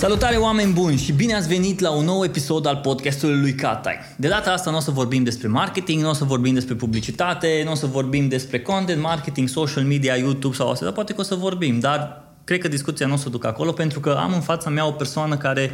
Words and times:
Salutare 0.00 0.36
oameni 0.36 0.72
buni 0.72 0.96
și 0.96 1.12
bine 1.12 1.34
ați 1.34 1.48
venit 1.48 1.80
la 1.80 1.90
un 1.90 2.04
nou 2.04 2.24
episod 2.24 2.66
al 2.66 2.76
podcastului 2.76 3.40
lui 3.40 3.54
Catai. 3.54 3.94
De 4.16 4.28
data 4.28 4.52
asta 4.52 4.70
nu 4.70 4.76
o 4.76 4.80
să 4.80 4.90
vorbim 4.90 5.22
despre 5.22 5.48
marketing, 5.48 6.02
nu 6.02 6.08
o 6.08 6.12
să 6.12 6.24
vorbim 6.24 6.54
despre 6.54 6.74
publicitate, 6.74 7.62
nu 7.64 7.70
o 7.70 7.74
să 7.74 7.86
vorbim 7.86 8.28
despre 8.28 8.60
content 8.60 9.02
marketing, 9.02 9.48
social 9.48 9.84
media, 9.84 10.16
YouTube 10.16 10.54
sau 10.54 10.70
asta, 10.70 10.84
dar 10.84 10.94
poate 10.94 11.12
că 11.12 11.20
o 11.20 11.24
să 11.24 11.34
vorbim, 11.34 11.78
dar 11.78 12.22
cred 12.44 12.60
că 12.60 12.68
discuția 12.68 13.06
nu 13.06 13.12
o 13.12 13.16
să 13.16 13.28
duc 13.28 13.44
acolo 13.44 13.72
pentru 13.72 14.00
că 14.00 14.10
am 14.10 14.32
în 14.34 14.40
fața 14.40 14.70
mea 14.70 14.86
o 14.86 14.92
persoană 14.92 15.36
care 15.36 15.70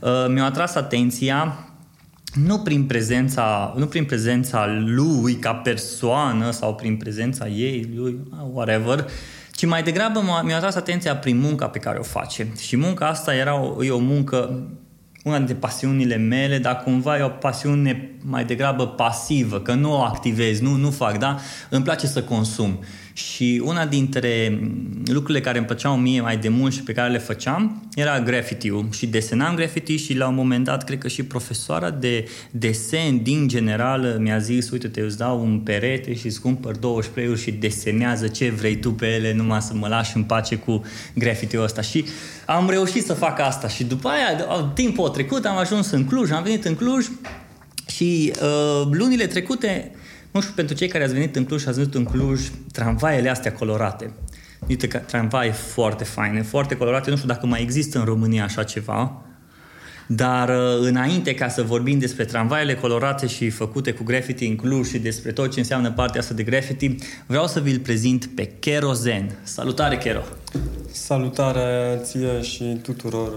uh, 0.00 0.10
mi-a 0.28 0.44
atras 0.44 0.74
atenția 0.74 1.68
nu 2.34 2.58
prin 2.58 2.84
prezența, 2.84 3.74
nu 3.76 3.86
prin 3.86 4.04
prezența 4.04 4.66
lui 4.84 5.34
ca 5.34 5.54
persoană 5.54 6.50
sau 6.50 6.74
prin 6.74 6.96
prezența 6.96 7.48
ei, 7.48 7.90
lui, 7.94 8.18
whatever, 8.52 9.06
ci 9.60 9.66
mai 9.66 9.82
degrabă 9.82 10.42
mi-a 10.44 10.56
atras 10.56 10.74
atenția 10.74 11.16
prin 11.16 11.38
munca 11.38 11.68
pe 11.68 11.78
care 11.78 11.98
o 11.98 12.02
face. 12.02 12.46
Și 12.58 12.76
munca 12.76 13.06
asta 13.06 13.34
era 13.34 13.60
o, 13.60 13.84
e 13.84 13.90
o 13.90 13.98
muncă, 13.98 14.68
una 15.24 15.36
dintre 15.36 15.54
pasiunile 15.54 16.16
mele, 16.16 16.58
dar 16.58 16.76
cumva 16.76 17.18
e 17.18 17.22
o 17.22 17.28
pasiune 17.28 18.10
mai 18.22 18.44
degrabă 18.44 18.86
pasivă, 18.86 19.60
că 19.60 19.74
nu 19.74 19.92
o 19.92 20.00
activez, 20.02 20.60
nu, 20.60 20.76
nu 20.76 20.90
fac, 20.90 21.18
da? 21.18 21.38
Îmi 21.68 21.84
place 21.84 22.06
să 22.06 22.22
consum. 22.22 22.78
Și 23.12 23.62
una 23.64 23.86
dintre 23.86 24.60
lucrurile 25.04 25.40
care 25.40 25.58
îmi 25.58 25.66
plăceau 25.66 25.96
mie 25.96 26.20
mai 26.20 26.36
de 26.36 26.48
mult 26.48 26.72
și 26.72 26.82
pe 26.82 26.92
care 26.92 27.10
le 27.10 27.18
făceam 27.18 27.88
era 27.94 28.20
graffiti-ul. 28.20 28.88
Și 28.92 29.06
desenam 29.06 29.54
graffiti 29.54 29.96
și 29.96 30.16
la 30.16 30.28
un 30.28 30.34
moment 30.34 30.64
dat 30.64 30.84
cred 30.84 30.98
că 30.98 31.08
și 31.08 31.22
profesoara 31.22 31.90
de 31.90 32.28
desen 32.50 33.22
din 33.22 33.48
general 33.48 34.16
mi-a 34.18 34.38
zis 34.38 34.70
uite 34.70 34.88
te 34.88 35.00
îți 35.00 35.18
dau 35.18 35.40
un 35.40 35.58
perete 35.58 36.14
și 36.14 36.26
îți 36.26 36.40
cumpăr 36.40 36.76
două 36.76 37.02
spray 37.02 37.36
și 37.36 37.50
desenează 37.50 38.28
ce 38.28 38.50
vrei 38.50 38.76
tu 38.76 38.92
pe 38.92 39.06
ele 39.06 39.34
numai 39.34 39.60
să 39.60 39.72
mă 39.74 39.88
lași 39.88 40.16
în 40.16 40.22
pace 40.22 40.56
cu 40.56 40.82
graffiti-ul 41.14 41.62
ăsta. 41.62 41.80
Și 41.80 42.04
am 42.46 42.70
reușit 42.70 43.04
să 43.04 43.12
fac 43.12 43.40
asta 43.40 43.68
și 43.68 43.84
după 43.84 44.08
aia 44.08 44.62
timpul 44.74 45.06
a 45.06 45.10
trecut, 45.10 45.44
am 45.44 45.56
ajuns 45.56 45.90
în 45.90 46.04
Cluj, 46.04 46.30
am 46.30 46.42
venit 46.42 46.64
în 46.64 46.74
Cluj 46.74 47.06
și 47.86 48.32
uh, 48.42 48.88
lunile 48.90 49.26
trecute 49.26 49.90
nu 50.30 50.40
știu, 50.40 50.52
pentru 50.54 50.74
cei 50.74 50.88
care 50.88 51.04
ați 51.04 51.12
venit 51.12 51.36
în 51.36 51.44
Cluj 51.44 51.62
și 51.62 51.68
ați 51.68 51.78
venit 51.78 51.94
în 51.94 52.04
Cluj, 52.04 52.40
tramvaiele 52.72 53.28
astea 53.28 53.52
colorate. 53.52 54.12
Uite 54.68 54.88
că 54.88 54.98
tramvai 54.98 55.50
foarte 55.50 56.04
faine, 56.04 56.42
foarte 56.42 56.76
colorate. 56.76 57.10
Nu 57.10 57.16
știu 57.16 57.28
dacă 57.28 57.46
mai 57.46 57.62
există 57.62 57.98
în 57.98 58.04
România 58.04 58.44
așa 58.44 58.62
ceva. 58.62 59.22
Dar 60.06 60.48
uh, 60.48 60.78
înainte 60.80 61.34
ca 61.34 61.48
să 61.48 61.62
vorbim 61.62 61.98
despre 61.98 62.24
tramvaiele 62.24 62.74
colorate 62.74 63.26
și 63.26 63.50
făcute 63.50 63.92
cu 63.92 64.02
graffiti 64.02 64.46
în 64.46 64.56
Cluj 64.56 64.88
și 64.88 64.98
despre 64.98 65.32
tot 65.32 65.52
ce 65.52 65.58
înseamnă 65.58 65.90
partea 65.90 66.20
asta 66.20 66.34
de 66.34 66.42
graffiti, 66.42 66.94
vreau 67.26 67.46
să 67.46 67.60
vi-l 67.60 67.78
prezint 67.78 68.26
pe 68.26 68.52
Kero 68.58 68.92
Zen. 68.92 69.38
Salutare, 69.42 69.98
Kero! 69.98 70.20
Salutare 70.92 72.00
ție 72.02 72.42
și 72.42 72.78
tuturor 72.82 73.32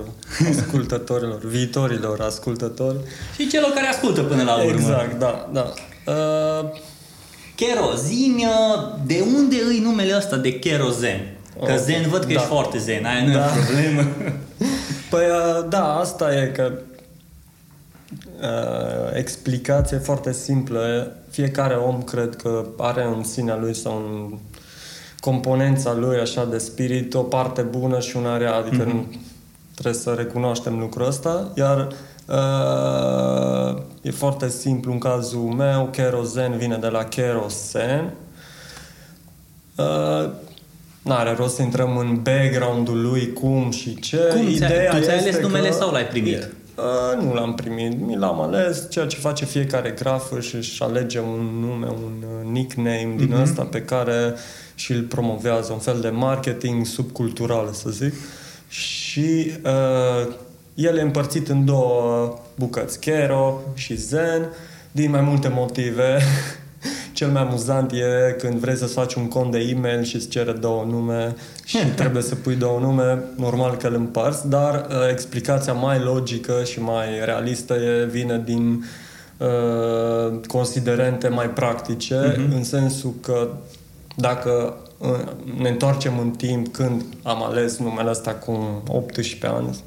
ascultătorilor, 0.50 1.46
viitorilor 1.46 2.20
ascultători. 2.22 2.98
Și 3.36 3.48
celor 3.48 3.72
care 3.72 3.88
ascultă 3.88 4.22
până 4.22 4.44
la 4.44 4.56
urmă. 4.56 4.80
Exact, 4.80 5.20
da, 5.20 5.50
da. 5.54 5.74
Uh... 6.08 6.82
Kero, 7.56 7.96
zi 7.96 8.46
de 9.06 9.24
unde 9.36 9.56
îi 9.68 9.80
numele 9.80 10.16
ăsta 10.18 10.38
de 10.38 10.60
Kerozen? 10.60 11.38
Că 11.54 11.60
okay. 11.60 11.78
zen, 11.78 12.10
văd 12.10 12.20
că 12.20 12.26
da. 12.26 12.34
ești 12.34 12.46
foarte 12.46 12.78
zen, 12.78 13.06
aia 13.06 13.26
nu 13.26 13.32
da. 13.32 13.40
e 13.40 13.50
o 13.50 13.64
problemă. 13.64 14.10
Păi, 15.10 15.26
uh, 15.26 15.66
da, 15.70 15.96
asta 15.96 16.36
e 16.36 16.46
că 16.46 16.72
uh, 18.42 19.18
explicație 19.18 19.98
foarte 19.98 20.34
simplă. 20.34 21.16
Fiecare 21.30 21.74
om 21.74 22.02
cred 22.02 22.36
că 22.36 22.66
are 22.78 23.04
în 23.04 23.24
sinea 23.24 23.58
lui 23.58 23.76
sau 23.76 23.98
în 23.98 24.38
componența 25.20 25.94
lui 25.94 26.20
așa 26.20 26.46
de 26.46 26.58
spirit 26.58 27.14
o 27.14 27.22
parte 27.22 27.62
bună 27.62 28.00
și 28.00 28.18
una 28.18 28.38
rea, 28.38 28.54
adică 28.56 28.86
mm-hmm. 28.86 29.18
trebuie 29.74 30.02
să 30.02 30.14
recunoaștem 30.18 30.80
lucrul 30.80 31.08
ăsta, 31.08 31.52
iar 31.56 31.78
uh, 31.78 31.94
E 34.02 34.12
foarte 34.12 34.50
simplu 34.50 34.92
în 34.92 34.98
cazul 34.98 35.40
meu, 35.40 35.90
kerozen 35.92 36.58
vine 36.58 36.78
de 36.78 36.88
la 36.88 37.04
kerosen. 37.04 38.14
Uh, 39.76 40.30
N-are 41.02 41.36
rost 41.38 41.56
să 41.56 41.62
intrăm 41.62 41.98
în 41.98 42.20
background-ul 42.22 43.02
lui, 43.02 43.34
cum 43.34 43.72
și 43.72 44.00
ce. 44.00 44.18
Cum 44.18 44.48
Ideea 44.48 44.96
tu 44.96 45.04
ți-ai 45.04 45.18
ales 45.18 45.38
numele 45.38 45.68
că, 45.68 45.74
sau 45.74 45.92
l-ai 45.92 46.08
primit? 46.08 46.54
Uh, 46.76 47.24
nu 47.24 47.34
l-am 47.34 47.56
primit, 47.56 48.00
mi 48.00 48.18
l-am 48.18 48.42
ales, 48.42 48.88
ceea 48.90 49.06
ce 49.06 49.18
face 49.18 49.46
fiecare 49.46 49.90
grafă 49.90 50.40
și 50.40 50.56
își 50.56 50.84
alege 50.84 51.20
un 51.20 51.60
nume, 51.60 51.88
un 51.88 52.24
uh, 52.24 52.52
nickname 52.52 53.14
mm-hmm. 53.14 53.18
din 53.18 53.30
mhm. 53.30 53.42
ăsta 53.42 53.64
pe 53.64 53.82
care 53.82 54.34
și 54.76 54.92
îl 54.92 55.02
promovează, 55.02 55.74
un 55.74 55.80
fel 55.80 56.00
de 56.00 56.10
marketing 56.10 56.86
subcultural, 56.86 57.70
să 57.72 57.90
zic. 57.90 58.14
Și 58.68 59.52
uh, 59.64 60.34
el 60.76 60.98
e 60.98 61.02
împărțit 61.02 61.48
în 61.50 61.66
două 61.66 62.34
bucăți, 62.56 63.00
Kero 63.00 63.60
și 63.74 63.96
Zen, 63.96 64.50
din 64.92 65.10
mai 65.10 65.22
multe 65.22 65.48
motive. 65.48 66.20
Cel 67.14 67.30
mai 67.30 67.42
amuzant 67.42 67.92
e 67.92 68.36
când 68.38 68.60
vrei 68.60 68.76
să 68.76 68.86
faci 68.86 69.14
un 69.14 69.28
cont 69.28 69.52
de 69.52 69.60
e-mail 69.60 70.04
și 70.04 70.16
îți 70.16 70.28
cere 70.28 70.52
două 70.52 70.86
nume 70.90 71.36
și 71.66 71.78
trebuie 71.96 72.24
să 72.24 72.36
pui 72.36 72.56
două 72.56 72.80
nume, 72.80 73.24
normal 73.36 73.76
că 73.76 73.88
îl 73.88 73.94
împarți, 73.94 74.50
dar 74.50 74.88
uh, 74.90 74.96
explicația 75.12 75.74
mai 75.74 76.00
logică 76.00 76.64
și 76.64 76.82
mai 76.82 77.26
realistă 77.26 77.74
e, 77.74 78.06
vine 78.06 78.42
din 78.46 78.86
uh, 79.38 80.40
considerente 80.48 81.28
mai 81.28 81.50
practice, 81.50 82.32
uh-huh. 82.32 82.56
în 82.56 82.64
sensul 82.64 83.14
că 83.22 83.50
dacă 84.16 84.78
uh, 84.98 85.10
ne 85.60 85.70
întoarcem 85.70 86.20
în 86.20 86.30
timp 86.30 86.74
când 86.74 87.04
am 87.24 87.44
ales 87.44 87.78
numele 87.78 88.10
ăsta 88.10 88.32
cu 88.32 88.84
18 88.88 89.48
ani, 89.48 89.78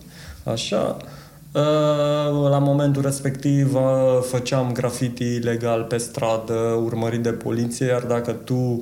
așa, 0.46 0.96
Uh, 1.56 2.50
la 2.50 2.58
momentul 2.58 3.02
respectiv 3.02 3.74
uh, 3.74 3.82
făceam 4.22 4.72
graffiti 4.72 5.24
ilegal 5.24 5.82
pe 5.82 5.96
stradă, 5.96 6.52
urmărit 6.84 7.22
de 7.22 7.30
poliție, 7.30 7.86
iar 7.86 8.02
dacă 8.02 8.32
tu 8.32 8.78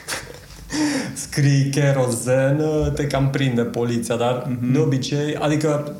scrii 1.26 1.70
kerozen, 1.70 2.60
uh, 2.60 2.92
te 2.94 3.06
cam 3.06 3.30
prinde 3.30 3.62
poliția, 3.62 4.16
dar 4.16 4.42
uh-huh. 4.42 4.72
de 4.72 4.78
obicei, 4.78 5.36
adică 5.36 5.96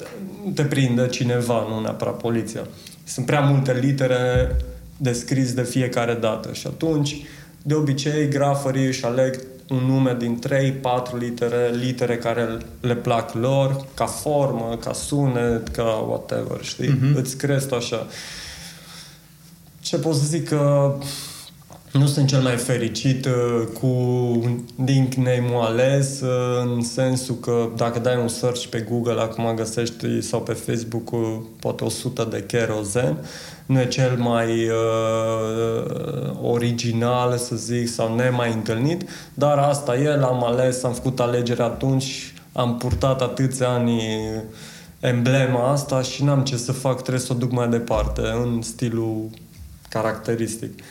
te 0.55 0.63
prinde 0.63 1.07
cineva, 1.07 1.67
nu 1.69 1.81
neapărat 1.81 2.17
poliția. 2.17 2.67
Sunt 3.05 3.27
prea 3.27 3.41
multe 3.41 3.79
litere 3.81 4.57
de 4.97 5.13
scris 5.13 5.53
de 5.53 5.63
fiecare 5.63 6.15
dată 6.15 6.53
și 6.53 6.67
atunci, 6.67 7.23
de 7.63 7.75
obicei, 7.75 8.29
grafării 8.29 8.87
își 8.87 9.05
aleg 9.05 9.41
un 9.69 9.85
nume 9.85 10.17
din 10.19 10.41
3-4 10.47 11.19
litere, 11.19 11.71
litere 11.71 12.17
care 12.17 12.59
le 12.81 12.95
plac 12.95 13.35
lor, 13.35 13.87
ca 13.95 14.07
formă, 14.07 14.77
ca 14.81 14.93
sunet, 14.93 15.69
ca 15.69 15.83
whatever, 15.83 16.65
știi? 16.65 16.89
Uh-huh. 16.89 17.15
Îți 17.15 17.37
crezi 17.37 17.75
așa. 17.75 18.07
Ce 19.81 19.99
pot 19.99 20.15
să 20.15 20.25
zic 20.25 20.49
că 20.49 20.95
nu 21.93 22.07
sunt 22.07 22.29
cel 22.29 22.41
mai 22.41 22.57
fericit 22.57 23.27
uh, 23.27 23.67
cu 23.81 23.87
nickname-ul 24.75 25.61
ales, 25.61 26.21
uh, 26.21 26.73
în 26.75 26.83
sensul 26.83 27.35
că 27.35 27.69
dacă 27.77 27.99
dai 27.99 28.17
un 28.17 28.29
search 28.29 28.67
pe 28.67 28.87
Google, 28.91 29.21
acum 29.21 29.55
găsești 29.55 30.21
sau 30.21 30.41
pe 30.41 30.53
Facebook 30.53 31.11
poate 31.61 31.85
100 31.85 32.27
de 32.31 32.45
kerozen, 32.47 33.25
nu 33.67 33.81
e 33.81 33.87
cel 33.87 34.17
mai 34.17 34.69
uh, 34.69 36.31
original, 36.43 37.37
să 37.37 37.57
zic, 37.57 37.89
sau 37.89 38.15
nemai 38.15 38.53
întâlnit, 38.53 39.09
dar 39.35 39.59
asta 39.59 39.97
e, 39.97 40.17
l-am 40.17 40.45
ales, 40.45 40.83
am 40.83 40.93
făcut 40.93 41.21
alegere 41.21 41.63
atunci, 41.63 42.35
am 42.53 42.77
purtat 42.77 43.23
atâția 43.23 43.69
ani 43.69 44.03
emblema 45.01 45.71
asta 45.71 46.03
și 46.03 46.25
n-am 46.25 46.43
ce 46.43 46.57
să 46.57 46.73
fac, 46.73 46.95
trebuie 47.01 47.25
să 47.25 47.33
o 47.33 47.37
duc 47.37 47.51
mai 47.51 47.69
departe, 47.69 48.21
în 48.21 48.63
stilul 48.63 49.29
caracteristic. 49.89 50.79
Uh, 50.79 50.85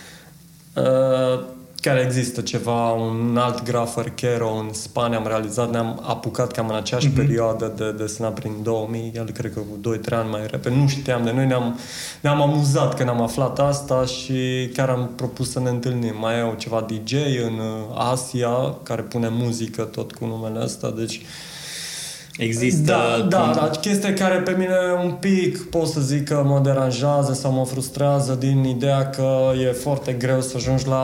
chiar 1.82 1.98
există 1.98 2.42
ceva, 2.42 2.92
un 2.92 3.38
alt 3.38 3.64
grafer, 3.64 4.10
Kero, 4.10 4.50
în 4.50 4.74
Spania 4.74 5.18
am 5.18 5.28
realizat, 5.28 5.72
ne-am 5.72 6.04
apucat 6.08 6.52
cam 6.52 6.70
în 6.70 6.76
aceeași 6.76 7.10
mm-hmm. 7.10 7.16
perioadă 7.16 7.74
de 7.78 7.92
desenat 7.92 8.34
prin 8.34 8.52
2000, 8.64 9.12
el 9.16 9.30
cred 9.30 9.54
că 9.54 9.60
cu 9.60 9.96
2-3 9.96 10.10
ani 10.10 10.30
mai 10.30 10.48
repede, 10.52 10.76
nu 10.76 10.88
știam 10.88 11.24
de 11.24 11.32
noi, 11.32 11.46
ne-am, 11.46 11.80
ne-am 12.22 12.42
amuzat 12.42 12.96
când 12.96 13.10
am 13.10 13.22
aflat 13.22 13.60
asta 13.60 14.06
și 14.06 14.70
chiar 14.74 14.90
am 14.90 15.12
propus 15.16 15.52
să 15.52 15.60
ne 15.60 15.70
întâlnim. 15.70 16.16
Mai 16.20 16.34
e 16.34 16.56
ceva 16.58 16.86
DJ 16.88 17.14
în 17.46 17.62
Asia 17.94 18.76
care 18.84 19.02
pune 19.02 19.28
muzică 19.32 19.82
tot 19.82 20.14
cu 20.14 20.26
numele 20.26 20.64
ăsta, 20.64 20.94
deci 20.98 21.22
Există... 22.38 22.92
Da, 22.92 23.26
da, 23.30 23.52
da, 23.56 23.70
chestia 23.82 24.14
care 24.14 24.38
pe 24.38 24.56
mine 24.58 24.76
un 25.04 25.12
pic 25.12 25.70
pot 25.70 25.88
să 25.88 26.02
zic 26.02 26.28
că 26.28 26.44
mă 26.46 26.60
deranjează 26.60 27.34
sau 27.34 27.52
mă 27.52 27.66
frustrează 27.66 28.34
din 28.34 28.64
ideea 28.64 29.10
că 29.10 29.52
e 29.68 29.72
foarte 29.72 30.14
greu 30.14 30.42
să 30.42 30.54
ajungi 30.56 30.88
la 30.88 31.04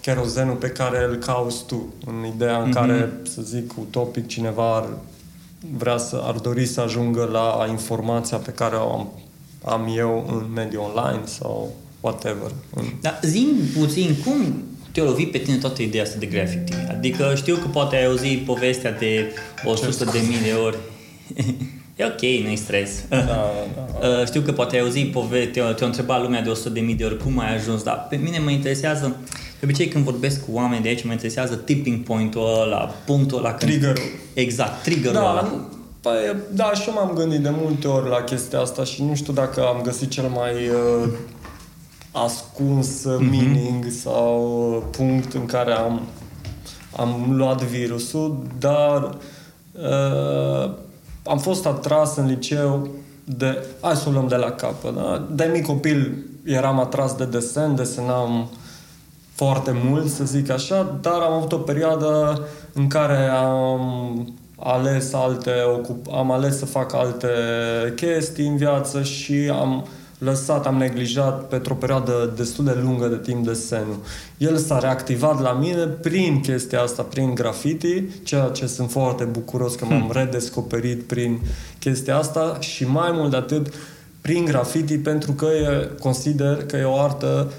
cherozenul 0.00 0.54
pe 0.54 0.68
care 0.68 1.06
îl 1.08 1.14
cauți 1.14 1.66
tu. 1.66 1.94
În 2.06 2.32
ideea 2.34 2.62
în 2.62 2.68
mm-hmm. 2.68 2.72
care, 2.72 3.12
să 3.22 3.42
zic, 3.42 3.78
utopic 3.78 4.26
cineva 4.26 4.76
ar 4.76 4.88
vrea 5.76 5.96
să, 5.96 6.22
ar 6.24 6.34
dori 6.34 6.66
să 6.66 6.80
ajungă 6.80 7.28
la 7.32 7.66
informația 7.70 8.36
pe 8.36 8.50
care 8.50 8.76
o 8.76 8.92
am, 8.92 9.08
am 9.64 9.94
eu 9.96 10.24
în 10.28 10.52
mediul 10.54 10.82
online 10.82 11.22
sau 11.24 11.72
whatever. 12.00 12.50
Da, 13.00 13.18
zi 13.22 13.46
puțin, 13.78 14.16
cum 14.24 14.62
te-a 14.94 15.04
lovit 15.04 15.30
pe 15.30 15.38
tine 15.38 15.56
toată 15.56 15.82
ideea 15.82 16.02
asta 16.02 16.16
de 16.18 16.26
graffiti? 16.26 16.72
Adică 16.90 17.32
știu 17.36 17.56
că 17.56 17.66
poate 17.68 17.96
ai 17.96 18.04
auzit 18.04 18.44
povestea 18.44 18.92
de 18.92 19.32
100 19.64 20.04
de 20.04 20.18
mii 20.28 20.42
de 20.44 20.52
ori. 20.64 20.76
E 21.96 22.04
ok, 22.04 22.20
nu-i 22.46 22.56
stres. 22.56 22.90
Da, 23.08 23.16
da. 23.16 23.50
Uh, 24.20 24.26
Știu 24.26 24.40
că 24.40 24.52
poate 24.52 24.76
ai 24.76 24.82
auzit 24.82 25.12
pove- 25.12 25.44
te-o, 25.46 25.72
te-o 25.72 25.86
întrebat 25.86 26.22
lumea 26.22 26.42
de 26.42 26.52
100.000 26.90 26.96
de 26.96 27.04
ori 27.04 27.16
cum 27.18 27.38
ai 27.38 27.54
ajuns, 27.54 27.82
dar 27.82 28.06
pe 28.10 28.16
mine 28.16 28.38
mă 28.38 28.50
interesează, 28.50 29.16
de 29.30 29.60
obicei 29.64 29.88
când 29.88 30.04
vorbesc 30.04 30.44
cu 30.44 30.50
oameni 30.52 30.82
de 30.82 30.88
aici, 30.88 31.04
mă 31.04 31.12
interesează 31.12 31.54
tipping 31.54 32.02
point-ul 32.02 32.60
ăla, 32.62 32.76
punctul 33.06 33.38
ăla. 33.38 33.54
Când... 33.54 33.70
Triggerul. 33.70 34.02
Exact, 34.34 34.82
triggerul 34.82 35.12
Da, 35.12 35.20
ăla. 35.30 35.40
nu- 35.42 35.68
păi, 36.00 36.12
da, 36.52 36.72
și 36.74 36.82
eu 36.88 36.94
m-am 36.94 37.12
gândit 37.14 37.40
de 37.40 37.50
multe 37.52 37.88
ori 37.88 38.08
la 38.08 38.20
chestia 38.22 38.60
asta 38.60 38.84
și 38.84 39.02
nu 39.02 39.14
știu 39.14 39.32
dacă 39.32 39.60
am 39.66 39.80
găsit 39.82 40.10
cel 40.10 40.28
mai 40.28 40.52
uh, 40.52 41.08
ascuns 42.14 43.04
uh, 43.04 43.26
meaning 43.30 43.86
sau 43.90 44.68
uh, 44.76 44.82
punct 44.90 45.32
în 45.34 45.46
care 45.46 45.72
am, 45.72 46.00
am 46.96 47.36
luat 47.36 47.62
virusul, 47.62 48.42
dar 48.58 49.18
uh, 49.72 50.70
am 51.26 51.38
fost 51.38 51.66
atras 51.66 52.16
în 52.16 52.26
liceu 52.26 52.88
de... 53.24 53.64
Hai 53.80 53.96
să 53.96 54.08
o 54.08 54.12
luăm 54.12 54.28
de 54.28 54.36
la 54.36 54.50
capăt, 54.50 54.94
da? 54.94 55.26
De 55.30 55.50
mic 55.52 55.66
copil 55.66 56.24
eram 56.44 56.80
atras 56.80 57.14
de 57.14 57.24
desen, 57.24 57.74
desenam 57.74 58.48
foarte 59.34 59.76
mult, 59.84 60.08
să 60.08 60.24
zic 60.24 60.50
așa, 60.50 60.98
dar 61.00 61.20
am 61.20 61.32
avut 61.32 61.52
o 61.52 61.56
perioadă 61.56 62.40
în 62.72 62.86
care 62.86 63.28
am 63.28 64.34
ales 64.56 65.12
alte 65.12 65.50
ocup- 65.50 66.12
am 66.12 66.30
ales 66.30 66.58
să 66.58 66.66
fac 66.66 66.94
alte 66.94 67.28
chestii 67.96 68.46
în 68.46 68.56
viață 68.56 69.02
și 69.02 69.50
am 69.52 69.86
lăsat, 70.18 70.66
am 70.66 70.76
neglijat 70.76 71.48
pentru 71.48 71.72
o 71.72 71.76
perioadă 71.76 72.32
destul 72.36 72.64
de 72.64 72.78
lungă 72.82 73.06
de 73.06 73.16
timp 73.16 73.44
desenul. 73.44 73.98
El 74.38 74.56
s-a 74.56 74.78
reactivat 74.78 75.40
la 75.40 75.52
mine 75.52 75.84
prin 75.84 76.40
chestia 76.40 76.80
asta, 76.80 77.02
prin 77.02 77.34
graffiti, 77.34 78.02
ceea 78.22 78.48
ce 78.48 78.66
sunt 78.66 78.90
foarte 78.90 79.24
bucuros 79.24 79.74
că 79.74 79.84
m-am 79.84 80.10
redescoperit 80.12 81.02
prin 81.02 81.40
chestia 81.78 82.16
asta 82.16 82.56
și 82.60 82.88
mai 82.88 83.10
mult 83.12 83.30
de 83.30 83.36
atât 83.36 83.74
prin 84.20 84.44
graffiti 84.44 84.98
pentru 84.98 85.32
că 85.32 85.46
e, 85.46 85.90
consider 86.00 86.64
că 86.66 86.76
e 86.76 86.84
o 86.84 86.98
artă 86.98 87.52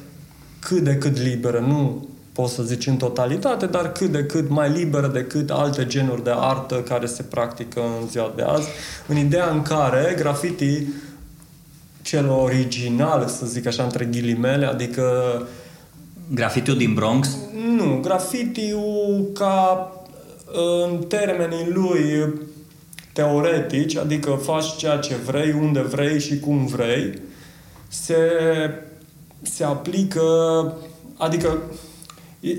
cât 0.60 0.84
de 0.84 0.96
cât 0.96 1.18
liberă, 1.18 1.60
nu 1.60 2.08
pot 2.32 2.50
să 2.50 2.64
zici 2.64 2.88
în 2.88 2.98
totalitate, 2.98 3.66
dar 3.66 3.92
cât 3.92 4.12
de 4.12 4.24
cât 4.24 4.50
mai 4.50 4.70
liberă 4.70 5.08
decât 5.08 5.50
alte 5.50 5.86
genuri 5.86 6.24
de 6.24 6.32
artă 6.36 6.76
care 6.76 7.06
se 7.06 7.24
practică 7.24 7.80
în 8.02 8.08
ziua 8.08 8.34
de 8.36 8.42
azi, 8.42 8.68
în 9.08 9.18
ideea 9.18 9.50
în 9.50 9.62
care 9.62 10.16
graffiti 10.18 10.84
cel 12.06 12.30
original, 12.30 13.28
să 13.28 13.46
zic 13.46 13.66
așa, 13.66 13.84
între 13.84 14.06
ghilimele, 14.06 14.66
adică 14.66 15.04
Grafitiul 16.34 16.78
din 16.78 16.94
Bronx. 16.94 17.38
nu, 17.76 18.00
graffiti-ul 18.02 19.30
ca 19.34 19.92
în 20.88 20.98
termenii 20.98 21.68
lui 21.70 22.34
teoretici, 23.14 23.96
adică 23.96 24.40
faci 24.44 24.76
ceea 24.78 24.98
ce 24.98 25.16
vrei, 25.26 25.52
unde 25.52 25.82
vrei 25.82 26.20
și 26.20 26.40
cum 26.40 26.66
vrei, 26.66 27.20
se, 27.88 28.18
se 29.42 29.64
aplică, 29.64 30.22
adică 31.18 31.62
e- 32.40 32.50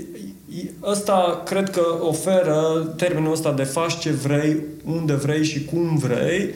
e- 0.61 0.71
ăsta 0.83 1.41
cred 1.45 1.69
că 1.69 1.83
oferă 2.01 2.93
termenul 2.97 3.31
ăsta 3.31 3.51
de 3.51 3.63
faci 3.63 3.97
ce 3.97 4.11
vrei, 4.11 4.63
unde 4.85 5.13
vrei 5.13 5.43
și 5.43 5.65
cum 5.65 5.97
vrei, 5.97 6.43
uh, 6.43 6.53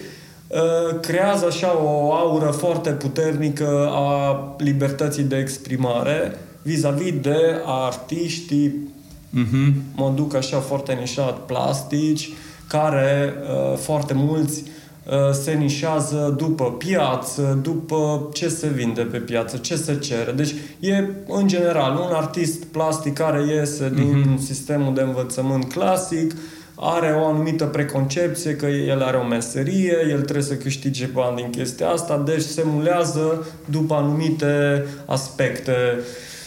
creează 1.01 1.45
așa 1.45 1.77
o 1.83 2.13
aură 2.13 2.45
foarte 2.50 2.89
puternică 2.89 3.89
a 3.92 4.56
libertății 4.57 5.24
de 5.24 5.38
exprimare 5.38 6.38
vis-a-vis 6.62 7.13
de 7.21 7.62
artiștii 7.65 8.89
Mhm. 9.33 9.74
mă 9.95 10.12
duc 10.15 10.36
așa 10.36 10.57
foarte 10.57 10.94
nișat, 10.94 11.45
plastici, 11.45 12.30
care 12.68 13.33
uh, 13.42 13.77
foarte 13.77 14.13
mulți 14.15 14.63
uh, 14.63 15.33
se 15.44 15.51
nișează 15.51 16.36
după 16.38 16.71
piață, 16.71 17.59
după 17.62 18.30
ce 18.33 18.47
se 18.47 18.68
vinde 18.68 19.01
pe 19.01 19.18
piață, 19.18 19.57
ce 19.57 19.75
se 19.75 19.97
cere. 20.00 20.31
Deci 20.31 20.54
e, 20.80 21.06
în 21.27 21.47
general, 21.47 21.95
un 21.95 22.13
artist 22.13 22.63
plastic 22.63 23.13
care 23.13 23.45
iese 23.47 23.92
din 23.95 24.38
sistemul 24.45 24.94
de 24.94 25.01
învățământ 25.01 25.74
clasic, 25.74 26.36
are 26.83 27.16
o 27.22 27.25
anumită 27.25 27.66
preconcepție 27.66 28.56
că 28.56 28.66
el 28.66 29.04
are 29.04 29.18
o 29.18 29.28
meserie, 29.28 29.98
el 30.10 30.22
trebuie 30.22 30.44
să 30.44 30.54
câștige 30.54 31.06
bani 31.06 31.36
din 31.36 31.50
chestia 31.50 31.89
asta, 31.89 32.18
deci 32.18 32.42
se 32.42 32.63
mulează 32.66 33.48
după 33.66 33.94
anumite 33.94 34.86
aspecte 35.06 35.74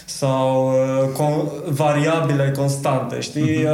sau 0.05 0.69
uh, 0.69 1.09
con- 1.13 1.73
variabile 1.75 2.55
constante, 2.57 3.21
știi? 3.21 3.65
Uh, 3.65 3.71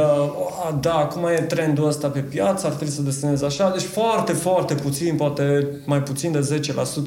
a, 0.65 0.77
da, 0.81 0.93
acum 0.93 1.25
e 1.25 1.41
trendul 1.41 1.87
ăsta 1.87 2.07
pe 2.07 2.19
piață, 2.19 2.65
ar 2.65 2.73
trebui 2.73 2.93
să 2.93 3.01
desenezi 3.01 3.45
așa, 3.45 3.69
deci 3.69 3.85
foarte, 3.85 4.33
foarte 4.33 4.73
puțin, 4.73 5.15
poate 5.15 5.67
mai 5.85 6.01
puțin 6.01 6.31
de 6.31 6.61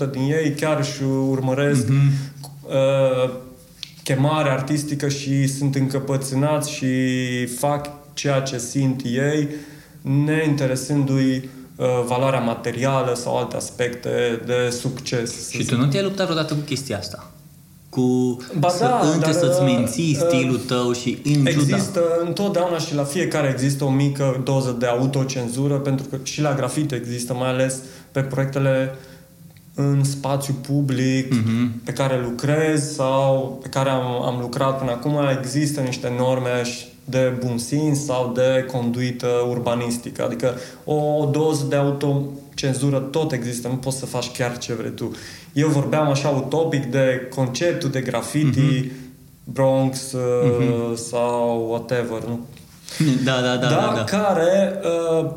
10% 0.07 0.11
din 0.11 0.23
ei 0.23 0.51
chiar 0.51 0.79
își 0.79 1.03
urmăresc 1.29 1.89
uh, 1.89 3.31
chemare 4.03 4.51
artistică 4.51 5.09
și 5.09 5.47
sunt 5.47 5.75
încăpățânați 5.75 6.71
și 6.71 6.87
fac 7.47 8.04
ceea 8.15 8.41
ce 8.41 8.59
simt 8.59 9.01
ei, 9.05 9.49
neinteresându-i 10.01 11.49
uh, 11.77 11.87
valoarea 12.07 12.41
materială 12.41 13.15
sau 13.15 13.37
alte 13.37 13.57
aspecte 13.57 14.43
de 14.47 14.77
succes. 14.81 15.49
să 15.49 15.51
Și 15.51 15.65
tu 15.65 15.77
nu 15.77 15.87
te-ai 15.87 16.03
luptat 16.03 16.25
vreodată 16.27 16.55
cu 16.55 16.61
chestia 16.61 16.99
asta? 16.99 17.31
Cu 17.89 18.37
Ba 18.59 18.69
să, 18.69 18.85
da, 18.85 19.01
între 19.13 19.33
dar, 19.33 19.41
să-ți 19.41 19.61
uh, 19.61 19.67
menții 19.77 20.19
uh, 20.21 20.27
stilul 20.29 20.59
tău 20.59 20.93
și 20.93 21.19
în 21.25 21.33
ciuda. 21.33 21.51
Există 21.51 22.01
întotdeauna 22.25 22.79
și 22.79 22.95
la 22.95 23.05
fiecare 23.05 23.49
există 23.53 23.85
o 23.85 23.91
mică 23.91 24.41
doză 24.45 24.77
de 24.79 24.87
autocenzură, 24.87 25.75
pentru 25.75 26.07
că 26.11 26.17
și 26.23 26.41
la 26.41 26.55
grafite 26.55 26.95
există, 26.95 27.35
mai 27.35 27.49
ales 27.49 27.79
pe 28.13 28.21
proiectele 28.21 28.95
în 29.75 30.05
spațiu 30.05 30.55
public 30.67 31.35
Mhm. 31.35 31.81
pe 31.85 31.93
care 31.93 32.21
lucrez 32.23 32.93
sau 32.95 33.59
pe 33.63 33.69
care 33.69 33.91
am, 33.91 34.23
am 34.23 34.41
lucrat 34.41 34.79
până 34.79 34.91
acum, 34.91 35.19
există 35.41 35.81
niște 35.81 36.13
norme 36.19 36.63
și 36.65 36.85
de 37.05 37.33
bun 37.45 37.59
simț 37.59 37.99
sau 37.99 38.33
de 38.35 38.67
conduită 38.73 39.29
urbanistică. 39.49 40.25
Adică 40.25 40.55
o 40.85 41.29
doză 41.33 41.65
de 41.69 41.77
autocenzură 41.77 42.99
tot 42.99 43.33
există, 43.33 43.69
nu 43.69 43.75
poți 43.75 43.99
să 43.99 44.07
faci 44.07 44.31
chiar 44.37 44.59
ce 44.59 44.75
vrei 44.75 44.91
tu. 44.91 45.11
Eu 45.53 45.69
vorbeam 45.69 46.09
așa 46.09 46.29
utopic 46.29 46.85
de 46.85 47.29
conceptul 47.35 47.91
de 47.91 48.01
graffiti, 48.01 48.91
Bronx 49.45 50.13
uh, 50.13 50.97
sau 50.97 51.67
whatever, 51.71 52.23
nu? 52.27 52.41
Da, 53.25 53.41
da, 53.41 53.57
da, 53.57 53.69
da, 53.69 53.93
da. 53.97 54.05
care 54.05 54.81
uh, 55.21 55.31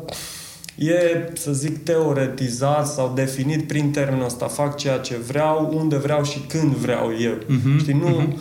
e, 0.76 1.30
să 1.34 1.52
zic, 1.52 1.84
teoretizat 1.84 2.86
sau 2.88 3.12
definit 3.14 3.66
prin 3.66 3.90
termenul 3.90 4.24
ăsta. 4.24 4.46
Fac 4.46 4.76
ceea 4.76 4.96
ce 4.98 5.16
vreau, 5.26 5.70
unde 5.74 5.96
vreau 5.96 6.24
și 6.24 6.38
când 6.48 6.74
vreau 6.74 7.10
eu. 7.20 7.32
Mhm, 7.46 7.78
Știi, 7.78 7.92
nu, 7.92 8.08
n- 8.22 8.36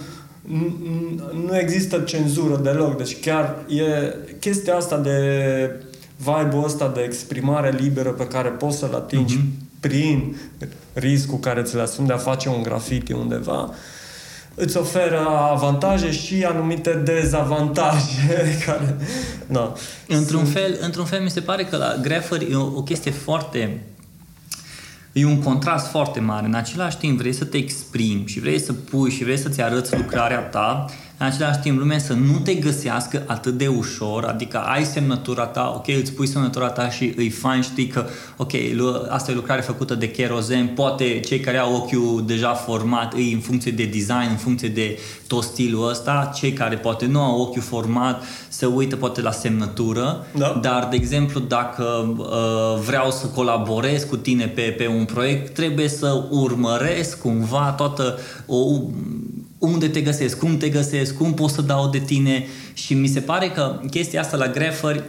nu 1.46 1.58
există 1.58 2.00
cenzură 2.00 2.58
deloc. 2.64 2.98
Deci 2.98 3.20
chiar 3.20 3.56
e 3.68 4.14
chestia 4.40 4.76
asta 4.76 4.98
de 4.98 5.20
vibe-ul 6.18 6.64
ăsta 6.64 6.88
de 6.96 7.02
exprimare 7.02 7.76
liberă 7.80 8.10
pe 8.10 8.28
care 8.28 8.50
poți 8.50 8.78
să-l 8.78 8.94
atingi 8.96 9.36
Mhm. 9.36 9.46
prin 9.80 10.36
riscul 10.94 11.38
care 11.40 11.62
ți-l 11.62 11.80
asumi 11.80 12.08
de 12.08 12.14
a 12.14 12.18
face 12.18 12.50
un 12.50 12.64
graffiti 12.64 13.12
undeva, 13.12 13.74
îți 14.56 14.78
oferă 14.78 15.28
avantaje 15.52 16.12
și 16.12 16.44
anumite 16.44 16.94
dezavantaje 16.94 18.58
care... 18.66 18.98
Da. 19.48 19.74
Într-un 20.08 20.46
fel, 20.46 20.78
într-un 20.82 21.06
fel 21.06 21.22
mi 21.22 21.30
se 21.30 21.40
pare 21.40 21.64
că 21.64 21.78
la 21.78 21.96
Greffer 22.02 22.42
e 22.52 22.56
o, 22.56 22.66
o 22.66 22.84
chestie 22.84 23.12
foarte 23.12 23.82
e 25.18 25.26
un 25.26 25.42
contrast 25.42 25.88
foarte 25.88 26.20
mare. 26.20 26.46
În 26.46 26.54
același 26.54 26.98
timp 26.98 27.18
vrei 27.18 27.34
să 27.34 27.46
te 27.46 27.58
exprimi 27.58 28.24
și 28.26 28.40
vrei 28.40 28.60
să 28.60 28.74
pui 28.74 29.12
și 29.12 29.24
vrei 29.24 29.38
să-ți 29.38 29.62
arăți 29.62 29.98
lucrarea 29.98 30.40
ta, 30.40 30.86
în 31.20 31.26
același 31.26 31.60
timp 31.60 31.78
lumea 31.80 32.00
să 32.00 32.14
nu 32.14 32.38
te 32.44 32.54
găsească 32.54 33.24
atât 33.28 33.58
de 33.58 33.68
ușor, 33.68 34.24
adică 34.24 34.58
ai 34.58 34.84
semnătura 34.86 35.46
ta, 35.46 35.74
ok, 35.76 35.88
îți 36.02 36.12
pui 36.14 36.28
semnătura 36.28 36.70
ta 36.70 36.90
și 36.90 37.14
îi 37.16 37.30
fain, 37.30 37.62
știi 37.62 37.88
că, 37.88 38.06
ok, 38.38 38.52
lu- 38.74 39.06
asta 39.10 39.32
e 39.32 39.34
o 39.34 39.38
lucrare 39.38 39.62
făcută 39.62 39.96
de 39.96 40.12
kerozen, 40.12 40.68
poate 40.68 41.20
cei 41.20 41.40
care 41.40 41.58
au 41.58 41.76
ochiul 41.76 42.24
deja 42.26 42.54
format 42.54 43.14
îi 43.14 43.34
în 43.34 43.40
funcție 43.40 43.72
de 43.72 43.86
design, 43.86 44.28
în 44.30 44.36
funcție 44.36 44.68
de 44.70 44.98
tot 45.28 45.44
stilul 45.44 45.90
ăsta, 45.90 46.32
cei 46.36 46.54
care 46.54 46.76
poate 46.76 47.06
nu 47.06 47.22
au 47.22 47.42
ochiul 47.42 47.62
format 47.62 48.24
se 48.50 48.66
uită 48.66 48.96
poate 48.96 49.22
la 49.22 49.32
semnătură, 49.32 50.26
Da. 50.38 50.60
dar, 50.62 50.88
de 50.90 50.96
exemplu, 50.96 51.40
dacă 51.40 52.16
uh, 52.18 52.82
vreau 52.86 53.12
să 53.12 53.26
colaborez 53.26 54.04
cu 54.04 54.18
tine 54.18 54.46
pe, 54.46 54.62
pe 54.62 54.88
un 54.88 55.06
proiect, 55.06 55.54
trebuie 55.54 55.88
să 55.88 56.24
urmăresc 56.30 57.22
cumva 57.22 57.74
toată 57.78 58.18
o, 58.46 58.56
unde 59.60 59.88
te 59.88 60.02
găsesc, 60.02 60.38
cum 60.38 60.58
te 60.58 60.70
găsesc, 60.70 61.18
cum 61.18 61.34
pot 61.34 61.50
să 61.50 61.62
dau 61.62 61.90
de 61.90 62.00
tine 62.00 62.46
și 62.74 62.94
mi 62.94 63.08
se 63.08 63.20
pare 63.20 63.50
că 63.50 63.80
chestia 63.90 64.22
asta 64.22 64.38
la 64.38 64.48
grefări 64.48 65.04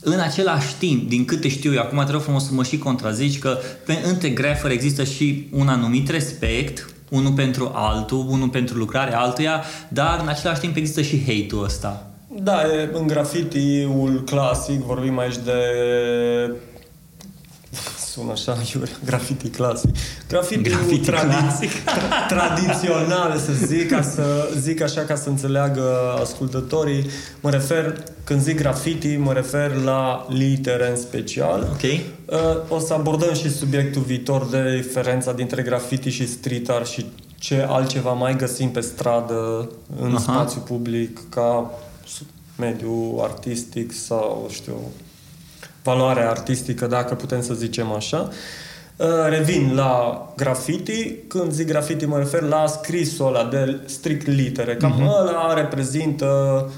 în 0.00 0.20
același 0.20 0.74
timp, 0.78 1.08
din 1.08 1.24
câte 1.24 1.48
știu 1.48 1.72
eu, 1.72 1.80
acum 1.80 2.02
te 2.06 2.12
rog 2.12 2.20
frumos 2.20 2.44
să 2.44 2.52
mă 2.52 2.62
și 2.62 2.78
contrazici, 2.78 3.38
că 3.38 3.58
pe, 3.86 3.98
între 4.04 4.28
grefări 4.28 4.74
există 4.74 5.04
și 5.04 5.48
un 5.52 5.68
anumit 5.68 6.08
respect, 6.08 6.94
unul 7.10 7.32
pentru 7.32 7.70
altul, 7.74 8.26
unul 8.28 8.48
pentru 8.48 8.76
lucrarea 8.76 9.20
altuia, 9.20 9.64
dar 9.88 10.18
în 10.22 10.28
același 10.28 10.60
timp 10.60 10.76
există 10.76 11.02
și 11.02 11.20
hate-ul 11.26 11.64
ăsta. 11.64 12.10
Da, 12.42 12.60
e 12.62 12.90
în 12.92 13.06
graffiti-ul 13.06 14.22
clasic, 14.24 14.80
vorbim 14.80 15.18
aici 15.18 15.36
de 15.44 15.52
sună 18.14 18.32
așa, 18.32 18.56
iurea, 18.74 18.94
graffiti 19.04 19.48
clasic. 19.48 19.90
Graffiti, 20.28 20.62
Graffiti 20.70 21.10
clasic. 21.10 21.70
tra- 21.70 22.26
tradițional, 22.34 23.38
să 23.38 23.52
zic, 23.66 23.90
ca 23.90 24.02
să 24.02 24.48
zic 24.58 24.80
așa 24.80 25.00
ca 25.00 25.14
să 25.14 25.28
înțeleagă 25.28 26.16
ascultătorii. 26.20 27.06
Mă 27.40 27.50
refer, 27.50 28.02
când 28.24 28.40
zic 28.42 28.56
graffiti, 28.56 29.16
mă 29.16 29.32
refer 29.32 29.74
la 29.74 30.26
litere 30.28 30.90
în 30.90 30.96
special. 30.96 31.68
Ok. 31.72 31.82
Uh, 31.82 31.98
O 32.68 32.78
să 32.78 32.92
abordăm 32.94 33.34
și 33.34 33.50
subiectul 33.50 34.02
viitor 34.02 34.46
de 34.46 34.80
diferența 34.82 35.32
dintre 35.32 35.62
graffiti 35.62 36.08
și 36.10 36.28
street 36.28 36.68
art 36.68 36.86
și 36.86 37.06
ce 37.38 37.66
altceva 37.68 38.12
mai 38.12 38.36
găsim 38.36 38.70
pe 38.70 38.80
stradă, 38.80 39.68
în 40.00 40.14
Aha. 40.14 40.18
spațiu 40.18 40.60
public, 40.60 41.20
ca 41.28 41.70
mediu 42.58 43.18
artistic 43.22 43.92
sau, 43.92 44.48
știu, 44.50 44.74
valoare 45.84 46.20
artistică, 46.22 46.86
dacă 46.86 47.14
putem 47.14 47.42
să 47.42 47.54
zicem 47.54 47.92
așa. 47.92 48.28
Uh, 48.96 49.06
Revin 49.28 49.74
la 49.74 50.24
graffiti. 50.36 51.14
Când 51.28 51.52
zic 51.52 51.66
graffiti 51.66 52.04
mă 52.04 52.18
refer 52.18 52.42
la 52.42 52.66
scrisul 52.66 53.26
ăla 53.26 53.44
de 53.44 53.80
strict 53.86 54.26
litere. 54.26 54.76
Cam 54.76 54.90
Mhm. 54.92 55.02
ăla 55.02 55.54
reprezintă 55.54 56.70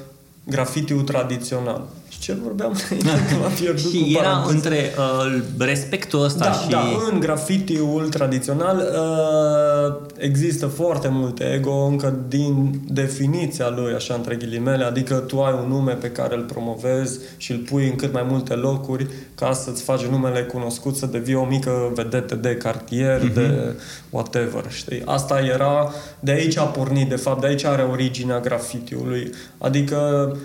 graffiti-ul 0.45 1.03
tradițional. 1.03 1.85
Și 2.17 2.23
ce 2.23 2.37
vorbeam? 2.43 2.73
Că 3.29 3.35
m-am 3.41 3.53
pierdut 3.61 3.91
Și 3.93 4.01
cu 4.01 4.09
era 4.19 4.23
paranteza. 4.29 4.55
între 4.55 4.91
uh, 4.99 5.43
respectul 5.59 6.25
ăsta 6.25 6.45
Da, 6.45 6.53
și... 6.53 6.69
da, 6.69 6.81
în 7.13 7.21
grafitiul 7.21 8.09
tradițional 8.09 8.77
uh, 8.79 9.97
există 10.19 10.67
foarte 10.67 11.09
mult 11.11 11.41
ego 11.55 11.73
încă 11.85 12.15
din 12.29 12.81
definiția 12.89 13.69
lui, 13.77 13.93
așa 13.95 14.15
între 14.15 14.35
ghilimele, 14.35 14.85
adică 14.85 15.15
tu 15.15 15.41
ai 15.43 15.53
un 15.63 15.69
nume 15.69 15.93
pe 15.93 16.11
care 16.11 16.35
îl 16.35 16.43
promovezi 16.43 17.19
și 17.37 17.53
îl 17.53 17.59
pui 17.59 17.87
în 17.89 17.97
cât 17.97 18.13
mai 18.13 18.27
multe 18.29 18.55
locuri 18.55 19.07
ca 19.35 19.53
să-ți 19.53 19.83
faci 19.83 20.03
numele 20.05 20.43
cunoscut, 20.43 20.97
să 20.97 21.07
devii 21.07 21.35
o 21.35 21.45
mică 21.45 21.91
vedetă 21.95 22.35
de 22.35 22.55
cartier, 22.57 23.21
Mhm. 23.23 23.31
mm-hmm. 23.31 23.35
de 23.35 23.75
whatever, 24.11 24.65
știi? 24.69 25.03
Asta 25.05 25.39
era, 25.41 25.93
de 26.21 26.31
aici 26.31 26.57
a 26.57 26.63
pornit, 26.63 27.09
de 27.09 27.17
fapt, 27.17 27.41
de 27.41 27.47
aici 27.47 27.65
are 27.65 27.83
originea 27.83 28.41
grafitiului, 28.41 29.31
adică 29.59 30.37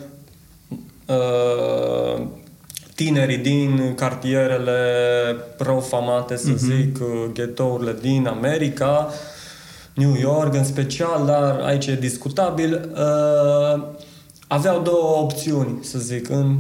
uh, 1.12 2.22
tinerii 2.96 3.38
din 3.38 3.94
cartierele 3.96 4.80
profamate, 5.58 6.36
să 6.38 6.48
Mhm. 6.50 6.58
zic, 6.58 6.98
uh, 7.02 7.26
ghetourile 7.34 7.96
din 8.02 8.28
America, 8.28 9.10
New 9.94 10.16
York 10.20 10.54
în 10.54 10.64
special, 10.64 11.26
dar 11.26 11.60
aici 11.66 11.86
e 11.88 11.96
discutabil, 11.96 12.90
uh, 12.94 13.84
aveau 14.48 14.82
două 14.82 15.18
opțiuni, 15.22 15.80
să 15.84 16.00
zic, 16.00 16.30
în 16.30 16.60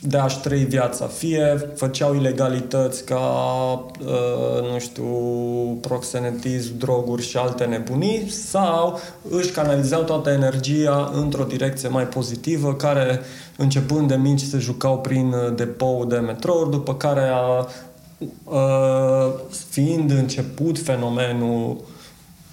de 0.00 0.16
a-și 0.16 0.40
trăi 0.40 0.64
viața. 0.64 1.06
Fie 1.06 1.72
făceau 1.74 2.14
ilegalități 2.14 3.04
ca, 3.04 3.20
uh, 4.00 4.72
nu 4.72 4.78
știu, 4.78 5.06
proxenetism, 5.80 6.78
droguri 6.78 7.26
și 7.26 7.36
alte 7.36 7.64
nebunii, 7.64 8.30
sau 8.30 9.00
își 9.30 9.50
canalizau 9.50 10.02
toată 10.02 10.30
energia 10.30 11.12
într-o 11.14 11.44
direcție 11.44 11.88
mai 11.88 12.06
pozitivă, 12.06 12.74
care, 12.74 13.20
începând 13.56 14.08
de 14.08 14.14
mici, 14.14 14.40
se 14.40 14.58
jucau 14.58 14.98
prin 14.98 15.32
uh, 15.32 15.54
depou 15.54 16.04
de 16.04 16.16
metrouri, 16.16 16.70
după 16.70 16.94
care 16.94 17.30
a 17.32 17.66
uh, 18.44 19.32
fiind 19.68 20.10
început 20.10 20.78
fenomenul 20.78 21.76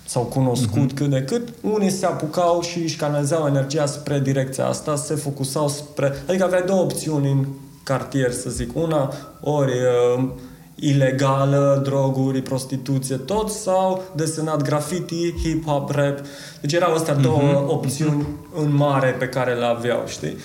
s-au 0.05 0.23
cunoscut 0.23 0.91
uh-huh. 0.91 0.95
cât 0.95 1.09
de 1.09 1.21
cât, 1.21 1.47
unii 1.61 1.89
se 1.89 2.05
apucau 2.05 2.61
și 2.61 2.79
își 2.79 2.95
canalizau 2.95 3.47
energia 3.47 3.85
spre 3.85 4.19
direcția 4.19 4.67
asta, 4.67 4.95
se 4.95 5.15
focusau 5.15 5.67
spre... 5.67 6.13
Adică 6.27 6.43
aveai 6.43 6.63
două 6.65 6.81
opțiuni 6.81 7.31
în 7.31 7.45
cartier, 7.83 8.31
să 8.31 8.49
zic. 8.49 8.75
Una, 8.75 9.13
ori 9.41 9.71
uh, 9.71 10.29
ilegală, 10.75 11.81
droguri, 11.83 12.41
prostituție, 12.41 13.15
tot, 13.15 13.49
sau 13.49 14.03
desenat 14.15 14.61
graffiti, 14.61 15.33
hip-hop, 15.33 15.89
rap. 15.89 16.19
Deci 16.61 16.73
erau 16.73 16.93
astea 16.93 17.13
două 17.13 17.63
uh-huh. 17.63 17.67
opțiuni 17.67 18.27
în 18.55 18.75
mare 18.75 19.09
pe 19.19 19.27
care 19.27 19.53
le 19.53 19.65
aveau, 19.65 20.03
știi? 20.07 20.37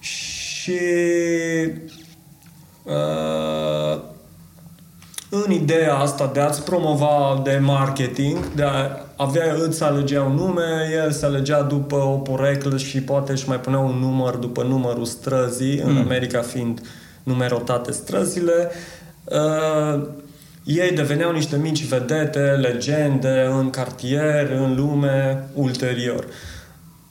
Și... 0.00 0.78
Uh, 2.82 4.16
în 5.30 5.50
ideea 5.50 5.94
asta 5.94 6.30
de 6.32 6.40
a-ți 6.40 6.64
promova 6.64 7.40
de 7.44 7.58
marketing, 7.62 8.52
de 8.54 8.62
a 8.62 9.00
avea, 9.16 9.54
îți 9.66 9.82
alegea 9.82 10.22
un 10.22 10.34
nume, 10.34 10.90
el 10.92 11.10
se 11.10 11.26
alegea 11.26 11.62
după 11.62 11.96
o 11.96 12.16
poreclă 12.16 12.76
și 12.76 13.02
poate 13.02 13.32
își 13.32 13.48
mai 13.48 13.60
punea 13.60 13.78
un 13.78 13.98
număr 13.98 14.34
după 14.34 14.62
numărul 14.62 15.04
străzii, 15.04 15.82
mm. 15.84 15.90
în 15.90 15.96
America 15.96 16.40
fiind 16.40 16.80
numerotate 17.22 17.92
străzile. 17.92 18.70
Uh, 19.24 20.02
ei 20.64 20.90
deveneau 20.90 21.32
niște 21.32 21.56
mici 21.56 21.84
vedete, 21.84 22.40
legende 22.40 23.48
în 23.58 23.70
cartier, 23.70 24.50
în 24.50 24.74
lume, 24.76 25.48
ulterior. 25.54 26.24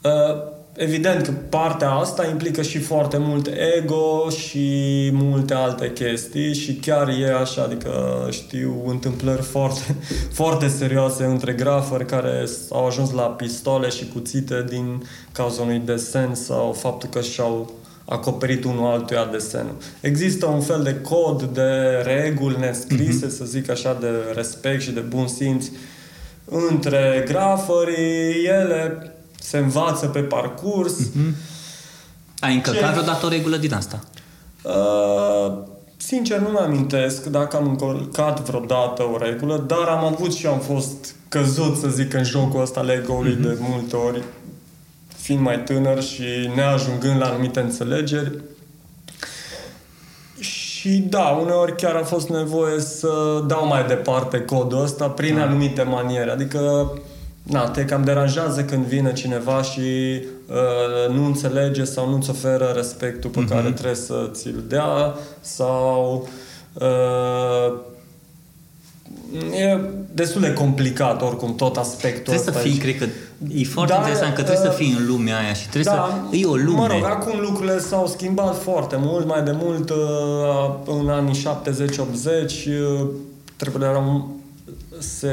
Uh, 0.03 0.55
Evident 0.79 1.25
că 1.25 1.31
partea 1.49 1.91
asta 1.91 2.27
implică 2.27 2.61
și 2.61 2.79
foarte 2.79 3.17
mult 3.17 3.49
ego 3.77 4.29
și 4.29 5.09
multe 5.13 5.53
alte 5.53 5.91
chestii 5.91 6.53
și 6.53 6.73
chiar 6.73 7.07
e 7.07 7.33
așa, 7.41 7.61
adică 7.63 7.91
știu 8.31 8.83
întâmplări 8.87 9.41
foarte, 9.41 9.95
foarte 10.39 10.67
serioase 10.67 11.23
între 11.23 11.53
grafări 11.53 12.05
care 12.05 12.43
au 12.71 12.85
ajuns 12.85 13.11
la 13.11 13.21
pistole 13.21 13.89
și 13.89 14.07
cuțite 14.07 14.65
din 14.69 15.03
cauza 15.31 15.61
unui 15.61 15.81
desen 15.85 16.35
sau 16.35 16.73
faptul 16.73 17.09
că 17.09 17.21
și-au 17.21 17.71
acoperit 18.05 18.63
unul 18.63 18.85
altuia 18.85 19.25
desenul. 19.31 19.75
Există 20.01 20.45
un 20.45 20.61
fel 20.61 20.83
de 20.83 20.95
cod 20.95 21.43
de 21.43 22.01
reguli 22.03 22.57
nescrise, 22.59 23.25
mm-hmm. 23.25 23.37
să 23.37 23.45
zic 23.45 23.69
așa, 23.69 23.97
de 23.99 24.09
respect 24.33 24.81
și 24.81 24.91
de 24.91 24.99
bun 24.99 25.27
simț 25.27 25.65
între 26.45 27.23
grafări, 27.27 27.95
ele 28.45 29.11
se 29.47 29.57
învață 29.57 30.05
pe 30.05 30.19
parcurs. 30.19 30.93
Mm-hmm. 30.99 31.33
Ai 32.39 32.53
încălcat 32.53 32.91
vreodată 32.91 33.25
o 33.25 33.29
regulă 33.29 33.57
din 33.57 33.73
asta? 33.73 33.99
Uh, 34.61 35.57
sincer, 35.97 36.39
nu 36.39 36.47
mi-amintesc 36.47 37.25
dacă 37.25 37.57
am 37.57 37.67
încălcat 37.67 38.39
vreodată 38.39 39.03
o 39.03 39.17
regulă, 39.17 39.63
dar 39.67 39.87
am 39.87 40.05
avut 40.05 40.33
și 40.33 40.47
am 40.47 40.59
fost 40.59 41.15
căzut, 41.29 41.77
să 41.77 41.87
zic, 41.87 42.13
în 42.13 42.23
jocul 42.23 42.61
ăsta 42.61 42.81
Lego-ului 42.81 43.35
mm-hmm. 43.35 43.41
de 43.41 43.57
multe 43.59 43.95
ori, 43.95 44.23
fiind 45.17 45.41
mai 45.41 45.63
tânăr 45.63 46.03
și 46.03 46.23
neajungând 46.55 47.19
la 47.19 47.25
anumite 47.25 47.59
înțelegeri. 47.59 48.31
Și 50.39 50.89
da, 50.89 51.23
uneori 51.41 51.75
chiar 51.75 51.95
a 51.95 52.03
fost 52.03 52.29
nevoie 52.29 52.79
să 52.79 53.43
dau 53.47 53.67
mai 53.67 53.85
departe 53.85 54.39
codul 54.39 54.83
ăsta 54.83 55.09
prin 55.09 55.35
da. 55.35 55.41
anumite 55.41 55.81
maniere. 55.81 56.31
Adică 56.31 56.91
na, 57.49 57.69
te 57.69 57.85
cam 57.85 58.03
deranjează 58.03 58.63
când 58.63 58.85
vine 58.85 59.13
cineva 59.13 59.61
și 59.61 59.79
uh, 59.79 61.15
nu 61.15 61.25
înțelege 61.25 61.83
sau 61.83 62.09
nu-ți 62.09 62.29
oferă 62.29 62.71
respectul 62.75 63.29
pe 63.29 63.43
mm-hmm. 63.43 63.47
care 63.47 63.71
trebuie 63.71 63.95
să 63.95 64.29
ți-l 64.31 64.63
dea 64.67 65.15
sau 65.41 66.27
uh, 66.73 67.79
e 69.59 69.79
destul 70.13 70.41
de 70.41 70.53
complicat 70.53 71.21
oricum 71.21 71.55
tot 71.55 71.77
aspectul 71.77 72.33
Trebuie 72.33 72.53
să 72.53 72.59
fii, 72.59 72.71
aici. 72.71 72.81
cred 72.81 72.97
că 72.97 73.05
e 73.53 73.63
foarte 73.63 73.93
Da, 73.93 73.97
interesant 73.97 74.33
că 74.33 74.43
trebuie 74.43 74.67
uh, 74.67 74.71
să 74.71 74.77
fii 74.77 74.95
în 74.99 75.07
lumea 75.07 75.37
aia 75.37 75.53
și 75.53 75.69
trebuie 75.69 75.93
da, 75.95 76.27
să... 76.29 76.35
E 76.35 76.45
o 76.45 76.55
lume. 76.55 76.77
Mă 76.77 76.87
rog, 76.87 77.03
acum 77.03 77.39
lucrurile 77.39 77.79
s-au 77.79 78.07
schimbat 78.07 78.61
foarte 78.61 78.95
mult, 78.99 79.27
mai 79.27 79.43
de 79.43 79.55
mult 79.61 79.89
uh, 79.89 79.97
în 80.85 81.09
anii 81.09 81.35
70-80 81.35 81.37
uh, 81.39 83.07
treburile 83.55 83.89
erau 83.89 84.36
se, 84.99 85.27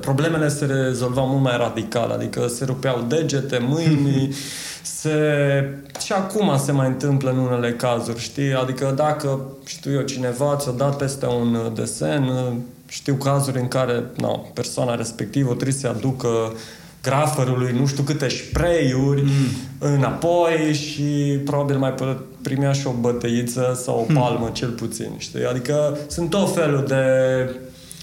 problemele 0.00 0.48
se 0.48 0.64
rezolvau 0.64 1.26
mult 1.26 1.42
mai 1.42 1.56
radical, 1.56 2.10
adică 2.10 2.46
se 2.46 2.64
rupeau 2.64 3.04
degete, 3.08 3.58
mâini, 3.58 4.34
se... 4.98 5.10
și 6.04 6.12
acum 6.12 6.58
se 6.58 6.72
mai 6.72 6.86
întâmplă 6.86 7.30
în 7.30 7.38
unele 7.38 7.72
cazuri, 7.72 8.20
știi? 8.20 8.54
Adică 8.54 8.92
dacă, 8.96 9.40
știu 9.66 9.92
eu, 9.92 10.02
cineva 10.02 10.56
ți-a 10.56 10.72
dat 10.72 10.96
peste 10.96 11.26
un 11.26 11.72
desen, 11.74 12.30
știu 12.88 13.14
cazuri 13.14 13.60
în 13.60 13.68
care 13.68 14.04
no, 14.16 14.36
persoana 14.54 14.94
respectivă 14.94 15.52
trebuie 15.54 15.72
să 15.72 15.88
aducă 15.88 16.52
grafărului 17.02 17.76
nu 17.78 17.86
știu 17.86 18.02
câte 18.02 18.28
spray-uri 18.28 19.22
mm. 19.22 19.30
înapoi 19.78 20.72
și 20.74 21.40
probabil 21.44 21.78
mai 21.78 21.94
primea 22.42 22.72
și 22.72 22.86
o 22.86 22.92
bătăiță 23.00 23.80
sau 23.82 24.06
o 24.08 24.12
palmă 24.12 24.46
mm. 24.46 24.52
cel 24.52 24.68
puțin, 24.68 25.10
știi? 25.16 25.44
Adică 25.44 25.98
sunt 26.06 26.30
tot 26.30 26.54
felul 26.54 26.84
de 26.88 27.04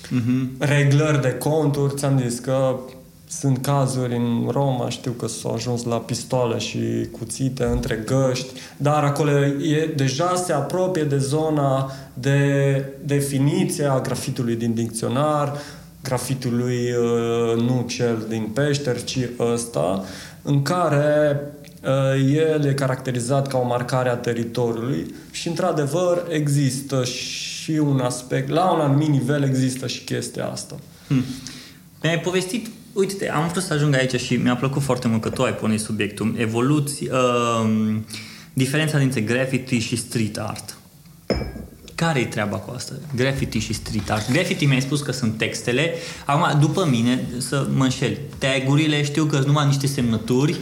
mm-hmm. 0.10 0.58
reglări 0.58 1.22
de 1.22 1.34
conturi. 1.34 1.96
Ți-am 1.96 2.20
zis 2.20 2.40
că 2.40 2.80
sunt 3.30 3.62
cazuri 3.62 4.16
în 4.16 4.50
Roma, 4.52 4.90
știu 4.90 5.12
că 5.12 5.28
s-au 5.28 5.54
ajuns 5.54 5.84
la 5.84 5.96
pistoale 5.96 6.58
și 6.58 7.08
cuțite 7.20 7.64
între 7.64 8.04
găști, 8.06 8.48
dar 8.78 9.04
acolo 9.04 9.32
e, 9.46 9.94
deja 9.96 10.36
se 10.36 10.54
apropie 10.54 11.04
de 11.04 11.18
zona 11.18 11.92
de 12.14 12.40
definiție 13.06 13.86
a 13.86 14.02
grafitului 14.02 14.56
din 14.56 14.74
dicționar, 14.74 15.58
grafitului 16.04 16.92
uh, 16.92 17.62
nu 17.62 17.86
cel 17.88 18.26
din 18.30 18.50
peșteri, 18.54 19.04
ci 19.04 19.20
ăsta, 19.40 20.04
în 20.42 20.62
care 20.62 21.40
uh, 21.84 22.36
el 22.36 22.66
e 22.66 22.74
caracterizat 22.74 23.48
ca 23.48 23.58
o 23.58 23.66
marcare 23.66 24.10
a 24.10 24.16
teritoriului 24.16 25.16
și, 25.32 25.48
într-adevăr, 25.48 26.26
există 26.30 27.04
și 27.04 27.47
și 27.68 27.74
un 27.74 28.00
aspect, 28.00 28.50
la 28.50 28.72
un 28.72 28.80
anumit 28.80 29.08
nivel 29.08 29.44
există 29.44 29.88
și 29.88 30.04
chestia 30.04 30.48
asta. 30.48 30.76
Hmm. 31.08 31.24
Mi-ai 32.02 32.20
povestit, 32.20 32.68
uite, 32.94 33.30
am 33.30 33.48
vrut 33.48 33.64
să 33.64 33.74
ajung 33.74 33.96
aici 33.96 34.20
și 34.20 34.36
mi-a 34.36 34.56
plăcut 34.56 34.82
foarte 34.82 35.08
mult 35.08 35.22
că 35.22 35.30
tu 35.30 35.44
ai 35.44 35.54
pornit 35.54 35.80
subiectul, 35.80 36.36
evoluții, 36.38 37.10
uh, 37.12 37.96
diferența 38.54 38.98
dintre 38.98 39.22
graffiti 39.22 39.78
și 39.78 39.96
street 39.96 40.38
art. 40.38 40.78
Care 41.96 42.20
e 42.20 42.26
treaba 42.26 42.58
cu 42.58 42.72
asta? 42.76 42.94
Graffiti 43.16 43.60
și 43.60 43.74
street 43.74 44.10
art. 44.10 44.32
Graffiti 44.32 44.66
mi-ai 44.66 44.82
spus 44.82 45.02
că 45.02 45.12
sunt 45.12 45.38
textele. 45.38 45.94
Acum, 46.26 46.60
după 46.60 46.86
mine, 46.86 47.24
să 47.38 47.68
mă 47.76 47.84
înșel, 47.84 48.18
tagurile 48.38 49.04
știu 49.04 49.26
că 49.26 49.36
sunt 49.36 49.48
numai 49.48 49.66
niște 49.66 49.88
semnături, 49.88 50.58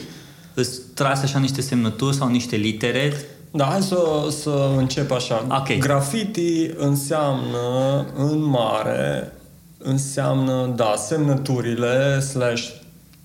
îți 0.54 0.80
trase 0.94 1.24
așa 1.24 1.40
niște 1.40 1.62
semnături 1.62 2.16
sau 2.16 2.28
niște 2.28 2.56
litere. 2.56 3.14
Da, 3.56 3.66
hai 3.66 3.82
să, 3.82 3.98
să 4.30 4.70
încep 4.78 5.12
așa. 5.12 5.46
Okay. 5.62 5.78
Graffiti 5.78 6.70
înseamnă, 6.78 8.06
în 8.18 8.44
mare, 8.44 9.34
înseamnă, 9.78 10.74
da, 10.76 10.94
semnăturile 10.98 12.20
slash 12.20 12.70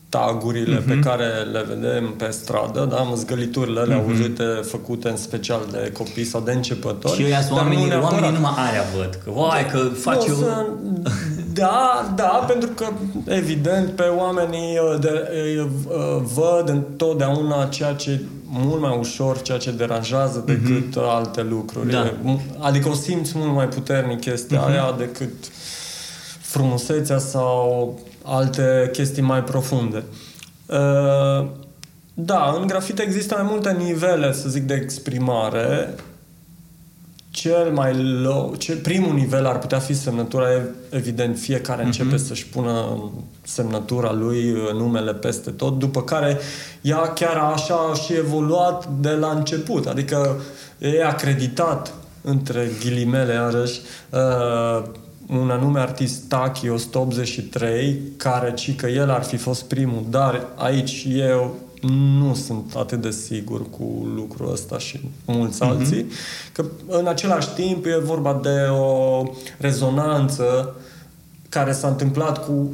tagurile 0.09 0.81
uh-huh. 0.81 0.87
pe 0.87 0.95
mhm. 0.95 1.03
care 1.03 1.27
le 1.53 1.65
vedem 1.69 2.15
pe 2.17 2.31
stradă, 2.31 2.87
da, 2.91 2.97
măzgăliturile 2.97 3.81
alea 3.81 4.05
uh-huh. 4.05 4.09
urâte 4.09 4.45
făcute 4.63 5.09
în 5.09 5.17
special 5.17 5.61
de 5.71 5.91
copii 5.93 6.25
sau 6.25 6.41
de 6.41 6.53
începători. 6.53 7.15
Și 7.15 7.25
ăia 7.25 7.41
sunt 7.41 7.59
oamenii, 7.59 7.89
nu 7.89 8.03
oamenii 8.03 8.33
numai 8.33 8.53
aia 8.57 8.85
văd, 8.97 9.19
că 9.25 9.31
vai, 9.31 9.67
că 9.67 9.79
faci 9.79 10.27
eu... 10.27 10.35
Să, 10.35 10.67
da, 11.53 12.13
da, 12.17 12.45
pentru 12.47 12.69
că 12.69 12.87
evident 13.25 13.91
pe 13.91 14.03
oamenii 14.03 14.79
uh, 14.79 15.01
de, 15.01 15.29
uh, 15.59 15.71
uh, 15.89 16.23
văd 16.35 16.69
întotdeauna 16.69 17.67
ceea 17.67 17.93
ce 17.95 18.21
mult 18.45 18.81
mai 18.81 18.97
ușor 18.99 19.43
ceea 19.43 19.59
ce 19.59 19.71
deranjează 19.71 20.43
decât 20.47 20.97
uh-huh. 20.97 21.09
alte 21.09 21.43
lucruri. 21.43 21.91
Da. 21.91 22.13
Adică 22.59 22.89
o 22.89 22.95
simți 22.95 23.33
mult 23.35 23.55
mai 23.55 23.69
puternic 23.69 24.21
chestia 24.21 24.65
uh-huh. 24.65 24.71
aia 24.71 24.95
decât 24.99 25.33
frumusețea 26.41 27.19
sau 27.19 27.99
alte 28.25 28.91
chestii 28.93 29.23
mai 29.23 29.45
profunde. 29.45 30.03
Uh, 30.67 31.47
da, 32.15 32.57
în 32.61 32.67
grafite 32.67 33.03
există 33.03 33.35
mai 33.35 33.47
multe 33.51 33.77
nivele, 33.79 34.33
să 34.33 34.49
zic, 34.49 34.63
de 34.63 34.75
exprimare. 34.75 35.95
Cel 37.31 37.71
mai 37.73 38.03
low, 38.03 38.55
cel, 38.59 38.77
primul 38.77 39.15
nivel 39.15 39.47
ar 39.47 39.59
putea 39.59 39.79
fi 39.79 39.95
semnătura, 39.95 40.47
evident, 40.91 41.39
fiecare 41.39 41.83
uh-huh. 41.83 41.85
începe 41.85 42.17
să-și 42.17 42.47
pună 42.47 43.11
semnătura 43.43 44.13
lui, 44.13 44.55
numele 44.73 45.15
peste 45.15 45.51
tot, 45.51 45.79
după 45.79 46.03
care 46.03 46.39
ea 46.81 46.99
chiar 46.99 47.37
așa 47.37 47.75
a 47.75 47.95
și 47.95 48.13
evoluat 48.13 48.89
de 49.01 49.11
la 49.11 49.31
început, 49.31 49.87
adică 49.87 50.41
e 50.79 51.05
acreditat 51.05 51.93
între 52.21 52.71
ghilimele, 52.81 53.33
iarăși, 53.33 53.81
uh, 54.11 54.83
un 55.39 55.51
anume 55.51 55.81
artist 55.81 56.29
Taki 56.29 56.69
183, 56.69 57.99
care 58.17 58.55
ci 58.55 58.77
că 58.77 58.87
el 58.87 59.11
ar 59.11 59.23
fi 59.23 59.37
fost 59.37 59.65
primul, 59.65 60.05
dar 60.09 60.47
aici 60.57 61.07
eu 61.11 61.57
nu 61.81 62.35
sunt 62.35 62.75
atât 62.77 63.01
de 63.01 63.11
sigur 63.11 63.71
cu 63.71 64.09
lucrul 64.15 64.53
ăsta 64.53 64.79
și 64.79 65.01
mulți 65.25 65.59
mm-hmm. 65.65 65.69
alții, 65.69 66.07
că 66.53 66.65
în 66.87 67.07
același 67.07 67.49
timp 67.49 67.87
e 67.87 67.99
vorba 68.05 68.41
de 68.43 68.69
o 68.71 69.23
rezonanță 69.59 70.75
care 71.49 71.73
s-a 71.73 71.89
întâmplat 71.89 72.45
cu 72.45 72.71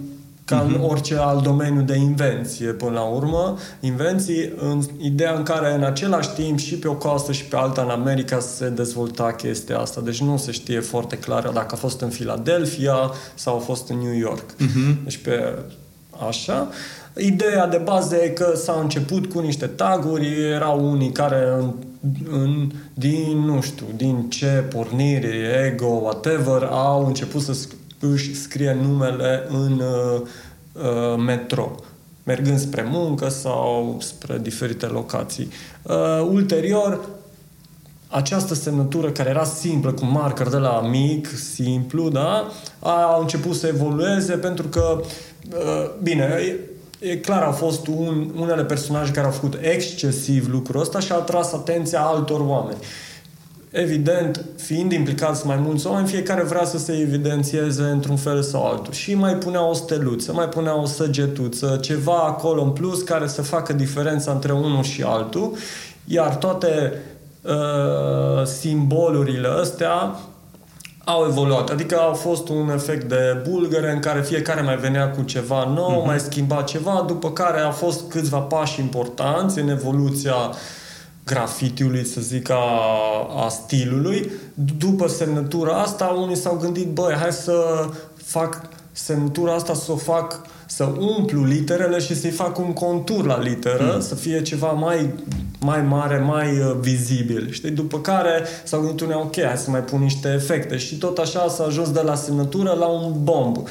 ca 0.46 0.60
în 0.60 0.70
mhm. 0.70 0.84
orice 0.84 1.16
alt 1.16 1.42
domeniu 1.42 1.82
de 1.82 1.96
invenție 1.96 2.66
până 2.66 2.90
la 2.90 3.02
urmă, 3.02 3.58
invenții 3.80 4.52
în 4.56 4.82
ideea 4.98 5.34
în 5.34 5.42
care 5.42 5.74
în 5.74 5.82
același 5.82 6.28
timp 6.28 6.58
și 6.58 6.74
pe 6.74 6.88
o 6.88 6.94
coastă 6.94 7.32
și 7.32 7.44
pe 7.44 7.56
alta 7.56 7.82
în 7.82 7.88
America 7.88 8.40
se 8.40 8.68
dezvolta 8.68 9.32
chestia 9.32 9.78
asta. 9.78 10.00
Deci 10.00 10.20
nu 10.20 10.36
se 10.36 10.50
știe 10.50 10.80
foarte 10.80 11.18
clar 11.18 11.48
dacă 11.48 11.68
a 11.74 11.76
fost 11.76 12.00
în 12.00 12.08
Philadelphia 12.08 12.96
sau 13.34 13.56
a 13.56 13.58
fost 13.58 13.88
în 13.88 13.98
New 13.98 14.14
York. 14.14 14.44
Uh-huh. 14.52 15.02
Deci 15.04 15.16
pe 15.16 15.58
așa. 16.28 16.68
Ideea 17.18 17.66
de 17.66 17.76
bază 17.76 18.16
e 18.16 18.28
că 18.28 18.52
s-a 18.56 18.78
început 18.80 19.32
cu 19.32 19.40
niște 19.40 19.66
taguri, 19.66 20.50
erau 20.52 20.90
unii 20.90 21.12
care 21.12 21.48
în, 21.58 21.72
în, 22.30 22.70
din, 22.94 23.38
nu 23.38 23.60
știu, 23.60 23.86
din 23.96 24.28
ce 24.28 24.46
pornire, 24.46 25.68
ego, 25.72 25.86
whatever, 25.86 26.62
au 26.70 27.06
început 27.06 27.42
să 27.42 27.56
își 28.00 28.34
scrie 28.34 28.76
numele 28.82 29.46
în 29.48 29.80
uh, 29.80 30.20
uh, 30.72 31.22
metro, 31.26 31.74
mergând 32.24 32.58
spre 32.58 32.86
muncă 32.90 33.28
sau 33.28 33.96
spre 34.00 34.38
diferite 34.42 34.86
locații. 34.86 35.48
Uh, 35.82 36.28
ulterior, 36.30 37.00
această 38.08 38.54
semnătură 38.54 39.10
care 39.10 39.28
era 39.28 39.44
simplă, 39.44 39.92
cu 39.92 40.04
marker 40.04 40.48
de 40.48 40.56
la 40.56 40.80
mic, 40.90 41.28
simplu, 41.54 42.08
da, 42.08 42.50
a 42.78 43.18
început 43.20 43.54
să 43.54 43.66
evolueze 43.66 44.32
pentru 44.32 44.66
că, 44.66 45.00
uh, 45.52 45.90
bine, 46.02 46.44
e, 46.98 47.08
e 47.10 47.16
clar, 47.16 47.42
au 47.42 47.52
fost 47.52 47.86
un, 47.86 48.30
unele 48.36 48.64
personaje 48.64 49.12
care 49.12 49.26
au 49.26 49.32
făcut 49.32 49.58
excesiv 49.60 50.48
lucrul 50.50 50.80
ăsta 50.80 51.00
și 51.00 51.12
a 51.12 51.14
atras 51.14 51.52
atenția 51.52 52.00
altor 52.00 52.40
oameni. 52.40 52.78
Uh, 52.80 52.86
evident, 53.76 54.44
fiind 54.56 54.92
implicați 54.92 55.46
mai 55.46 55.56
mulți 55.56 55.86
oameni, 55.86 56.08
fiecare 56.08 56.42
vrea 56.42 56.64
să 56.64 56.78
se 56.78 56.92
evidențieze 56.92 57.82
într-un 57.82 58.16
fel 58.16 58.42
sau 58.42 58.66
altul. 58.66 58.92
Și 58.92 59.14
mai 59.14 59.34
punea 59.34 59.68
o 59.68 59.72
steluță, 59.72 60.32
mai 60.32 60.48
punea 60.48 60.80
o 60.80 60.84
săgetuță, 60.84 61.78
ceva 61.82 62.16
acolo 62.16 62.62
în 62.62 62.70
plus 62.70 63.02
care 63.02 63.26
să 63.26 63.42
facă 63.42 63.72
diferența 63.72 64.32
între 64.32 64.52
unul 64.52 64.82
și 64.82 65.02
altul, 65.02 65.52
iar 66.04 66.36
toate 66.36 66.92
uh, 67.42 68.46
simbolurile 68.46 69.48
astea 69.48 70.18
au 71.08 71.26
evoluat. 71.28 71.70
Adică 71.70 71.96
au 71.96 72.14
fost 72.14 72.48
un 72.48 72.70
efect 72.70 73.08
de 73.08 73.42
bulgăre 73.48 73.92
în 73.92 74.00
care 74.00 74.22
fiecare 74.22 74.60
mai 74.60 74.76
venea 74.76 75.10
cu 75.10 75.22
ceva 75.22 75.64
nou, 75.74 76.02
uh-huh. 76.02 76.06
mai 76.06 76.20
schimba 76.20 76.62
ceva, 76.62 77.04
după 77.06 77.30
care 77.30 77.60
au 77.60 77.70
fost 77.70 78.08
câțiva 78.08 78.38
pași 78.38 78.80
importanți 78.80 79.58
în 79.58 79.68
evoluția 79.68 80.34
uh, 80.34 80.54
grafitiului, 81.26 82.04
să 82.04 82.20
zic, 82.20 82.50
a, 82.50 82.62
a 83.44 83.48
stilului. 83.48 84.30
După 84.78 85.08
semnătura 85.08 85.72
asta, 85.72 86.04
unii 86.04 86.36
s-au 86.36 86.56
gândit, 86.56 86.86
băi, 86.86 87.14
hai 87.14 87.32
să 87.32 87.88
fac 88.14 88.60
semnătura 88.92 89.54
asta, 89.54 89.74
să 89.74 89.92
o 89.92 89.96
fac, 89.96 90.40
să 90.66 90.84
umplu 90.98 91.44
literele 91.44 91.98
și 91.98 92.20
să-i 92.20 92.30
fac 92.30 92.58
un 92.58 92.72
contur 92.72 93.24
la 93.24 93.38
literă, 93.38 93.92
mm. 93.94 94.00
să 94.00 94.14
fie 94.14 94.42
ceva 94.42 94.70
mai, 94.70 95.14
mai 95.60 95.82
mare, 95.82 96.18
mai 96.18 96.58
uh, 96.58 96.76
vizibil. 96.80 97.50
Știi? 97.50 97.70
După 97.70 98.00
care 98.00 98.42
s-au 98.64 98.80
gândit 98.80 99.00
unii, 99.00 99.14
ok, 99.14 99.40
hai 99.40 99.56
să 99.56 99.70
mai 99.70 99.80
pun 99.80 100.00
niște 100.00 100.32
efecte. 100.34 100.76
Și 100.76 100.98
tot 100.98 101.18
așa 101.18 101.48
s-a 101.48 101.64
ajuns 101.64 101.90
de 101.90 102.00
la 102.00 102.14
semnătură 102.14 102.72
la 102.72 102.86
un 102.86 103.12
bomb 103.22 103.68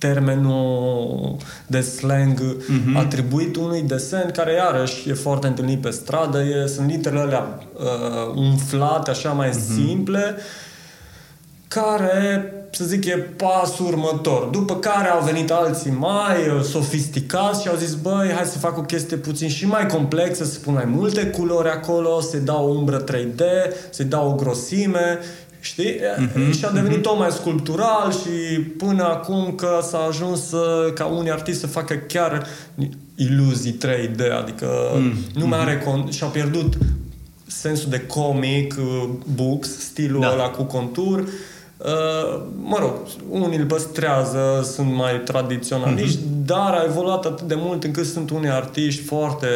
termenul 0.00 1.36
de 1.66 1.80
slang 1.80 2.40
uh-huh. 2.40 2.96
atribuit 2.96 3.56
unui 3.56 3.82
desen 3.82 4.30
care 4.30 4.52
iarăși 4.52 5.08
e 5.08 5.14
foarte 5.14 5.46
întâlnit 5.46 5.80
pe 5.80 5.90
stradă, 5.90 6.42
e, 6.42 6.66
sunt 6.66 6.90
literele 6.90 7.20
alea 7.20 7.58
uh, 7.74 8.34
umflate, 8.34 9.10
așa 9.10 9.30
mai 9.30 9.48
uh-huh. 9.48 9.74
simple, 9.74 10.36
care, 11.68 12.52
să 12.80 12.86
zic, 12.86 13.04
e 13.04 13.16
pasul 13.36 13.86
următor. 13.86 14.44
După 14.44 14.76
care 14.76 15.08
au 15.08 15.24
venit 15.24 15.50
alții 15.50 15.90
mai 15.90 16.48
uh, 16.56 16.62
sofisticați 16.62 17.62
și 17.62 17.68
au 17.68 17.76
zis, 17.76 17.94
băi, 17.94 18.32
hai 18.34 18.44
să 18.44 18.58
fac 18.58 18.78
o 18.78 18.82
chestie 18.82 19.16
puțin 19.16 19.48
și 19.48 19.66
mai 19.66 19.86
complexă, 19.86 20.44
să 20.44 20.58
pun 20.58 20.72
mai 20.72 20.84
multe 20.86 21.26
culori 21.26 21.68
acolo, 21.68 22.20
să 22.20 22.36
dau 22.36 22.68
o 22.68 22.72
umbră 22.72 23.04
3D, 23.04 23.42
să-i 23.90 24.04
dau 24.04 24.30
o 24.30 24.34
grosime 24.34 25.18
Știi? 25.62 25.96
Uh-huh, 25.96 26.58
și 26.58 26.64
a 26.64 26.70
devenit 26.70 26.98
uh-huh. 26.98 27.02
tot 27.02 27.18
mai 27.18 27.30
sculptural 27.30 28.12
și 28.12 28.60
până 28.60 29.02
acum 29.02 29.52
că 29.56 29.78
s-a 29.82 29.98
ajuns 29.98 30.54
ca 30.94 31.04
unii 31.04 31.30
artiști 31.30 31.60
să 31.60 31.66
facă 31.66 31.94
chiar 31.94 32.46
iluzii 33.14 33.78
3D, 33.86 34.20
adică 34.40 34.66
uh-huh. 34.66 35.34
nu 35.34 35.46
mai 35.46 35.58
are 35.58 35.78
con- 35.78 36.10
și-a 36.10 36.26
pierdut 36.26 36.74
sensul 37.46 37.90
de 37.90 38.00
comic, 38.00 38.74
uh, 38.78 39.08
books, 39.34 39.78
stilul 39.78 40.20
da. 40.20 40.32
ăla 40.32 40.48
cu 40.48 40.62
contur. 40.62 41.28
Uh, 41.84 42.42
mă 42.62 42.76
rog, 42.78 42.92
unii 43.28 43.58
îl 43.58 43.64
păstrează, 43.64 44.68
sunt 44.72 44.94
mai 44.94 45.20
tradiționaliști, 45.24 46.18
uh-huh. 46.18 46.44
dar 46.44 46.72
a 46.72 46.84
evoluat 46.86 47.24
atât 47.24 47.46
de 47.46 47.54
mult 47.56 47.84
încât 47.84 48.06
sunt 48.06 48.30
unii 48.30 48.48
artiști 48.48 49.02
foarte 49.02 49.46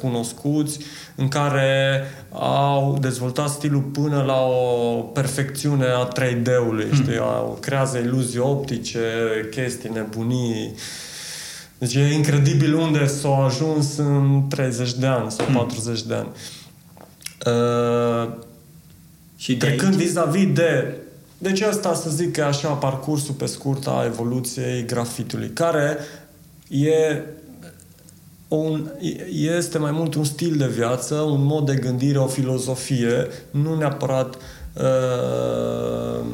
cunoscuți 0.00 0.78
în 1.14 1.28
care 1.28 2.00
au 2.32 2.98
dezvoltat 3.00 3.48
stilul 3.48 3.80
până 3.80 4.22
la 4.26 4.40
o 4.40 4.92
perfecțiune 5.00 5.84
a 5.84 6.08
3D-ului, 6.08 6.88
mm. 6.90 6.94
știi? 7.02 7.18
Au, 7.18 7.58
creează 7.60 7.98
iluzii 7.98 8.38
optice, 8.38 9.00
chestii, 9.50 9.90
nebunii. 9.92 10.74
Deci 11.78 11.94
e 11.94 12.14
incredibil 12.14 12.74
unde 12.74 13.06
s-au 13.06 13.44
ajuns 13.44 13.96
în 13.96 14.42
30 14.48 14.92
de 14.92 15.06
ani 15.06 15.30
sau 15.30 15.46
mm. 15.48 15.54
40 15.54 16.02
de 16.02 16.14
ani. 16.14 16.28
Uh, 17.46 18.32
și 19.36 19.56
trecând 19.56 19.94
aici? 19.94 20.02
vis-a-vis 20.02 20.52
de 20.52 20.94
deci 21.44 21.60
asta 21.60 21.94
să 21.94 22.10
zic 22.10 22.32
că 22.32 22.40
e 22.40 22.44
așa 22.44 22.68
parcursul 22.68 23.34
pe 23.34 23.46
scurt 23.46 23.86
a 23.86 24.02
evoluției 24.06 24.84
grafitului, 24.84 25.48
care 25.48 25.98
e 26.68 27.22
un, 28.48 28.90
este 29.30 29.78
mai 29.78 29.90
mult 29.90 30.14
un 30.14 30.24
stil 30.24 30.56
de 30.56 30.66
viață, 30.66 31.14
un 31.14 31.44
mod 31.44 31.66
de 31.66 31.74
gândire, 31.74 32.18
o 32.18 32.26
filozofie, 32.26 33.26
nu 33.50 33.76
neapărat 33.76 34.34
uh, 34.34 36.26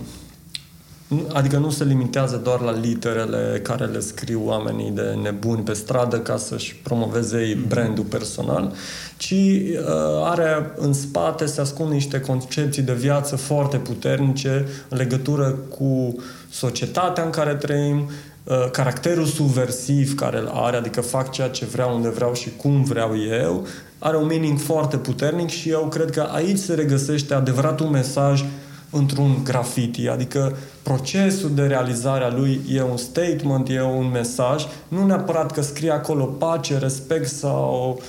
Adică 1.33 1.57
nu 1.57 1.71
se 1.71 1.85
limitează 1.85 2.37
doar 2.37 2.61
la 2.61 2.79
literele 2.79 3.61
care 3.63 3.85
le 3.85 4.01
scriu 4.01 4.43
oamenii 4.45 4.91
de 4.91 5.19
nebuni 5.23 5.63
pe 5.63 5.73
stradă 5.73 6.19
ca 6.19 6.37
să-și 6.37 6.77
promoveze 6.77 7.55
mhm. 7.57 7.69
brandul 7.69 8.05
personal, 8.05 8.73
ci 9.17 9.31
uh, 9.33 9.79
are 10.25 10.73
în 10.77 10.93
spate, 10.93 11.47
se 11.47 11.61
ascund 11.61 11.93
niște 11.93 12.21
concepții 12.21 12.83
de 12.83 12.93
viață 12.93 13.37
foarte 13.37 13.77
puternice 13.77 14.69
în 14.89 14.99
legătură 14.99 15.59
cu 15.69 16.17
societatea 16.51 17.25
în 17.25 17.31
care 17.31 17.55
trăim, 17.55 18.11
uh, 18.45 18.71
caracterul 18.71 19.27
subversiv 19.27 20.15
care 20.15 20.39
îl 20.39 20.51
are, 20.55 20.77
adică 20.77 21.01
fac 21.01 21.31
ceea 21.31 21.49
ce 21.49 21.65
vreau, 21.65 21.95
unde 21.95 22.09
vreau 22.09 22.35
și 22.35 22.51
cum 22.57 22.85
vreau 22.85 23.11
eu, 23.43 23.67
are 23.99 24.17
un 24.17 24.27
meaning 24.27 24.59
foarte 24.59 24.97
puternic 24.97 25.49
și 25.49 25.71
eu 25.71 25.89
cred 25.91 26.11
că 26.11 26.21
aici 26.21 26.59
se 26.59 26.75
regăsește 26.75 27.35
adevăratul 27.35 27.87
mesaj 27.87 28.45
într-un 28.91 29.41
graffiti, 29.45 30.09
adică 30.09 30.57
procesul 30.83 31.51
de 31.55 31.63
realizare 31.63 32.25
a 32.25 32.35
lui 32.35 32.61
e 32.69 32.83
un 32.83 32.97
statement, 32.97 33.69
e 33.69 33.83
un 33.83 34.11
mesaj, 34.13 34.67
nu 34.89 35.07
neapărat 35.07 35.53
că 35.53 35.63
scrie 35.63 35.91
acolo 35.91 36.25
pace, 36.25 36.79
respect 36.79 37.29
sau 37.29 38.01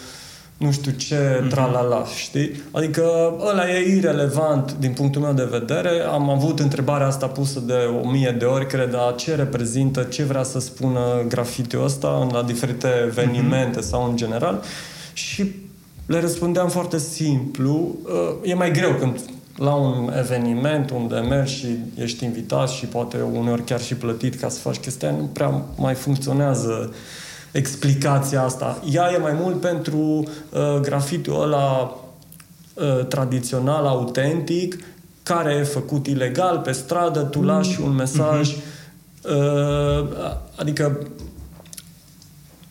nu 0.57 0.71
știu 0.71 0.91
ce, 0.91 1.15
mm-hmm. 1.15 1.49
tralala, 1.49 2.05
știi? 2.05 2.61
Adică 2.71 3.33
ăla 3.49 3.71
e 3.71 3.95
irelevant 3.95 4.75
din 4.79 4.91
punctul 4.91 5.21
meu 5.21 5.33
de 5.33 5.47
vedere. 5.51 5.89
Am 6.11 6.29
avut 6.29 6.59
întrebarea 6.59 7.07
asta 7.07 7.27
pusă 7.27 7.59
de 7.59 7.73
o 8.03 8.09
mie 8.09 8.35
de 8.39 8.45
ori, 8.45 8.67
cred, 8.67 8.93
a 8.93 9.13
ce 9.17 9.35
reprezintă, 9.35 10.01
ce 10.03 10.23
vrea 10.23 10.43
să 10.43 10.59
spună 10.59 11.25
grafitiul 11.27 11.83
ăsta 11.83 12.27
la 12.31 12.43
diferite 12.43 12.87
evenimente 13.05 13.79
mm-hmm. 13.79 13.89
sau 13.89 14.09
în 14.09 14.15
general. 14.15 14.63
Și 15.13 15.51
le 16.05 16.19
răspundeam 16.19 16.69
foarte 16.69 16.97
simplu. 16.97 17.95
E 18.43 18.53
mai 18.53 18.71
greu 18.71 18.93
când 18.93 19.19
la 19.55 19.73
un 19.73 20.13
eveniment 20.17 20.89
unde 20.89 21.15
mergi 21.15 21.53
și 21.53 21.77
ești 21.95 22.23
invitat 22.23 22.69
și 22.69 22.85
poate 22.85 23.21
uneori 23.21 23.63
chiar 23.63 23.81
și 23.81 23.95
plătit 23.95 24.39
ca 24.39 24.49
să 24.49 24.59
faci 24.59 24.77
chestia, 24.77 25.11
nu 25.11 25.29
prea 25.33 25.63
mai 25.75 25.93
funcționează 25.93 26.93
explicația 27.51 28.43
asta. 28.43 28.83
Ea 28.91 29.11
e 29.13 29.17
mai 29.17 29.33
mult 29.33 29.61
pentru 29.61 29.97
uh, 29.97 30.79
grafitul 30.81 31.41
ăla 31.41 31.95
uh, 32.73 33.05
tradițional, 33.05 33.85
autentic, 33.85 34.83
care 35.23 35.53
e 35.53 35.63
făcut 35.63 36.07
ilegal 36.07 36.59
pe 36.59 36.71
stradă, 36.71 37.19
tu 37.19 37.41
lași 37.41 37.81
un 37.81 37.91
mesaj, 37.91 38.53
mm-hmm. 38.53 39.29
uh, 39.29 40.07
adică 40.55 41.07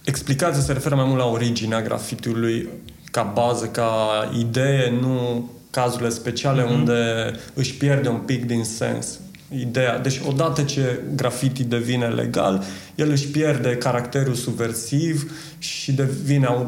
explicația 0.05 0.63
se 0.63 0.73
referă 0.73 0.95
mai 0.95 1.05
mult 1.05 1.19
la 1.19 1.27
originea 1.27 1.83
grafitului 1.83 2.69
ca 3.11 3.23
bază, 3.23 3.67
ca 3.67 3.93
idee, 4.39 4.99
nu 5.01 5.51
cazurile 5.71 6.09
speciale 6.09 6.65
mm-hmm. 6.65 6.75
unde 6.75 7.33
își 7.55 7.75
pierde 7.75 8.09
un 8.09 8.19
pic 8.19 8.47
din 8.47 8.65
sens 8.65 9.19
ideea. 9.59 9.99
Deci 9.99 10.21
odată 10.29 10.63
ce 10.63 11.01
graffiti 11.15 11.65
devine 11.65 12.07
legal, 12.07 12.65
el 12.95 13.11
își 13.11 13.29
pierde 13.29 13.77
caracterul 13.77 14.35
subversiv 14.35 15.33
și 15.59 15.93
devine, 15.93 16.67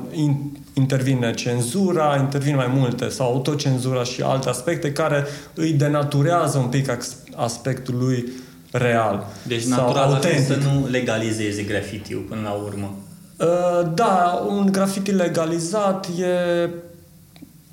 intervine 0.72 1.34
cenzura, 1.34 2.16
intervin 2.20 2.54
mai 2.54 2.70
multe 2.74 3.08
sau 3.08 3.26
autocenzura 3.26 4.04
și 4.04 4.22
alte 4.22 4.48
aspecte 4.48 4.92
care 4.92 5.26
îi 5.54 5.72
denaturează 5.72 6.58
un 6.58 6.68
pic 6.68 6.90
aspectul 7.36 7.94
lui 7.98 8.32
real. 8.70 9.26
Deci 9.42 9.64
natural 9.64 10.12
ar 10.12 10.20
să 10.46 10.58
nu 10.62 10.86
legalizeze 10.90 11.62
graffiti 11.62 12.14
până 12.14 12.40
la 12.44 12.50
urmă. 12.50 12.96
Uh, 13.38 13.90
da, 13.94 14.44
un 14.48 14.68
graffiti 14.72 15.10
legalizat 15.10 16.06
e 16.06 16.68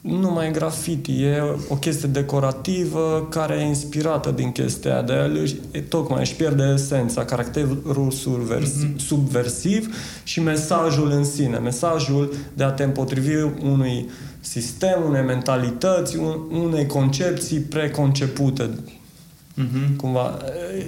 nu 0.01 0.31
mai 0.31 0.47
e 0.47 0.51
graffiti, 0.51 1.21
e 1.21 1.41
o 1.67 1.75
chestie 1.75 2.09
decorativă 2.09 3.27
care 3.29 3.55
e 3.55 3.65
inspirată 3.65 4.31
din 4.31 4.51
chestia 4.51 5.01
de 5.01 5.13
el, 5.13 5.49
e, 5.71 5.81
tocmai 5.81 6.19
își 6.19 6.35
pierde 6.35 6.63
esența, 6.73 7.25
caracterul 7.25 8.11
subversiv, 8.11 8.93
mm-hmm. 8.93 9.05
subversiv 9.05 9.95
și 10.23 10.41
mesajul 10.41 11.11
în 11.11 11.23
sine, 11.23 11.57
mesajul 11.57 12.33
de 12.53 12.63
a 12.63 12.71
te 12.71 12.83
împotrivi 12.83 13.33
unui 13.63 14.09
sistem, 14.39 15.03
unei 15.07 15.23
mentalități, 15.23 16.17
un, 16.17 16.35
unei 16.51 16.85
concepții 16.85 17.59
preconcepute. 17.59 18.69
Mm-hmm. 18.69 19.95
Cumva, 19.97 20.37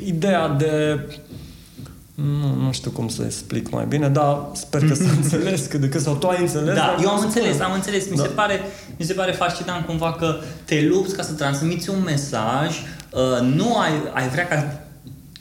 ideea 0.06 0.48
de 0.48 1.00
nu, 2.16 2.56
nu 2.56 2.72
știu 2.72 2.92
cum 2.92 3.08
să 3.08 3.24
explic 3.26 3.70
mai 3.70 3.86
bine, 3.86 4.10
dar 4.10 4.50
sper 4.54 4.88
că 4.88 4.94
s-a 4.94 5.12
înțeles 5.22 5.66
cât 5.66 5.80
de 5.80 5.90
cât, 5.90 6.02
sau 6.02 6.16
tu 6.16 6.28
ai 6.28 6.42
înțeles. 6.42 6.76
Da, 6.76 6.98
eu 7.02 7.10
am 7.10 7.20
înțeles, 7.24 7.60
am 7.60 7.74
înțeles. 7.74 8.10
Mi, 8.10 8.16
da. 8.16 8.24
se 8.24 8.30
pare, 8.30 8.62
mi 8.98 9.06
se 9.06 9.14
pare 9.14 9.32
fascinant 9.32 9.86
cumva 9.86 10.14
că 10.14 10.36
te 10.66 10.82
lupți 10.82 11.16
ca 11.16 11.24
să 11.24 11.34
transmiți 11.34 11.90
un 11.90 12.02
mesaj, 12.04 12.70
uh, 13.10 13.54
nu 13.56 13.78
ai, 13.78 13.92
ai 14.14 14.30
vrea 14.30 14.48
ca 14.48 14.86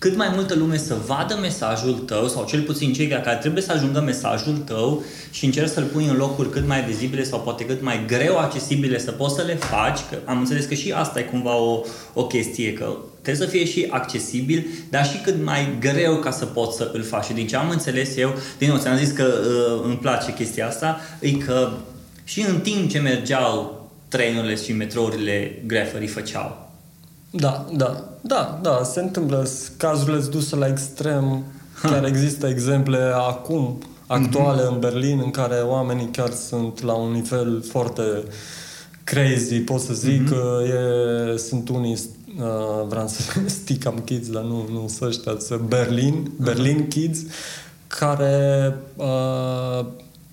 cât 0.00 0.16
mai 0.16 0.30
multă 0.34 0.54
lume 0.54 0.76
să 0.76 0.96
vadă 1.06 1.38
mesajul 1.40 1.92
tău, 1.92 2.28
sau 2.28 2.44
cel 2.44 2.62
puțin 2.62 2.92
cei 2.92 3.08
care 3.08 3.38
trebuie 3.40 3.62
să 3.62 3.72
ajungă 3.72 4.00
mesajul 4.00 4.56
tău 4.56 5.04
și 5.30 5.44
încerci 5.44 5.70
să-l 5.70 5.84
pui 5.84 6.06
în 6.06 6.16
locuri 6.16 6.50
cât 6.50 6.66
mai 6.66 6.82
vizibile 6.82 7.24
sau 7.24 7.40
poate 7.40 7.64
cât 7.64 7.82
mai 7.82 8.04
greu 8.06 8.38
accesibile 8.38 8.98
să 8.98 9.10
poți 9.10 9.34
să 9.34 9.42
le 9.42 9.54
faci, 9.54 9.98
că 10.10 10.18
am 10.24 10.38
înțeles 10.38 10.64
că 10.64 10.74
și 10.74 10.92
asta 10.92 11.18
e 11.18 11.22
cumva 11.22 11.56
o, 11.56 11.80
o 12.14 12.26
chestie, 12.26 12.72
că 12.72 12.96
trebuie 13.22 13.46
să 13.46 13.52
fie 13.52 13.64
și 13.64 13.86
accesibil, 13.90 14.66
dar 14.90 15.06
și 15.06 15.20
cât 15.24 15.44
mai 15.44 15.76
greu 15.80 16.16
ca 16.16 16.30
să 16.30 16.44
poți 16.44 16.76
să 16.76 16.90
îl 16.92 17.02
faci. 17.02 17.24
Și 17.24 17.32
din 17.32 17.46
ce 17.46 17.56
am 17.56 17.70
înțeles 17.70 18.16
eu, 18.16 18.34
din 18.58 18.68
nou, 18.68 18.78
ți-am 18.78 18.96
zis 18.96 19.10
că 19.10 19.24
uh, 19.24 19.82
îmi 19.84 19.96
place 19.96 20.32
chestia 20.32 20.66
asta, 20.66 21.00
e 21.20 21.30
că 21.30 21.72
și 22.24 22.44
în 22.48 22.60
timp 22.60 22.90
ce 22.90 22.98
mergeau 22.98 23.88
trenurile 24.08 24.54
și 24.54 24.72
metrourile, 24.72 25.62
greferii 25.66 26.06
făceau. 26.06 26.69
Da, 27.30 27.66
da, 27.76 28.04
da, 28.20 28.58
da, 28.62 28.82
se 28.84 29.00
întâmplă. 29.00 29.48
Cazurile 29.76 30.18
duse 30.30 30.56
la 30.56 30.66
extrem. 30.66 31.44
Chiar 31.82 32.04
există 32.04 32.46
exemple 32.46 32.98
acum, 33.14 33.78
actuale 34.06 34.62
mm-hmm. 34.62 34.72
în 34.72 34.78
Berlin, 34.78 35.20
în 35.24 35.30
care 35.30 35.54
oamenii 35.54 36.08
chiar 36.12 36.30
sunt 36.30 36.82
la 36.82 36.92
un 36.92 37.12
nivel 37.12 37.62
foarte 37.62 38.02
crazy, 39.04 39.60
pot 39.60 39.80
să 39.80 39.94
zic. 39.94 40.28
Mm-hmm. 40.28 41.34
E, 41.34 41.36
sunt 41.36 41.68
unii 41.68 41.98
uh, 42.38 42.86
vreau 42.88 43.08
să 43.08 43.22
Sticam 43.46 44.02
Kids, 44.04 44.30
dar 44.30 44.42
nu, 44.42 44.68
nu 44.72 44.88
să 44.88 45.04
ăștia, 45.04 45.34
să 45.38 45.60
Berlin, 45.68 46.30
Berlin 46.36 46.88
Kids, 46.88 47.18
care 47.86 48.76
uh, 48.96 49.86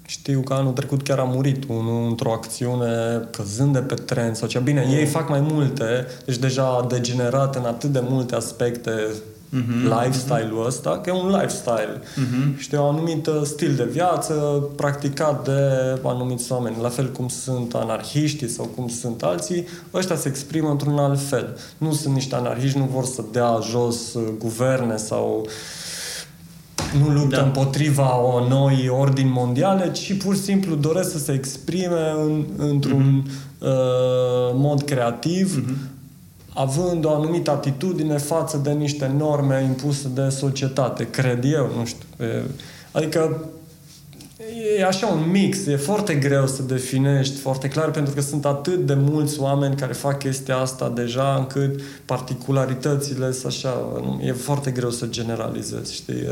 știu 0.10 0.42
că 0.42 0.54
anul 0.54 0.72
trecut 0.72 1.04
chiar 1.04 1.20
a 1.20 1.24
murit 1.24 1.64
unul 1.68 2.08
într-o 2.08 2.32
acțiune 2.32 3.22
căzând 3.32 3.74
de 3.74 3.80
pe 3.80 3.94
tren 3.94 4.34
sau 4.34 4.48
cea. 4.48 4.60
Bine, 4.60 4.88
ei 4.92 5.06
fac 5.06 5.30
mai 5.30 5.40
multe, 5.40 6.06
deci 6.26 6.38
deja 6.38 6.86
degenerat 6.90 7.56
în 7.56 7.66
atât 7.66 7.90
de 7.90 8.02
multe 8.10 8.36
aspecte 8.36 8.92
mm-hmm. 8.92 10.02
lifestyle-ul 10.02 10.66
ăsta, 10.66 11.00
că 11.04 11.10
e 11.10 11.14
un 11.14 11.30
lifestyle. 11.30 12.02
Mm-hmm. 12.02 12.58
Știi, 12.58 12.78
un 12.78 12.84
anumit 12.84 13.30
stil 13.44 13.76
de 13.76 13.84
viață 13.84 14.34
practicat 14.76 15.44
de 15.44 15.62
anumiți 16.04 16.52
oameni, 16.52 16.76
la 16.82 16.90
fel 16.90 17.12
cum 17.12 17.28
sunt 17.28 17.74
anarhiștii 17.74 18.50
sau 18.50 18.66
cum 18.66 18.88
sunt 18.88 19.24
alții, 19.24 19.68
ăștia 19.94 20.16
se 20.16 20.28
exprimă 20.28 20.70
într-un 20.70 20.98
alt 20.98 21.20
fel. 21.20 21.58
Nu 21.78 21.94
sunt 21.94 22.14
niște 22.14 22.36
anarhiști, 22.36 22.78
nu 22.78 22.90
vor 22.94 23.06
să 23.06 23.24
dea 23.32 23.60
jos 23.70 24.14
uh, 24.14 24.24
guverne 24.38 24.98
sau 24.98 25.48
nu 27.00 27.14
luptă 27.14 27.36
da. 27.36 27.42
împotriva 27.42 28.20
o 28.20 28.48
noi 28.48 28.90
ordini 29.00 29.30
mondiale, 29.30 29.92
ci 29.92 30.18
pur 30.18 30.36
și 30.36 30.42
simplu 30.42 30.76
doresc 30.76 31.12
să 31.12 31.20
se 31.20 31.32
exprime 31.32 32.14
în, 32.24 32.46
într-un 32.58 33.24
mm-hmm. 33.24 33.60
uh, 33.60 34.52
mod 34.54 34.82
creativ, 34.82 35.64
mm-hmm 35.64 35.96
având 36.60 37.06
o 37.06 37.14
anumită 37.14 37.52
atitudine 37.52 38.18
față 38.18 38.58
de 38.58 38.72
niște 38.72 39.12
norme 39.18 39.64
impuse 39.64 40.08
de 40.14 40.30
societate, 40.30 41.08
cred 41.10 41.44
eu, 41.44 41.70
nu 41.78 41.86
știu. 41.86 42.06
Adică 42.92 43.46
e 44.78 44.86
așa 44.86 45.08
un 45.08 45.30
mix, 45.32 45.66
e 45.66 45.76
foarte 45.76 46.14
greu 46.14 46.48
să 46.48 46.62
definești 46.62 47.38
foarte 47.38 47.68
clar 47.68 47.92
pentru 47.92 48.14
că 48.14 48.22
sunt 48.22 48.46
atât 48.46 48.86
de 48.86 48.94
mulți 48.94 49.40
oameni 49.40 49.76
care 49.76 49.94
fac 49.94 50.18
chestia 50.18 50.58
asta 50.58 50.92
deja 50.96 51.36
încât 51.38 51.82
particularitățile 52.06 53.32
sunt 53.32 53.46
așa, 53.46 53.74
e 54.22 54.32
foarte 54.32 54.72
greu 54.72 54.90
să 54.90 55.06
generalizezi, 55.06 55.94
știi? 55.94 56.24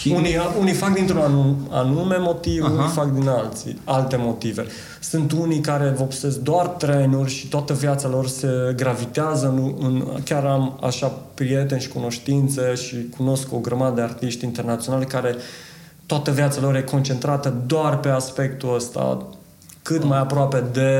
Și... 0.00 0.08
Unii, 0.08 0.36
unii 0.60 0.72
fac 0.72 0.94
dintr-un 0.94 1.56
anume 1.70 2.16
motiv, 2.18 2.64
Aha. 2.64 2.72
unii 2.72 2.88
fac 2.88 3.12
din 3.12 3.28
alții, 3.28 3.80
alte 3.84 4.16
motive. 4.16 4.66
Sunt 5.00 5.32
unii 5.32 5.60
care 5.60 5.94
vopsesc 5.96 6.38
doar 6.38 6.66
trenuri 6.66 7.30
și 7.30 7.48
toată 7.48 7.72
viața 7.72 8.08
lor 8.08 8.28
se 8.28 8.48
gravitează 8.76 9.46
în, 9.46 9.74
în 9.86 10.22
chiar 10.24 10.44
am 10.44 10.78
așa 10.82 11.06
prieteni 11.34 11.80
și 11.80 11.88
cunoștințe 11.88 12.74
și 12.74 12.96
cunosc 13.16 13.52
o 13.52 13.58
grămadă 13.58 13.94
de 13.94 14.00
artiști 14.00 14.44
internaționali 14.44 15.06
care 15.06 15.34
toată 16.08 16.30
viața 16.30 16.60
lor 16.60 16.74
e 16.74 16.82
concentrată 16.82 17.54
doar 17.66 17.98
pe 17.98 18.08
aspectul 18.08 18.74
ăsta, 18.74 19.26
cât 19.82 20.04
mai 20.04 20.18
aproape 20.18 20.64
de 20.72 20.92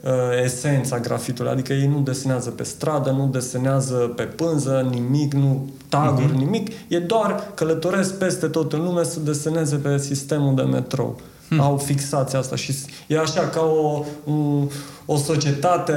uh, 0.00 0.10
esența 0.44 0.98
grafitului. 0.98 1.50
Adică 1.50 1.72
ei 1.72 1.86
nu 1.86 2.00
desenează 2.00 2.50
pe 2.50 2.62
stradă, 2.62 3.10
nu 3.10 3.26
desenează 3.26 3.94
pe 3.94 4.22
pânză, 4.22 4.88
nimic, 4.90 5.34
nu 5.34 5.68
taguri, 5.88 6.32
uh-huh. 6.32 6.38
nimic. 6.38 6.68
E 6.88 6.98
doar 6.98 7.50
călătoresc 7.54 8.18
peste 8.18 8.46
tot 8.46 8.72
în 8.72 8.84
lume 8.84 9.04
să 9.04 9.20
deseneze 9.20 9.76
pe 9.76 9.98
sistemul 9.98 10.54
de 10.54 10.62
metrou. 10.62 11.20
hmm. 11.48 11.60
au 11.60 11.76
fixația 11.76 12.38
asta 12.38 12.56
și 12.56 12.74
e 13.06 13.18
așa 13.18 13.40
ca 13.40 13.60
o, 13.60 14.04
o, 14.32 14.66
o 15.06 15.16
societate 15.16 15.92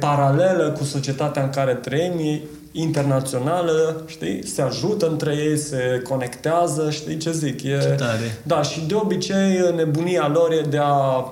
paralelă 0.00 0.74
cu 0.78 0.84
societatea 0.84 1.42
în 1.42 1.50
care 1.50 1.74
trăim, 1.74 2.12
e 2.18 2.40
internațională, 2.80 4.02
știi, 4.06 4.46
se 4.46 4.62
ajută 4.62 5.08
între 5.08 5.34
ei, 5.34 5.58
se 5.58 6.02
conectează, 6.08 6.90
știi 6.90 7.16
ce 7.16 7.32
zic? 7.32 7.62
E, 7.62 7.78
ce 7.80 7.88
tare. 7.88 8.38
Da, 8.42 8.62
și 8.62 8.80
de 8.86 8.94
obicei 8.94 9.72
nebunia 9.76 10.28
lor 10.28 10.52
e 10.52 10.66
de 10.68 10.78
a 10.80 11.30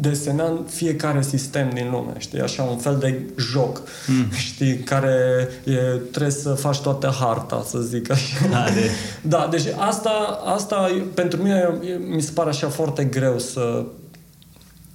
desena 0.00 0.64
fiecare 0.68 1.22
sistem 1.22 1.70
din 1.70 1.90
lume, 1.90 2.12
știi, 2.18 2.40
așa 2.40 2.62
un 2.62 2.76
fel 2.76 2.96
de 2.98 3.20
joc, 3.36 3.82
mm. 4.06 4.30
știi, 4.48 4.78
care 4.78 5.48
e, 5.64 5.74
trebuie 6.10 6.32
să 6.32 6.50
faci 6.54 6.78
toată 6.78 7.14
harta, 7.20 7.64
să 7.66 7.78
zic 7.78 8.10
așa. 8.10 8.36
Are. 8.52 8.90
Da, 9.22 9.48
deci 9.50 9.66
asta, 9.76 10.40
asta 10.44 11.06
pentru 11.14 11.42
mine 11.42 11.78
mi 12.08 12.22
se 12.22 12.30
pare 12.34 12.48
așa 12.48 12.68
foarte 12.68 13.04
greu 13.04 13.38
să 13.38 13.84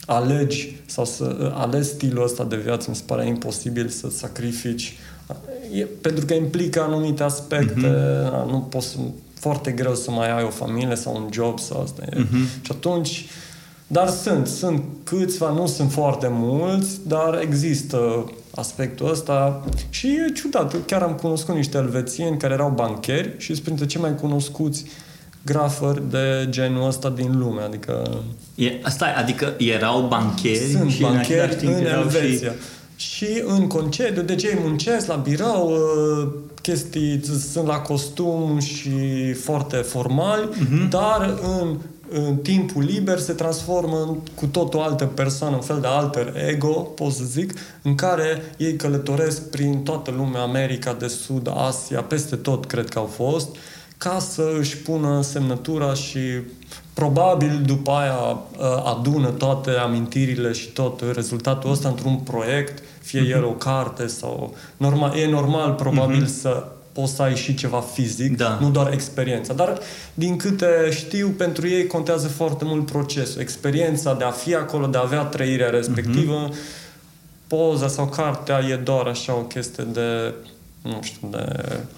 alegi 0.06 0.82
sau 0.86 1.06
să 1.06 1.52
alegi 1.54 1.88
stilul 1.88 2.24
ăsta 2.24 2.44
de 2.44 2.56
viață, 2.56 2.90
mi 2.90 2.96
se 2.96 3.04
pare 3.06 3.28
imposibil 3.28 3.88
să 3.88 4.10
sacrifici 4.10 4.98
e, 5.74 5.88
pentru 6.02 6.26
că 6.26 6.34
implică 6.34 6.82
anumite 6.82 7.24
aspecte, 7.24 7.88
mm-hmm. 7.88 8.50
nu 8.50 8.68
poți 8.70 8.98
foarte 9.34 9.72
greu 9.72 9.96
să 9.96 10.12
mai 10.12 10.32
ai 10.32 10.44
o 10.44 10.50
familie 10.50 10.96
sau 10.96 11.16
un 11.16 11.30
job 11.32 11.60
sau 11.60 11.82
asta. 11.82 12.04
Mm-hmm. 12.06 12.62
Și 12.62 12.72
atunci 12.72 13.26
dar 13.88 14.10
sunt, 14.10 14.48
sunt 14.48 14.84
câțiva, 15.04 15.52
nu 15.52 15.68
sunt 15.68 15.92
foarte 15.92 16.28
mulți, 16.32 17.00
dar 17.08 17.40
există 17.42 18.32
aspectul 18.56 19.10
ăsta 19.10 19.66
și 19.90 20.08
e 20.08 20.32
ciudat. 20.34 20.76
Chiar 20.86 21.02
am 21.02 21.14
cunoscut 21.14 21.56
niște 21.56 21.78
elvețieni 21.78 22.38
care 22.38 22.54
erau 22.54 22.70
bancheri 22.70 23.36
și 23.38 23.54
sunt 23.54 23.64
printre 23.64 23.86
cei 23.86 24.02
mai 24.02 24.16
cunoscuți 24.16 24.86
grafări 25.46 26.02
de 26.10 26.48
genul 26.50 26.88
ăsta 26.88 27.10
din 27.10 27.38
lume. 27.38 27.62
Adică... 27.62 28.24
E, 28.56 28.72
stai, 28.86 29.14
adică 29.14 29.54
erau 29.58 30.08
bancheri 30.08 30.76
sunt 30.78 30.92
și 30.92 31.02
bancheri 31.02 31.66
în, 31.66 31.74
în 31.74 31.86
Elveția. 31.86 32.52
Și... 32.52 32.58
și 33.10 33.44
în 33.46 33.68
concediu, 33.68 34.22
de 34.22 34.36
ce 34.36 34.58
muncesc 34.62 35.08
la 35.08 35.16
birou, 35.16 35.72
uh, 35.72 36.28
chestii, 36.62 37.22
sunt 37.52 37.68
la 37.68 37.80
costum 37.80 38.60
și 38.60 39.34
foarte 39.34 39.76
formali, 39.76 40.50
uh-huh. 40.50 40.90
dar 40.90 41.40
în 41.60 41.78
în 42.16 42.36
timpul 42.36 42.84
liber 42.84 43.20
se 43.20 43.34
transformă 43.34 43.98
în 44.08 44.18
cu 44.36 44.46
tot 44.46 44.74
o 44.74 44.82
altă 44.82 45.06
persoană, 45.06 45.56
un 45.56 45.62
fel 45.62 45.80
de 45.82 45.88
alter 45.88 46.34
ego, 46.48 46.72
pot 46.72 47.12
să 47.12 47.24
zic, 47.24 47.54
în 47.82 47.96
care 47.96 48.42
ei 48.58 48.76
călătoresc 48.76 49.50
prin 49.50 49.84
toată 49.84 50.12
lumea, 50.12 50.42
America 50.42 50.94
de 50.94 51.08
Sud, 51.08 51.50
Asia, 51.54 52.02
peste 52.02 52.36
tot 52.36 52.66
cred 52.66 52.90
că 52.90 53.00
au 53.00 53.06
fost, 53.06 53.56
ca 53.98 54.20
să 54.20 54.56
își 54.60 54.78
pună 54.78 55.22
semnătura 55.22 55.94
și 55.94 56.20
probabil 56.94 57.62
după 57.66 57.92
aia 57.92 58.14
uh, 58.22 58.84
adună 58.84 59.30
toate 59.30 59.72
amintirile 59.72 60.52
și 60.52 60.68
tot 60.68 61.02
rezultatul 61.14 61.72
ăsta 61.72 61.88
într-un 61.88 62.16
proiect, 62.16 62.84
fie 63.04 63.22
uh-huh. 63.22 63.36
el 63.36 63.44
o 63.44 63.52
carte 63.52 64.08
sau... 64.08 64.56
Normal, 64.78 65.18
e 65.18 65.28
normal 65.28 65.74
probabil 65.74 66.24
uh-huh. 66.24 66.40
să 66.42 66.64
poți 66.92 67.14
să 67.16 67.22
ai 67.22 67.36
și 67.36 67.54
ceva 67.54 67.80
fizic, 67.80 68.38
da. 68.38 68.58
nu 68.62 68.70
doar 68.70 68.94
experiența. 68.94 69.54
Dar, 69.54 69.80
din 70.14 70.38
câte 70.38 70.90
știu, 70.92 71.28
pentru 71.38 71.68
ei 71.68 71.88
contează 71.88 72.28
foarte 72.28 72.66
mult 72.66 72.86
procesul. 72.86 73.42
Experiența 73.42 74.14
de 74.14 74.24
a 74.24 74.32
fi 74.32 74.56
acolo, 74.56 74.86
de 74.86 74.98
a 74.98 75.02
avea 75.02 75.22
trăirea 75.22 75.70
respectivă. 75.70 76.50
Mm-hmm. 76.50 76.82
Poza 77.48 77.88
sau 77.88 78.08
cartea 78.08 78.60
e 78.70 78.76
doar 78.76 79.06
așa 79.06 79.34
o 79.34 79.42
chestie 79.42 79.84
de 79.84 80.34
nu 80.84 81.00
știu, 81.02 81.28
de 81.32 81.46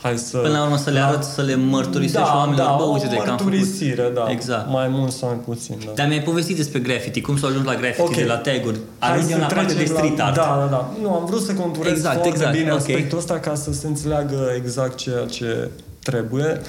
hai 0.02 0.18
să... 0.18 0.38
Până 0.38 0.58
la 0.58 0.64
urmă 0.64 0.78
să 0.78 0.90
le 0.90 1.00
arăt, 1.00 1.24
să 1.24 1.42
le 1.42 1.56
mărturisești 1.56 2.28
da, 2.28 2.36
oamenilor, 2.36 2.68
da, 2.68 2.76
bă, 2.78 2.84
uite 2.84 3.08
de 3.08 3.18
mărturisire, 3.26 4.12
da. 4.14 4.26
Exact. 4.30 4.70
Mai 4.70 4.88
mult 4.88 5.12
sau 5.12 5.30
mai 5.30 5.38
puțin, 5.38 5.76
da. 5.86 5.92
Dar 5.96 6.08
mi-ai 6.08 6.22
povestit 6.22 6.56
despre 6.56 6.80
graffiti, 6.80 7.22
cum 7.22 7.38
să 7.38 7.46
ajungi 7.46 7.66
la 7.66 7.76
graffiti, 7.76 8.02
okay. 8.02 8.24
de 8.24 8.30
la 8.30 8.38
tag-uri. 8.38 8.80
Ajungem 9.00 9.40
la 9.40 9.46
partea 9.46 9.76
de 9.76 9.86
street 9.86 10.18
la... 10.18 10.26
art. 10.26 10.36
Da, 10.36 10.58
da, 10.60 10.68
da. 10.70 10.94
Nu, 11.02 11.14
am 11.14 11.26
vrut 11.26 11.42
să 11.42 11.54
conturez 11.54 11.92
exact, 11.92 12.14
foarte 12.14 12.30
exact. 12.30 12.52
bine 12.52 12.72
okay. 12.72 12.78
aspectul 12.78 13.18
ăsta 13.18 13.40
ca 13.40 13.56
să 13.56 13.74
se 13.74 13.88
înțeleagă 13.88 14.54
exact 14.56 14.96
ceea 14.96 15.26
ce 15.26 15.70
trebuie. 16.00 16.62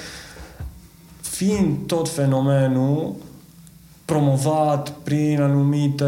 Fiind 1.20 1.76
tot 1.86 2.08
fenomenul 2.08 3.14
promovat 4.04 4.90
prin 5.02 5.40
anumite 5.40 6.04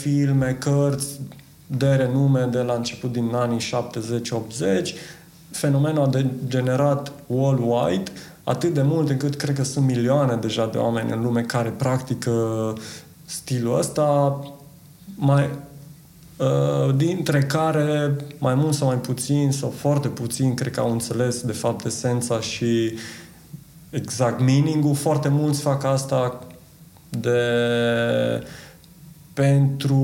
filme, 0.00 0.56
cărți 0.60 1.20
de 1.66 1.86
renume 1.86 2.48
de 2.50 2.58
la 2.58 2.72
început 2.72 3.12
din 3.12 3.30
anii 3.34 3.60
70-80, 4.84 4.94
fenomenul 5.56 6.04
a 6.04 6.08
degenerat 6.08 7.12
worldwide 7.26 8.10
atât 8.44 8.74
de 8.74 8.82
mult 8.82 9.08
încât 9.08 9.34
cred 9.34 9.56
că 9.56 9.64
sunt 9.64 9.86
milioane 9.86 10.34
deja 10.34 10.66
de 10.66 10.78
oameni 10.78 11.12
în 11.12 11.22
lume 11.22 11.40
care 11.40 11.68
practică 11.68 12.32
stilul 13.24 13.78
ăsta, 13.78 14.40
mai, 15.14 15.50
uh, 16.36 16.96
dintre 16.96 17.42
care 17.42 18.16
mai 18.38 18.54
mult 18.54 18.74
sau 18.74 18.86
mai 18.86 18.96
puțin 18.98 19.52
sau 19.52 19.70
foarte 19.70 20.08
puțin 20.08 20.54
cred 20.54 20.72
că 20.72 20.80
au 20.80 20.90
înțeles 20.90 21.40
de 21.40 21.52
fapt 21.52 21.84
esența 21.84 22.40
și 22.40 22.92
exact 23.90 24.40
meaning-ul. 24.40 24.94
Foarte 24.94 25.28
mulți 25.28 25.60
fac 25.60 25.84
asta 25.84 26.38
de 27.08 27.38
pentru 29.34 29.96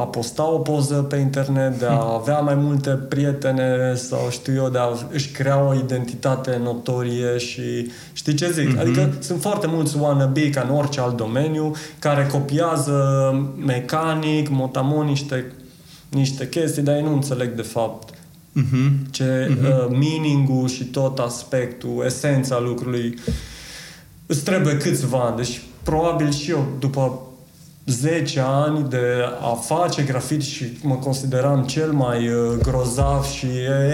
a 0.00 0.06
posta 0.06 0.50
o 0.50 0.58
poză 0.58 0.94
pe 0.94 1.16
internet, 1.16 1.78
de 1.78 1.86
a 1.86 2.12
avea 2.20 2.38
mai 2.38 2.54
multe 2.54 2.90
prietene 2.90 3.94
sau 3.94 4.30
știu 4.30 4.54
eu, 4.54 4.68
de 4.68 4.78
a 4.78 4.88
își 5.10 5.30
crea 5.30 5.68
o 5.68 5.74
identitate 5.74 6.60
notorie 6.62 7.38
și 7.38 7.90
știi 8.12 8.34
ce 8.34 8.50
zic? 8.50 8.76
Mm-hmm. 8.76 8.80
Adică 8.80 9.12
sunt 9.20 9.40
foarte 9.40 9.66
mulți 9.66 9.96
wannabe 9.98 10.50
ca 10.50 10.66
în 10.68 10.76
orice 10.76 11.00
alt 11.00 11.16
domeniu 11.16 11.74
care 11.98 12.26
copiază 12.26 12.98
mecanic, 13.66 14.48
motamon 14.48 15.06
niște, 15.06 15.52
niște 16.08 16.48
chestii, 16.48 16.82
dar 16.82 16.94
ei 16.94 17.02
nu 17.02 17.12
înțeleg 17.12 17.54
de 17.54 17.62
fapt 17.62 18.10
mm-hmm. 18.10 19.10
ce 19.10 19.48
mm-hmm. 19.50 19.64
Uh, 19.64 19.86
meaning-ul 19.88 20.68
și 20.68 20.84
tot 20.84 21.18
aspectul, 21.18 22.02
esența 22.04 22.60
lucrului 22.60 23.18
îți 24.26 24.44
trebuie 24.44 24.76
câțiva 24.76 25.18
ani. 25.18 25.36
Deci 25.36 25.62
probabil 25.82 26.30
și 26.30 26.50
eu 26.50 26.66
după 26.78 27.18
10 27.86 28.40
ani 28.40 28.88
de 28.88 29.24
a 29.40 29.54
face 29.54 30.02
grafiti 30.02 30.44
și 30.44 30.64
mă 30.82 30.94
consideram 30.94 31.62
cel 31.62 31.92
mai 31.92 32.28
uh, 32.28 32.58
grozav 32.62 33.24
și 33.24 33.46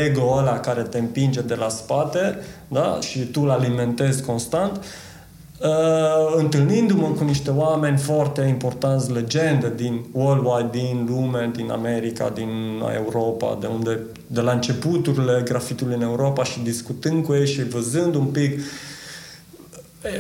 ego 0.07 0.35
ăla 0.37 0.59
care 0.59 0.83
te 0.83 0.98
împinge 0.98 1.40
de 1.40 1.55
la 1.55 1.68
spate 1.68 2.38
da? 2.68 2.98
și 3.00 3.18
tu 3.18 3.40
îl 3.42 3.50
alimentezi 3.50 4.22
constant 4.22 4.76
uh, 4.76 6.35
întâlnindu-mă 6.37 7.07
cu 7.07 7.24
niște 7.24 7.50
oameni 7.50 7.98
foarte 7.98 8.42
importanți, 8.42 9.12
legende 9.12 9.72
din 9.76 10.05
worldwide, 10.12 10.68
din 10.70 11.07
lume, 11.09 11.50
din 11.57 11.70
America, 11.70 12.33
din 12.35 12.83
Europa, 12.94 13.59
de 13.61 13.66
unde 13.66 14.00
de 14.26 14.40
la 14.40 14.53
începuturile 14.53 15.42
grafitului 15.44 15.94
în 15.94 16.03
Europa 16.03 16.44
și 16.44 16.61
discutând 16.61 17.24
cu 17.24 17.35
ei 17.35 17.46
și 17.46 17.64
văzând 17.64 18.14
un 18.14 18.26
pic 18.26 18.59
uh, 18.59 18.64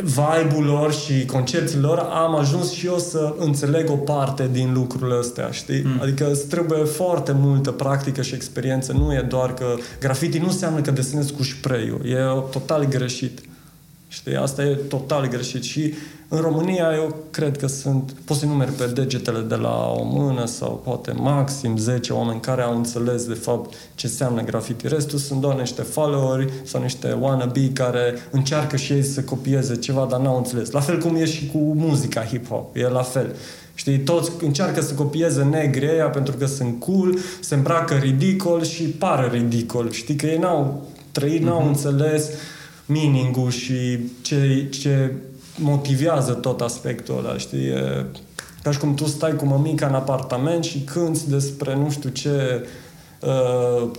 vibe-ul 0.02 0.64
lor 0.64 0.92
și 0.92 1.24
concepțiile 1.24 1.86
lor, 1.86 1.98
am 1.98 2.36
ajuns 2.36 2.72
și 2.72 2.86
eu 2.86 2.98
să 2.98 3.34
înțeleg 3.38 3.90
o 3.90 3.96
parte 3.96 4.48
din 4.52 4.72
lucrurile 4.72 5.14
astea, 5.18 5.50
știi? 5.50 5.82
Mm. 5.84 6.00
Adică 6.02 6.30
îți 6.30 6.46
trebuie 6.46 6.84
foarte 6.84 7.32
multă 7.32 7.70
practică 7.70 8.22
și 8.22 8.34
experiență. 8.34 8.92
Nu 8.92 9.12
e 9.12 9.26
doar 9.28 9.54
că 9.54 9.76
graffiti 10.00 10.38
nu 10.38 10.46
înseamnă 10.46 10.80
că 10.80 10.90
desenezi 10.90 11.32
cu 11.32 11.42
spray 11.42 12.00
E 12.04 12.16
total 12.50 12.84
greșit. 12.84 13.40
Știi? 14.12 14.36
Asta 14.36 14.62
e 14.62 14.74
total 14.74 15.28
greșit. 15.28 15.62
Și 15.62 15.94
în 16.28 16.40
România 16.40 16.92
eu 16.94 17.16
cred 17.30 17.56
că 17.56 17.66
sunt, 17.66 18.12
poți 18.24 18.40
să 18.40 18.46
numeri 18.46 18.70
pe 18.70 18.86
degetele 18.86 19.40
de 19.40 19.54
la 19.54 19.92
o 19.96 20.04
mână 20.04 20.46
sau 20.46 20.80
poate 20.84 21.12
maxim 21.12 21.76
10 21.76 22.12
oameni 22.12 22.40
care 22.40 22.62
au 22.62 22.76
înțeles 22.76 23.24
de 23.24 23.34
fapt 23.34 23.74
ce 23.94 24.06
înseamnă 24.06 24.42
graffiti. 24.42 24.88
Restul 24.88 25.18
sunt 25.18 25.40
doar 25.40 25.58
niște 25.58 25.82
followeri 25.82 26.52
sau 26.62 26.82
niște 26.82 27.16
wannabe 27.20 27.70
care 27.72 28.14
încearcă 28.30 28.76
și 28.76 28.92
ei 28.92 29.02
să 29.02 29.22
copieze 29.22 29.76
ceva, 29.76 30.06
dar 30.10 30.20
n-au 30.20 30.36
înțeles. 30.36 30.70
La 30.70 30.80
fel 30.80 30.98
cum 30.98 31.16
e 31.16 31.24
și 31.24 31.46
cu 31.46 31.58
muzica 31.58 32.24
hip-hop. 32.24 32.64
E 32.72 32.88
la 32.88 33.02
fel. 33.02 33.34
Știi, 33.74 33.98
toți 33.98 34.30
încearcă 34.40 34.80
să 34.80 34.94
copieze 34.94 35.42
negri 35.42 35.88
aia 35.88 36.08
pentru 36.08 36.36
că 36.36 36.46
sunt 36.46 36.80
cool, 36.80 37.18
se 37.40 37.54
îmbracă 37.54 37.94
ridicol 37.94 38.64
și 38.64 38.82
pară 38.82 39.30
ridicol. 39.32 39.90
Știi 39.90 40.14
că 40.16 40.26
ei 40.26 40.38
n-au 40.38 40.86
trăit, 41.12 41.42
n-au 41.42 41.62
mm-hmm. 41.62 41.66
înțeles 41.66 42.30
meaning-ul 42.90 43.50
și 43.50 43.98
ce, 44.22 44.66
ce 44.70 45.12
motivează 45.58 46.32
tot 46.32 46.60
aspectul 46.60 47.18
ăla, 47.18 47.38
știi? 47.38 47.66
E 47.66 48.04
ca 48.62 48.70
și 48.70 48.78
cum 48.78 48.94
tu 48.94 49.06
stai 49.06 49.36
cu 49.36 49.44
mămica 49.44 49.86
în 49.86 49.94
apartament 49.94 50.64
și 50.64 50.78
cânti 50.78 51.28
despre 51.28 51.76
nu 51.76 51.90
știu 51.90 52.10
ce 52.10 52.66
uh, 53.20 53.90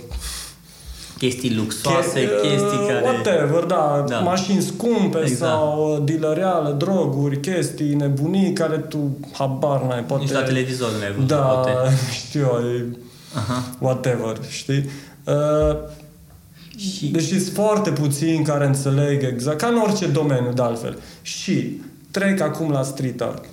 chestii 1.18 1.56
luxoase, 1.56 2.20
che- 2.20 2.42
chestii 2.42 2.80
uh, 2.80 2.88
care... 2.88 3.04
Whatever, 3.04 3.64
da, 3.64 4.06
da. 4.08 4.20
mașini 4.20 4.62
scumpe 4.62 5.20
exact. 5.20 5.52
sau 5.52 5.94
uh, 5.96 6.04
dilăreale, 6.04 6.72
droguri, 6.72 7.40
chestii, 7.40 7.94
nebunii 7.94 8.54
care 8.54 8.78
tu 8.78 9.18
habar 9.32 9.82
n-ai, 9.82 10.04
poate... 10.04 10.24
Nici 10.24 10.34
la 10.34 10.44
televizor 10.44 10.90
nu 10.90 11.04
ai 11.04 11.12
văzut, 11.12 11.28
Da, 11.28 11.36
poate. 11.36 11.72
știu 12.26 12.40
eu, 12.42 12.62
uh-huh. 12.62 13.80
whatever, 13.80 14.38
știi? 14.50 14.90
Uh, 15.26 15.76
și... 16.82 17.08
Deci 17.08 17.28
sunt 17.28 17.42
foarte 17.54 17.90
puțini 17.90 18.44
care 18.44 18.66
înțeleg 18.66 19.24
exact, 19.24 19.58
ca 19.58 19.68
în 19.68 19.78
orice 19.78 20.08
domeniu 20.08 20.52
de 20.54 20.62
altfel. 20.62 20.98
Și 21.22 21.82
trec 22.12 22.42
acum 22.42 22.72
la 22.72 22.84
street 22.84 23.22
art 23.22 23.46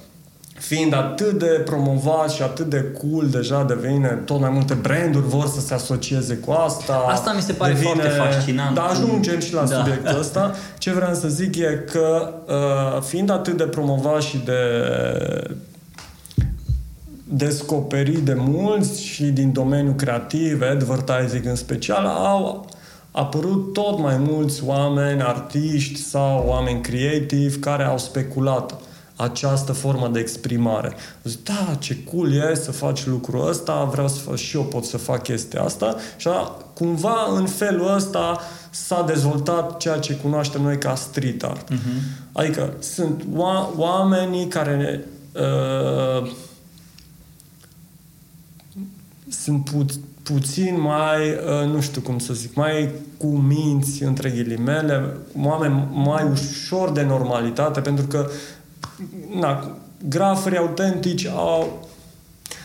fiind 0.58 0.94
atât 0.94 1.38
de 1.38 1.46
promovat 1.64 2.30
și 2.30 2.42
atât 2.42 2.66
de 2.66 2.84
cool, 3.00 3.28
deja 3.30 3.64
devine 3.64 4.08
tot 4.08 4.40
mai 4.40 4.50
multe 4.50 4.74
branduri 4.74 5.26
vor 5.26 5.46
să 5.46 5.60
se 5.60 5.74
asocieze 5.74 6.34
cu 6.34 6.50
asta. 6.50 7.04
Asta 7.08 7.32
mi 7.32 7.42
se 7.42 7.52
pare 7.52 7.72
devine... 7.72 7.92
foarte 7.92 8.08
fascinant. 8.08 8.74
Da, 8.74 8.82
ajungem 8.82 9.40
și 9.40 9.54
la 9.54 9.64
da. 9.64 9.76
subiectul 9.76 10.18
ăsta. 10.18 10.54
Ce 10.78 10.92
vreau 10.92 11.14
să 11.14 11.28
zic 11.28 11.56
e 11.56 11.84
că 11.92 12.34
uh, 12.46 13.02
fiind 13.02 13.30
atât 13.30 13.56
de 13.56 13.64
promovat 13.64 14.22
și 14.22 14.38
de 14.44 14.60
descoperit 17.24 18.18
de 18.18 18.34
mulți 18.36 19.02
și 19.02 19.24
din 19.24 19.52
domeniul 19.52 19.94
creativ, 19.94 20.62
advertising 20.70 21.46
în 21.46 21.56
special, 21.56 22.06
au 22.06 22.68
apărut 23.18 23.72
tot 23.72 23.98
mai 23.98 24.16
mulți 24.16 24.64
oameni, 24.64 25.22
artiști 25.22 26.00
sau 26.00 26.44
oameni 26.46 26.80
creativi 26.80 27.58
care 27.58 27.84
au 27.84 27.98
speculat 27.98 28.80
această 29.16 29.72
formă 29.72 30.08
de 30.08 30.18
exprimare. 30.18 30.92
Zic, 31.24 31.44
da, 31.44 31.74
ce 31.78 31.96
cool 32.04 32.32
e 32.32 32.54
să 32.54 32.72
faci 32.72 33.06
lucrul 33.06 33.48
ăsta, 33.48 33.88
vreau 33.92 34.08
să 34.08 34.18
fac 34.18 34.36
și 34.36 34.56
eu 34.56 34.62
pot 34.62 34.84
să 34.84 34.96
fac 34.96 35.22
chestia 35.22 35.62
asta 35.62 35.96
și 36.16 36.28
a, 36.28 36.52
cumva 36.74 37.32
în 37.36 37.46
felul 37.46 37.94
ăsta 37.94 38.40
s-a 38.70 39.02
dezvoltat 39.06 39.76
ceea 39.76 39.98
ce 39.98 40.14
cunoaștem 40.14 40.62
noi 40.62 40.78
ca 40.78 40.94
street 40.94 41.42
art. 41.42 41.72
Uh-huh. 41.72 42.26
Adică 42.32 42.72
sunt 42.78 43.22
oa- 43.22 43.76
oamenii 43.76 44.46
care 44.46 45.04
uh, 45.32 46.30
sunt 49.48 49.64
pu- 49.64 50.00
puțin 50.22 50.80
mai, 50.80 51.30
uh, 51.30 51.72
nu 51.72 51.80
știu 51.80 52.00
cum 52.00 52.18
să 52.18 52.32
zic, 52.32 52.54
mai 52.54 52.90
cu 53.16 53.26
minți, 53.26 54.02
între 54.02 54.30
ghilimele, 54.30 55.16
oameni 55.42 55.88
mai 55.92 56.24
ușor 56.30 56.90
de 56.90 57.02
normalitate, 57.02 57.80
pentru 57.80 58.06
că 58.06 58.28
na, 59.40 59.76
grafării 60.08 60.58
autentici 60.58 61.26
au 61.26 61.86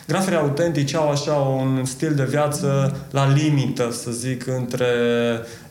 Grafării 0.06 0.38
autentici 0.38 0.94
au 0.94 1.10
așa 1.10 1.32
un 1.32 1.84
stil 1.84 2.14
de 2.14 2.24
viață 2.24 2.96
la 3.10 3.32
limită, 3.32 3.90
să 3.92 4.10
zic, 4.10 4.46
între 4.46 4.86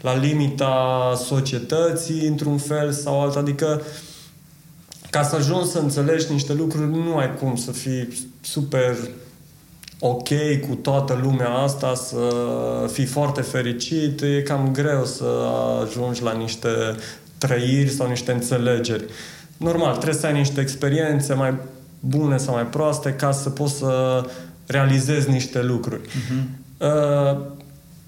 la 0.01 0.17
limita 0.17 1.13
societății, 1.25 2.27
într-un 2.27 2.57
fel 2.57 2.91
sau 2.91 3.21
alt. 3.21 3.35
Adică 3.35 3.81
ca 5.09 5.23
să 5.23 5.35
ajungi 5.35 5.69
să 5.69 5.79
înțelegi 5.79 6.31
niște 6.31 6.53
lucruri, 6.53 6.91
nu 6.91 7.17
ai 7.17 7.35
cum 7.35 7.55
să 7.55 7.71
fii 7.71 8.07
super 8.41 8.95
ok 10.05 10.27
cu 10.67 10.75
toată 10.81 11.19
lumea 11.21 11.49
asta, 11.49 11.93
să 11.95 12.17
fii 12.91 13.05
foarte 13.05 13.41
fericit, 13.41 14.21
e 14.21 14.41
cam 14.41 14.69
greu 14.71 15.05
să 15.05 15.25
ajungi 15.83 16.23
la 16.23 16.31
niște 16.31 16.69
trăiri 17.37 17.89
sau 17.89 18.07
niște 18.07 18.31
înțelegeri 18.31 19.05
normal, 19.57 19.91
trebuie 19.91 20.19
să 20.19 20.25
ai 20.25 20.33
niște 20.33 20.61
experiențe 20.61 21.33
mai 21.33 21.53
bune 21.99 22.37
sau 22.37 22.53
mai 22.53 22.65
proaste 22.65 23.13
ca 23.13 23.31
să 23.31 23.49
poți 23.49 23.77
să 23.77 24.23
realizezi 24.65 25.29
niște 25.29 25.61
lucruri. 25.61 26.01
Uh-huh. 26.01 26.43
Uh, 26.77 27.41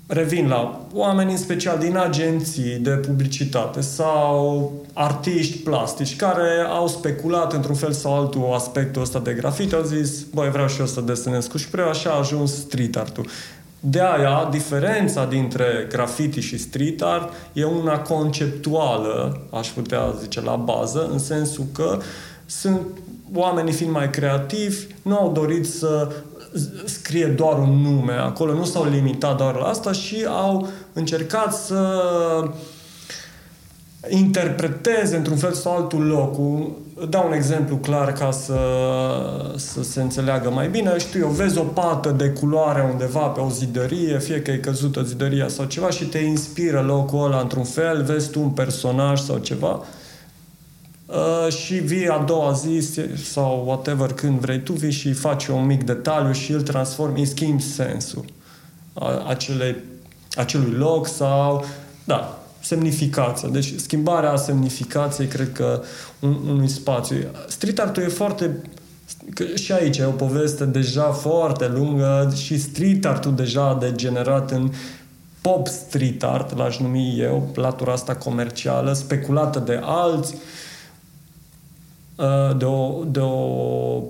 revin 0.08 0.48
la 0.48 0.88
oameni 0.94 1.32
în 1.32 1.38
special 1.38 1.78
din 1.78 1.98
agenții 1.98 2.78
de 2.78 2.90
publicitate 2.90 3.82
sau 3.82 4.74
artiști 4.94 5.58
plastici 5.58 6.16
care 6.16 6.66
au 6.70 6.88
speculat 6.88 7.54
într-un 7.54 7.76
fel 7.76 7.92
sau 7.92 8.20
altul 8.20 8.52
aspectul 8.54 9.02
ăsta 9.02 9.20
de 9.20 9.34
grafit, 9.34 9.74
au 9.74 9.84
zis, 9.84 10.24
băi, 10.34 10.50
vreau 10.50 10.68
și 10.68 10.80
eu 10.80 10.86
să 10.86 11.02
desenez 11.02 11.48
cu 11.48 11.58
spray, 11.58 11.90
așa 11.90 12.10
a 12.10 12.18
ajuns 12.18 12.56
street 12.56 12.96
art-ul. 12.96 13.28
De 13.80 14.02
aia, 14.02 14.48
diferența 14.52 15.26
dintre 15.26 15.88
graffiti 15.90 16.40
și 16.40 16.58
street 16.58 17.02
art 17.02 17.34
e 17.54 17.64
una 17.64 18.00
conceptuală, 18.00 19.42
aș 19.52 19.68
putea 19.68 20.14
zice, 20.22 20.42
la 20.42 20.56
bază, 20.56 21.10
în 21.12 21.20
sensul 21.20 21.66
că 21.74 22.00
sunt 22.46 22.82
oamenii 23.34 23.74
fiind 23.74 23.92
mai 23.92 24.10
creativi, 24.10 24.86
nu 25.02 25.18
au 25.18 25.32
dorit 25.32 25.66
să 25.66 26.12
scrie 26.86 27.26
doar 27.26 27.58
un 27.58 27.82
nume 27.82 28.14
acolo, 28.14 28.54
nu 28.54 28.64
s-au 28.64 28.90
limitat 28.90 29.38
doar 29.38 29.56
la 29.56 29.66
asta 29.66 29.92
și 29.92 30.26
au 30.28 30.68
încercat 30.94 31.54
să 31.54 31.80
interpreteze 34.10 35.16
într-un 35.16 35.38
fel 35.38 35.54
sau 35.54 35.76
altul 35.76 36.06
locul 36.06 36.84
dau 37.10 37.28
un 37.28 37.34
exemplu 37.34 37.76
clar 37.76 38.14
ca 38.14 38.32
să, 38.32 38.60
să 39.56 39.84
se 39.84 40.02
înțeleagă 40.02 40.50
mai 40.50 40.68
bine. 40.68 40.98
Știu 40.98 41.20
eu, 41.20 41.28
vezi 41.28 41.58
o 41.58 41.64
pată 41.64 42.10
de 42.10 42.30
culoare 42.30 42.88
undeva 42.92 43.20
pe 43.20 43.40
o 43.40 43.50
zidărie, 43.50 44.20
fie 44.20 44.42
că 44.42 44.52
e 44.52 44.58
căzută 44.58 45.02
zidăria 45.02 45.48
sau 45.48 45.66
ceva 45.66 45.90
și 45.90 46.06
te 46.06 46.18
inspiră 46.18 46.82
locul 46.82 47.26
ăla 47.26 47.40
într-un 47.40 47.64
fel, 47.64 48.04
vezi 48.04 48.30
tu 48.30 48.42
un 48.42 48.50
personaj 48.50 49.20
sau 49.20 49.38
ceva 49.38 49.82
uh, 51.06 51.54
și 51.54 51.74
vii 51.74 52.10
a 52.10 52.18
doua 52.18 52.52
zi 52.52 52.90
sau 53.24 53.64
whatever 53.66 54.14
când 54.14 54.40
vrei 54.40 54.60
tu, 54.60 54.74
vii 54.74 54.92
și 54.92 55.14
faci 55.14 55.48
un 55.48 55.66
mic 55.66 55.84
detaliu 55.84 56.32
și 56.32 56.52
îl 56.52 56.62
transformi, 56.62 57.20
îi 57.20 57.26
schimbi 57.26 57.64
sensul 57.64 58.26
acelei, 59.28 59.76
acelui 60.36 60.72
loc 60.72 61.08
sau 61.08 61.66
da, 62.04 62.40
semnificația. 62.60 63.50
Deci 63.50 63.74
schimbarea 63.76 64.36
semnificației, 64.36 65.28
cred 65.28 65.52
că, 65.52 65.84
un, 66.20 66.36
unui 66.50 66.68
spațiu. 66.68 67.18
Street 67.48 67.80
art 67.80 67.98
e 67.98 68.08
foarte 68.08 68.62
Că 69.34 69.44
și 69.56 69.72
aici 69.72 69.98
e 69.98 70.06
o 70.06 70.12
poveste 70.12 70.66
deja 70.66 71.04
foarte 71.04 71.68
lungă 71.68 72.34
și 72.36 72.60
street 72.60 73.06
art 73.06 73.26
deja 73.26 73.78
degenerat 73.80 74.52
în 74.52 74.72
pop 75.42 75.68
street 75.68 76.24
art, 76.24 76.58
l-aș 76.58 76.78
numi 76.78 77.20
eu, 77.20 77.52
latura 77.56 77.92
asta 77.92 78.16
comercială, 78.16 78.94
speculată 78.94 79.60
de 79.60 79.80
alți, 79.84 80.34
uh, 80.34 80.40
de 82.58 82.66
o, 82.66 83.04
de 83.04 83.20
o 83.20 84.02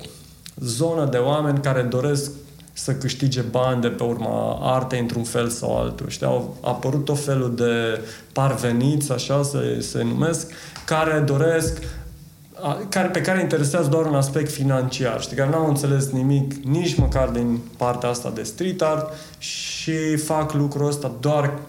zonă 0.59 1.05
de 1.05 1.17
oameni 1.17 1.59
care 1.59 1.81
doresc 1.81 2.31
să 2.73 2.93
câștige 2.93 3.41
bani 3.41 3.81
de 3.81 3.87
pe 3.87 4.03
urma 4.03 4.59
artei 4.61 4.99
într-un 4.99 5.23
fel 5.23 5.49
sau 5.49 5.77
altul. 5.77 6.09
Știi, 6.09 6.25
au 6.25 6.57
apărut 6.61 7.09
o 7.09 7.15
felul 7.15 7.55
de 7.55 8.01
parveniți, 8.33 9.11
așa 9.11 9.43
se, 9.43 9.79
se 9.81 10.03
numesc, 10.03 10.51
care 10.85 11.19
doresc 11.19 11.83
care, 12.89 13.07
pe 13.07 13.21
care 13.21 13.41
interesează 13.41 13.89
doar 13.89 14.05
un 14.05 14.15
aspect 14.15 14.51
financiar, 14.51 15.21
știi, 15.21 15.37
care 15.37 15.49
n-au 15.49 15.67
înțeles 15.67 16.09
nimic 16.09 16.53
nici 16.53 16.95
măcar 16.95 17.27
din 17.27 17.59
partea 17.77 18.09
asta 18.09 18.31
de 18.35 18.43
street 18.43 18.81
art 18.81 19.13
și 19.37 20.15
fac 20.15 20.53
lucrul 20.53 20.87
ăsta 20.87 21.11
doar 21.19 21.59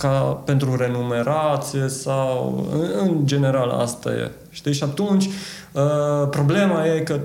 ca 0.00 0.42
pentru 0.44 0.76
renumerație 0.76 1.88
sau 1.88 2.68
în, 2.72 3.08
în 3.08 3.26
general 3.26 3.70
asta 3.70 4.10
e. 4.10 4.30
Știi? 4.50 4.72
Și 4.72 4.82
atunci 4.82 5.24
uh, 5.24 6.28
problema 6.30 6.86
e 6.86 7.00
că 7.00 7.20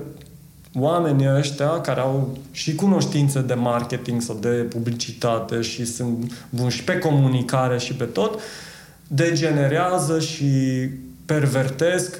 oamenii 0.78 1.36
ăștia 1.36 1.80
care 1.80 2.00
au 2.00 2.38
și 2.50 2.74
cunoștințe 2.74 3.40
de 3.40 3.54
marketing 3.54 4.20
sau 4.20 4.36
de 4.40 4.48
publicitate 4.48 5.60
și 5.60 5.84
sunt 5.84 6.46
buni 6.50 6.70
și 6.70 6.84
pe 6.84 6.98
comunicare 6.98 7.78
și 7.78 7.94
pe 7.94 8.04
tot, 8.04 8.40
degenerează 9.06 10.20
și 10.20 10.44
pervertesc 11.24 12.18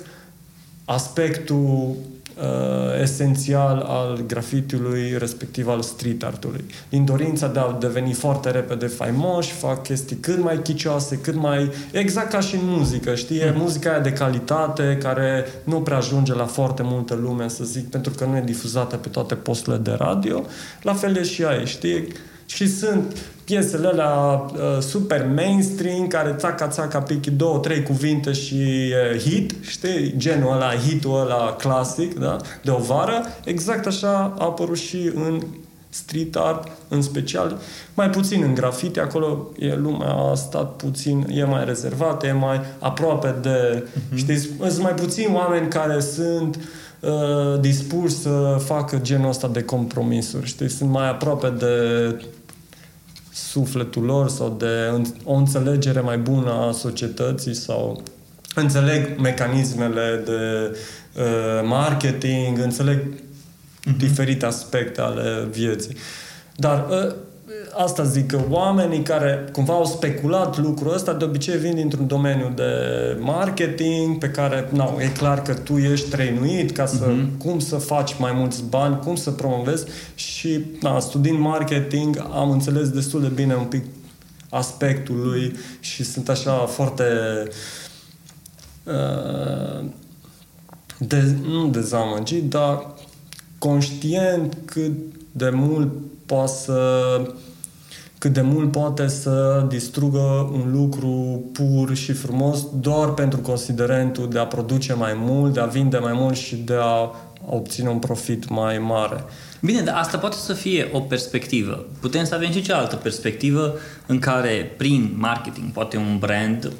aspectul 0.84 1.94
uh, 2.36 3.00
esențial 3.02 3.84
al 3.88 4.24
grafitiului, 4.26 5.14
respectiv 5.18 5.68
al 5.68 5.82
street 5.82 6.22
artului. 6.22 6.64
Din 6.88 7.04
dorința 7.04 7.48
de 7.48 7.58
a 7.58 7.72
deveni 7.72 8.12
foarte 8.12 8.50
repede 8.50 8.86
faimoși, 8.86 9.52
fac 9.52 9.82
chestii 9.82 10.16
cât 10.16 10.42
mai 10.42 10.60
chicioase, 10.62 11.18
cât 11.18 11.34
mai... 11.34 11.70
Exact 11.92 12.30
ca 12.30 12.40
și 12.40 12.54
în 12.54 12.60
muzică, 12.64 13.14
știi? 13.14 13.40
Mm. 13.44 13.60
Muzica 13.60 13.90
aia 13.90 14.00
de 14.00 14.12
calitate 14.12 14.98
care 15.02 15.46
nu 15.64 15.80
prea 15.80 15.96
ajunge 15.96 16.34
la 16.34 16.46
foarte 16.46 16.82
multă 16.84 17.14
lume, 17.14 17.48
să 17.48 17.64
zic, 17.64 17.90
pentru 17.90 18.12
că 18.12 18.24
nu 18.24 18.36
e 18.36 18.40
difuzată 18.40 18.96
pe 18.96 19.08
toate 19.08 19.34
posturile 19.34 19.82
de 19.82 19.92
radio. 19.98 20.44
La 20.82 20.94
fel 20.94 21.16
e 21.16 21.22
și 21.22 21.44
aici, 21.44 21.68
știi? 21.68 22.08
Și 22.46 22.68
sunt 22.68 23.16
piesele 23.44 23.86
alea 23.86 24.10
uh, 24.10 24.80
super 24.80 25.26
mainstream, 25.34 26.06
care 26.06 26.34
țaca, 26.38 26.68
țaca, 26.68 27.00
pichi 27.00 27.30
două, 27.30 27.58
trei 27.58 27.82
cuvinte 27.82 28.32
și 28.32 28.54
uh, 28.54 29.20
hit, 29.20 29.54
știi? 29.60 30.14
Genul 30.16 30.52
ăla, 30.52 30.74
hitul 30.74 31.20
ăla 31.20 31.52
clasic, 31.58 32.18
da? 32.18 32.36
De 32.62 32.70
o 32.70 32.78
vară. 32.78 33.22
Exact 33.44 33.86
așa 33.86 34.34
a 34.38 34.44
apărut 34.44 34.78
și 34.78 35.10
în 35.14 35.42
street 35.94 36.36
art, 36.36 36.68
în 36.88 37.02
special, 37.02 37.58
mai 37.94 38.10
puțin 38.10 38.42
în 38.42 38.54
grafite, 38.54 39.00
acolo 39.00 39.48
e 39.58 39.74
lumea 39.74 40.08
a 40.08 40.34
stat 40.34 40.76
puțin, 40.76 41.26
e 41.30 41.44
mai 41.44 41.64
rezervată, 41.64 42.26
e 42.26 42.32
mai 42.32 42.60
aproape 42.78 43.34
de, 43.42 43.84
uh-huh. 43.84 44.16
știi, 44.16 44.38
sunt 44.38 44.78
mai 44.78 44.94
puțini 44.94 45.34
oameni 45.34 45.68
care 45.68 46.00
sunt 46.00 46.60
uh, 47.00 47.60
dispuși 47.60 48.14
să 48.14 48.60
facă 48.64 48.98
genul 49.02 49.28
ăsta 49.28 49.48
de 49.48 49.62
compromisuri, 49.62 50.46
știi, 50.46 50.68
sunt 50.68 50.90
mai 50.90 51.08
aproape 51.08 51.48
de 51.48 51.74
sufletul 53.34 54.02
lor 54.02 54.28
sau 54.28 54.56
de 54.58 55.02
o 55.24 55.34
înțelegere 55.34 56.00
mai 56.00 56.18
bună 56.18 56.50
a 56.50 56.72
societății 56.72 57.54
sau 57.54 58.02
înțeleg 58.54 59.20
mecanismele 59.20 60.22
de 60.24 60.76
uh, 61.20 61.68
marketing, 61.68 62.58
înțeleg 62.58 62.98
uh-huh. 62.98 63.96
diferite 63.96 64.46
aspecte 64.46 65.00
ale 65.00 65.48
vieții. 65.50 65.96
Dar 66.56 66.86
uh, 66.90 67.14
asta 67.76 68.04
zic 68.04 68.26
că 68.26 68.40
oamenii 68.48 69.02
care 69.02 69.48
cumva 69.52 69.72
au 69.72 69.84
speculat 69.84 70.58
lucrul 70.58 70.94
ăsta 70.94 71.12
de 71.12 71.24
obicei 71.24 71.58
vin 71.58 71.74
dintr-un 71.74 72.06
domeniu 72.06 72.52
de 72.54 72.72
marketing 73.20 74.18
pe 74.18 74.28
care, 74.28 74.68
na, 74.72 74.94
e 74.98 75.06
clar 75.06 75.42
că 75.42 75.54
tu 75.54 75.76
ești 75.76 76.10
trăinuit 76.10 76.70
ca 76.70 76.86
să, 76.86 77.10
uh-huh. 77.10 77.38
cum 77.38 77.58
să 77.58 77.76
faci 77.76 78.18
mai 78.18 78.32
mulți 78.34 78.62
bani, 78.68 78.98
cum 78.98 79.14
să 79.16 79.30
promovezi 79.30 79.86
și, 80.14 80.60
na, 80.80 81.00
studiind 81.00 81.38
marketing 81.38 82.26
am 82.32 82.50
înțeles 82.50 82.88
destul 82.88 83.20
de 83.20 83.28
bine 83.34 83.54
un 83.54 83.64
pic 83.64 83.84
aspectul 84.50 85.16
lui 85.16 85.56
și 85.80 86.04
sunt 86.04 86.28
așa 86.28 86.52
foarte 86.52 87.04
uh, 88.84 89.84
de, 90.98 91.36
nu 91.46 91.68
dezamăgit, 91.68 92.50
dar 92.50 92.94
conștient 93.58 94.56
cât 94.64 94.92
de 95.32 95.50
mult 95.50 95.92
poate 96.26 96.52
să 96.52 97.20
cât 98.24 98.32
de 98.32 98.40
mult 98.40 98.72
poate 98.72 99.08
să 99.08 99.64
distrugă 99.68 100.50
un 100.52 100.70
lucru 100.72 101.44
pur 101.52 101.94
și 101.94 102.12
frumos 102.12 102.66
doar 102.80 103.08
pentru 103.08 103.40
considerentul 103.40 104.28
de 104.30 104.38
a 104.38 104.46
produce 104.46 104.92
mai 104.92 105.12
mult, 105.16 105.52
de 105.52 105.60
a 105.60 105.64
vinde 105.64 105.98
mai 105.98 106.12
mult 106.14 106.36
și 106.36 106.56
de 106.56 106.74
a 106.78 107.10
obține 107.46 107.88
un 107.88 107.98
profit 107.98 108.48
mai 108.48 108.78
mare. 108.78 109.24
Bine, 109.60 109.80
dar 109.80 109.96
asta 109.96 110.18
poate 110.18 110.36
să 110.36 110.52
fie 110.52 110.88
o 110.92 111.00
perspectivă. 111.00 111.86
Putem 112.00 112.24
să 112.24 112.34
avem 112.34 112.50
și 112.50 112.62
cealaltă 112.62 112.96
perspectivă 112.96 113.74
în 114.06 114.18
care 114.18 114.74
prin 114.76 115.14
marketing, 115.16 115.72
poate 115.72 115.96
un 115.96 116.18
brand, 116.18 116.72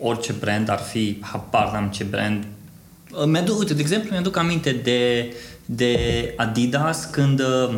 orice 0.00 0.34
brand 0.40 0.70
ar 0.70 0.78
fi, 0.78 1.18
habar 1.20 1.72
n-am 1.72 1.88
ce 1.88 2.04
brand, 2.04 2.44
mi-aduc, 3.26 3.58
uite, 3.58 3.74
de 3.74 3.80
exemplu, 3.80 4.10
mi-aduc 4.10 4.36
aminte 4.36 4.80
de, 4.82 5.32
de 5.64 5.96
Adidas 6.36 7.04
când 7.04 7.40
uh, 7.40 7.74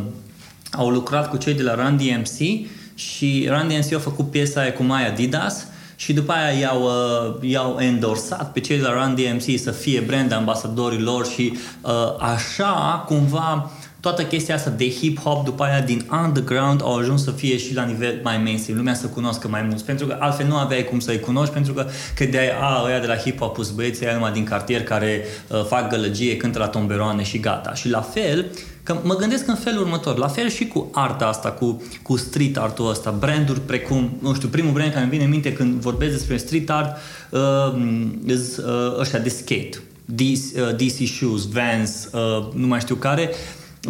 au 0.72 0.88
lucrat 0.88 1.30
cu 1.30 1.36
cei 1.36 1.54
de 1.54 1.62
la 1.62 1.74
Run 1.74 1.96
DMC 1.96 2.66
și 2.94 3.48
Run 3.50 3.68
DMC 3.68 3.92
a 3.94 3.98
făcut 3.98 4.30
piesa 4.30 4.60
aia 4.60 4.72
cu 4.72 4.82
My 4.82 5.04
Adidas 5.08 5.66
și 5.96 6.12
după 6.12 6.32
aia 6.32 6.58
i-au, 6.58 6.82
uh, 6.82 7.50
i-au 7.50 7.76
endorsat 7.80 8.52
pe 8.52 8.60
cei 8.60 8.76
de 8.76 8.82
la 8.82 8.92
Run 8.92 9.14
DMC 9.14 9.58
să 9.58 9.70
fie 9.70 10.00
brand 10.00 10.32
ambasadorii 10.32 11.00
lor 11.00 11.26
și 11.26 11.56
uh, 11.80 11.90
așa 12.18 13.04
cumva 13.06 13.70
toată 14.04 14.24
chestia 14.24 14.54
asta 14.54 14.70
de 14.70 14.88
hip-hop 14.88 15.44
după 15.44 15.64
aia 15.64 15.80
din 15.80 16.06
underground 16.24 16.82
au 16.82 16.96
ajuns 16.96 17.24
să 17.24 17.30
fie 17.30 17.56
și 17.56 17.74
la 17.74 17.84
nivel 17.84 18.20
mai 18.22 18.38
mainstream, 18.38 18.78
lumea 18.78 18.94
să 18.94 19.06
cunoască 19.06 19.48
mai 19.48 19.62
mult, 19.62 19.80
pentru 19.82 20.06
că 20.06 20.16
altfel 20.20 20.46
nu 20.46 20.56
aveai 20.56 20.84
cum 20.84 21.00
să-i 21.00 21.20
cunoști, 21.20 21.52
pentru 21.52 21.72
că 21.72 21.86
credeai, 22.14 22.48
a, 22.60 22.82
ăia 22.86 23.00
de 23.00 23.06
la 23.06 23.16
hip-hop 23.16 23.54
sunt 23.54 23.76
băieții 23.76 24.06
numai 24.14 24.32
din 24.32 24.44
cartier 24.44 24.82
care 24.82 25.24
uh, 25.48 25.64
fac 25.64 25.88
gălăgie, 25.88 26.36
cântă 26.36 26.58
la 26.58 26.68
tomberoane 26.68 27.22
și 27.22 27.38
gata. 27.38 27.74
Și 27.74 27.88
la 27.88 28.00
fel, 28.00 28.46
Că 28.84 29.00
mă 29.02 29.16
gândesc 29.16 29.48
în 29.48 29.54
felul 29.54 29.80
următor, 29.80 30.16
la 30.16 30.28
fel 30.28 30.48
și 30.48 30.66
cu 30.66 30.88
arta 30.92 31.26
asta, 31.26 31.50
cu, 31.50 31.82
cu 32.02 32.16
street 32.16 32.56
artul 32.56 32.88
ăsta, 32.88 33.10
branduri 33.10 33.60
precum, 33.60 34.16
nu 34.20 34.34
știu, 34.34 34.48
primul 34.48 34.72
brand 34.72 34.90
care 34.90 35.02
îmi 35.02 35.10
vine 35.10 35.24
în 35.24 35.30
minte 35.30 35.52
când 35.52 35.80
vorbesc 35.80 36.12
despre 36.12 36.36
street 36.36 36.70
art 36.70 36.96
uh, 37.30 37.40
uh, 38.26 38.98
ăștia 38.98 39.18
de 39.18 39.28
skate, 39.28 39.82
DC, 40.04 40.56
uh, 40.56 40.76
DC 40.76 41.06
Shoes, 41.06 41.48
Vans, 41.48 42.08
uh, 42.12 42.52
nu 42.54 42.66
mai 42.66 42.80
știu 42.80 42.94
care, 42.94 43.30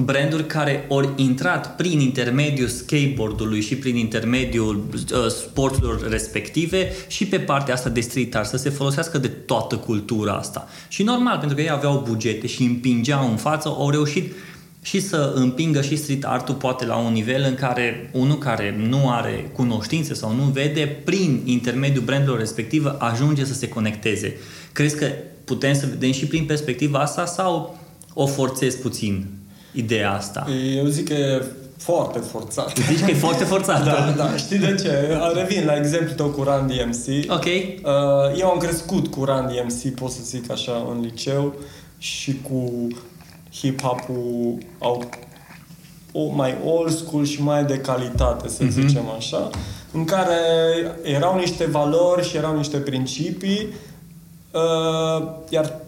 branduri 0.02 0.46
care 0.46 0.84
ori 0.88 1.08
intrat 1.16 1.76
prin 1.76 2.00
intermediul 2.00 2.68
skateboardului 2.68 3.60
și 3.60 3.76
prin 3.76 3.96
intermediul 3.96 4.84
uh, 4.94 5.26
sporturilor 5.28 6.08
respective 6.08 6.92
și 7.08 7.26
pe 7.26 7.38
partea 7.38 7.74
asta 7.74 7.88
de 7.88 8.00
street 8.00 8.34
art, 8.34 8.48
să 8.48 8.56
se 8.56 8.70
folosească 8.70 9.18
de 9.18 9.28
toată 9.28 9.76
cultura 9.76 10.32
asta. 10.32 10.68
Și 10.88 11.02
normal, 11.02 11.38
pentru 11.38 11.56
că 11.56 11.62
ei 11.62 11.70
aveau 11.70 12.04
bugete 12.08 12.46
și 12.46 12.62
împingeau 12.62 13.30
în 13.30 13.36
față, 13.36 13.68
au 13.68 13.90
reușit 13.90 14.32
și 14.84 15.00
să 15.00 15.32
împingă 15.34 15.80
și 15.80 15.96
street 15.96 16.24
art-ul 16.24 16.54
poate 16.54 16.84
la 16.84 16.96
un 16.96 17.12
nivel 17.12 17.44
în 17.48 17.54
care 17.54 18.10
unul 18.12 18.38
care 18.38 18.76
nu 18.88 19.10
are 19.10 19.50
cunoștințe 19.52 20.14
sau 20.14 20.34
nu 20.34 20.42
vede, 20.42 21.00
prin 21.04 21.42
intermediul 21.44 22.04
brandurilor 22.04 22.38
respective 22.38 22.94
ajunge 22.98 23.44
să 23.44 23.54
se 23.54 23.68
conecteze. 23.68 24.36
Crezi 24.72 24.96
că 24.96 25.06
putem 25.44 25.74
să 25.74 25.86
vedem 25.86 26.12
și 26.12 26.26
prin 26.26 26.44
perspectiva 26.44 26.98
asta 26.98 27.26
sau 27.26 27.78
o 28.14 28.26
forțez 28.26 28.74
puțin 28.74 29.26
ideea 29.72 30.12
asta? 30.12 30.46
Eu 30.76 30.86
zic 30.86 31.08
că 31.08 31.14
e 31.14 31.44
foarte 31.76 32.18
forțat. 32.18 32.72
Zici 32.90 33.04
că 33.04 33.10
e 33.10 33.14
foarte 33.14 33.44
forțat. 33.44 33.84
da, 33.84 34.14
da. 34.16 34.36
Știi 34.36 34.58
de 34.58 34.74
ce? 34.82 35.18
Revin 35.34 35.64
la 35.64 35.76
exemplu 35.76 36.14
tău 36.14 36.28
cu 36.28 36.42
Run 36.42 36.66
DMC. 36.66 37.32
Ok. 37.32 37.44
Uh, 37.44 38.40
eu 38.40 38.48
am 38.48 38.58
crescut 38.58 39.06
cu 39.06 39.24
Run 39.24 39.46
DMC, 39.46 39.94
pot 39.94 40.10
să 40.10 40.20
zic 40.22 40.50
așa, 40.50 40.86
în 40.94 41.00
liceu 41.00 41.54
și 41.98 42.36
cu 42.42 42.86
hip-hop-ul 43.60 44.58
au 44.78 45.02
o, 46.12 46.26
mai 46.34 46.56
old 46.64 46.90
school 46.90 47.24
și 47.24 47.42
mai 47.42 47.64
de 47.64 47.78
calitate, 47.78 48.48
să 48.48 48.64
mm-hmm. 48.64 48.68
zicem 48.68 49.02
așa, 49.16 49.50
în 49.92 50.04
care 50.04 50.36
erau 51.02 51.38
niște 51.38 51.64
valori 51.64 52.28
și 52.28 52.36
erau 52.36 52.56
niște 52.56 52.76
principii, 52.76 53.68
uh, 54.50 55.26
iar 55.48 55.80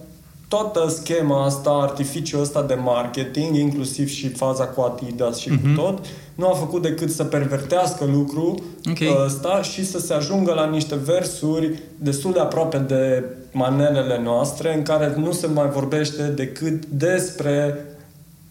toată 0.49 0.89
schema 0.89 1.45
asta, 1.45 1.71
artificiul 1.71 2.41
ăsta 2.41 2.62
de 2.62 2.75
marketing, 2.75 3.57
inclusiv 3.57 4.09
și 4.09 4.29
faza 4.29 4.64
cu 4.64 4.81
Adidas 4.81 5.39
și 5.39 5.49
mm-hmm. 5.49 5.61
cu 5.61 5.67
mhm. 5.67 5.75
tot, 5.75 6.05
nu 6.35 6.49
a 6.49 6.53
făcut 6.53 6.83
decât 6.83 7.11
să 7.11 7.25
pervertească 7.25 8.05
lucrul 8.05 8.62
okay. 8.91 9.17
ăsta 9.25 9.62
și 9.62 9.87
să 9.87 9.99
se 9.99 10.14
ajungă 10.14 10.53
la 10.53 10.67
niște 10.67 10.95
versuri 10.95 11.79
destul 11.99 12.33
de 12.33 12.39
aproape 12.39 12.79
de 12.79 13.25
manelele 13.57 14.21
noastre, 14.23 14.75
în 14.75 14.83
care 14.83 15.15
nu 15.17 15.33
se 15.33 15.47
mai 15.47 15.69
vorbește 15.69 16.23
decât 16.23 16.87
despre 16.87 17.85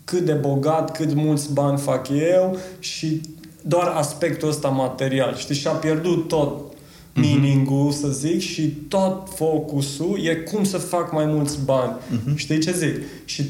cât 0.04 0.20
de 0.20 0.34
bogat, 0.34 0.98
cât 0.98 1.14
mulți 1.14 1.54
bani 1.54 1.78
fac 1.78 2.10
eu 2.10 2.58
și 2.80 3.22
doar 3.62 3.88
aspectul 3.88 4.50
ăsta 4.50 4.68
material. 4.68 5.36
Știți? 5.36 5.60
Și 5.60 5.68
a 5.68 5.72
pierdut 5.72 6.28
tot 6.28 6.60
mhm. 7.14 7.28
meaning-ul, 7.28 7.92
să 7.92 8.08
zic, 8.08 8.40
și 8.40 8.68
tot 8.68 9.28
focusul 9.36 10.20
e 10.24 10.36
cum 10.36 10.64
să 10.64 10.78
fac 10.78 11.12
mai 11.12 11.26
mulți 11.26 11.58
bani. 11.66 11.94
Uh-huh. 11.94 12.36
Știi 12.36 12.60
ce 12.60 12.72
zic? 12.72 13.02
Și 13.26 13.44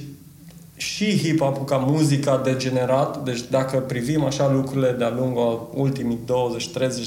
și 0.77 1.17
hip-hop 1.17 1.65
ca 1.65 1.77
muzică 1.77 2.29
a 2.29 2.41
degenerat, 2.43 3.23
deci 3.23 3.41
dacă 3.49 3.77
privim 3.77 4.23
așa 4.23 4.51
lucrurile 4.51 4.95
de-a 4.97 5.13
lungul 5.17 5.69
ultimii 5.73 6.19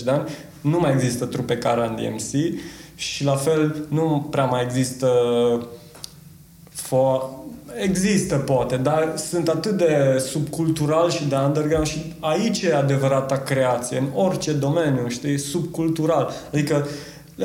20-30 0.01 0.05
de 0.05 0.11
ani, 0.11 0.29
nu 0.61 0.79
mai 0.79 0.93
există 0.93 1.25
trupe 1.25 1.57
ca 1.57 1.75
Run 1.75 1.97
DMC 1.97 2.59
și 2.99 3.25
la 3.25 3.37
fel 3.37 3.87
nu 3.89 4.27
prea 4.31 4.45
mai 4.45 4.63
există 4.65 5.09
fo- 6.73 7.37
Există, 7.83 8.37
poate, 8.37 8.77
dar 8.77 9.13
sunt 9.17 9.49
atât 9.49 9.77
de 9.77 10.25
subcultural 10.31 11.11
și 11.11 11.25
de 11.25 11.35
underground 11.35 11.87
și 11.87 12.15
aici 12.21 12.63
e 12.63 12.75
adevărata 12.75 13.37
creație, 13.39 13.99
în 13.99 14.07
orice 14.15 14.53
domeniu, 14.53 15.09
știi, 15.09 15.39
subcultural. 15.39 16.31
Adică 16.53 16.87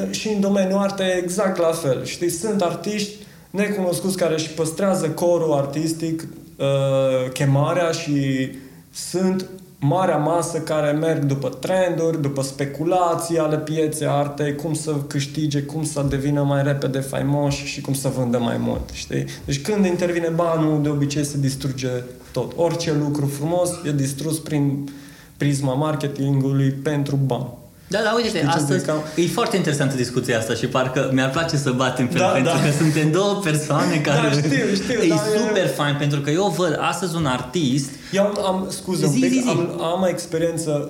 și 0.09 0.27
în 0.27 0.39
domeniul 0.39 0.79
arte 0.79 1.19
exact 1.21 1.57
la 1.57 1.71
fel, 1.71 2.05
știi, 2.05 2.29
sunt 2.29 2.61
artiști 2.61 3.15
necunoscuți 3.49 4.17
care 4.17 4.33
își 4.33 4.49
păstrează 4.49 5.09
corul 5.09 5.53
artistic, 5.53 6.27
uh, 6.57 7.31
chemarea 7.33 7.91
și 7.91 8.49
sunt 8.93 9.49
marea 9.85 10.17
masă 10.17 10.57
care 10.57 10.91
merg 10.91 11.23
după 11.23 11.49
trenduri, 11.49 12.21
după 12.21 12.41
speculații 12.41 13.37
ale 13.37 13.57
pieței 13.57 14.07
artei, 14.07 14.55
cum 14.55 14.73
să 14.73 14.95
câștige, 15.07 15.61
cum 15.61 15.83
să 15.83 16.05
devină 16.09 16.43
mai 16.43 16.63
repede 16.63 16.99
faimoși 16.99 17.65
și 17.65 17.81
cum 17.81 17.93
să 17.93 18.07
vândă 18.07 18.37
mai 18.37 18.57
mult, 18.57 18.89
știi? 18.91 19.25
Deci 19.45 19.61
când 19.61 19.85
intervine 19.85 20.27
banul, 20.27 20.81
de 20.81 20.89
obicei 20.89 21.23
se 21.23 21.37
distruge 21.37 21.89
tot. 22.31 22.51
Orice 22.55 22.93
lucru 22.93 23.25
frumos 23.25 23.69
e 23.85 23.91
distrus 23.91 24.39
prin 24.39 24.89
prisma 25.37 25.73
marketingului 25.73 26.69
pentru 26.69 27.15
bani. 27.15 27.62
Da, 27.87 27.99
da, 28.03 28.13
uite, 28.15 28.27
Știi 28.27 28.41
astăzi 28.41 28.85
cam... 28.85 28.97
e 29.15 29.27
foarte 29.27 29.55
interesantă 29.55 29.95
discuția 29.95 30.37
asta 30.37 30.53
și 30.53 30.67
parcă 30.67 31.09
mi-ar 31.13 31.29
place 31.29 31.57
să 31.57 31.71
batem 31.71 32.07
pe 32.07 32.17
da, 32.17 32.25
pentru 32.25 32.51
da. 32.53 32.63
că 32.63 32.71
suntem 32.71 33.11
două 33.11 33.39
persoane 33.43 33.95
care 33.95 34.27
da, 34.27 34.33
știu, 34.33 34.73
știu, 34.73 35.01
e 35.01 35.07
da, 35.07 35.15
super 35.15 35.63
e... 35.63 35.67
fain 35.67 35.95
pentru 35.97 36.21
că 36.21 36.29
eu 36.29 36.53
văd 36.57 36.77
astăzi 36.81 37.15
un 37.15 37.25
artist 37.25 37.89
Eu 38.11 38.23
am, 38.23 38.45
am 38.45 38.65
scuze 38.69 39.07
zi, 39.07 39.13
un 39.13 39.29
pic, 39.29 39.31
zi, 39.31 39.39
zi. 39.39 39.49
Am, 39.49 39.81
am 39.81 40.05
experiență 40.07 40.89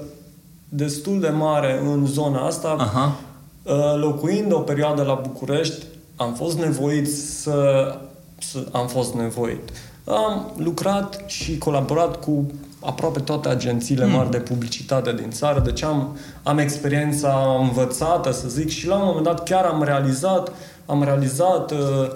destul 0.70 1.20
de 1.20 1.30
mare 1.30 1.82
în 1.86 2.06
zona 2.06 2.46
asta 2.46 2.76
Aha. 2.80 3.16
Uh, 3.64 3.74
locuind 3.96 4.54
o 4.54 4.60
perioadă 4.60 5.04
la 5.04 5.22
București 5.24 5.86
am 6.16 6.34
fost 6.34 6.58
nevoit 6.58 7.14
să, 7.14 7.96
să 8.38 8.66
am 8.72 8.88
fost 8.88 9.14
nevoit 9.14 9.70
am 10.06 10.52
lucrat 10.58 11.24
și 11.26 11.58
colaborat 11.58 12.20
cu 12.20 12.52
aproape 12.86 13.20
toate 13.20 13.50
agențiile 13.50 14.06
mari 14.06 14.22
hmm. 14.22 14.32
de 14.32 14.38
publicitate 14.38 15.14
din 15.14 15.32
țară, 15.32 15.60
deci 15.60 15.84
am, 15.84 16.18
am 16.44 16.58
experiența 16.58 17.58
învățată, 17.60 18.32
să 18.32 18.48
zic, 18.48 18.70
și 18.70 18.88
la 18.88 18.96
un 18.96 19.06
moment 19.06 19.26
dat 19.26 19.44
chiar 19.44 19.66
am 19.66 19.84
realizat, 19.84 20.52
am 20.86 21.04
realizat 21.04 21.72
uh, 21.72 22.08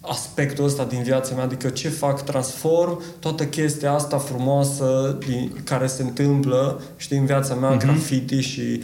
aspectul 0.00 0.64
ăsta 0.64 0.84
din 0.84 1.02
viața 1.02 1.34
mea, 1.34 1.44
adică 1.44 1.68
ce 1.68 1.88
fac, 1.88 2.24
transform 2.24 3.02
toată 3.18 3.46
chestia 3.46 3.92
asta 3.92 4.18
frumoasă 4.18 5.18
din, 5.26 5.52
care 5.64 5.86
se 5.86 6.02
întâmplă, 6.02 6.80
știi, 6.96 7.18
în 7.18 7.26
viața 7.26 7.54
mea, 7.54 7.76
mm-hmm. 7.76 7.80
graffiti 7.80 8.40
și 8.40 8.82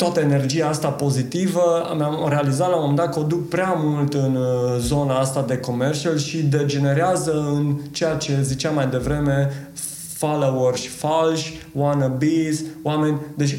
toată 0.00 0.20
energia 0.20 0.68
asta 0.68 0.88
pozitivă, 0.88 1.86
am 1.90 2.26
realizat 2.28 2.68
la 2.68 2.74
un 2.74 2.80
moment 2.80 2.98
dat 2.98 3.12
că 3.12 3.18
o 3.18 3.22
duc 3.22 3.48
prea 3.48 3.74
mult 3.78 4.14
în 4.14 4.36
uh, 4.36 4.78
zona 4.78 5.18
asta 5.18 5.44
de 5.46 5.58
commercial 5.58 6.18
și 6.18 6.42
degenerează 6.42 7.32
în 7.54 7.76
ceea 7.90 8.14
ce 8.14 8.42
ziceam 8.42 8.74
mai 8.74 8.86
devreme 8.86 9.50
followers 10.16 10.86
falși, 10.86 11.66
wannabes, 11.72 12.62
oameni... 12.82 13.20
Deci 13.36 13.58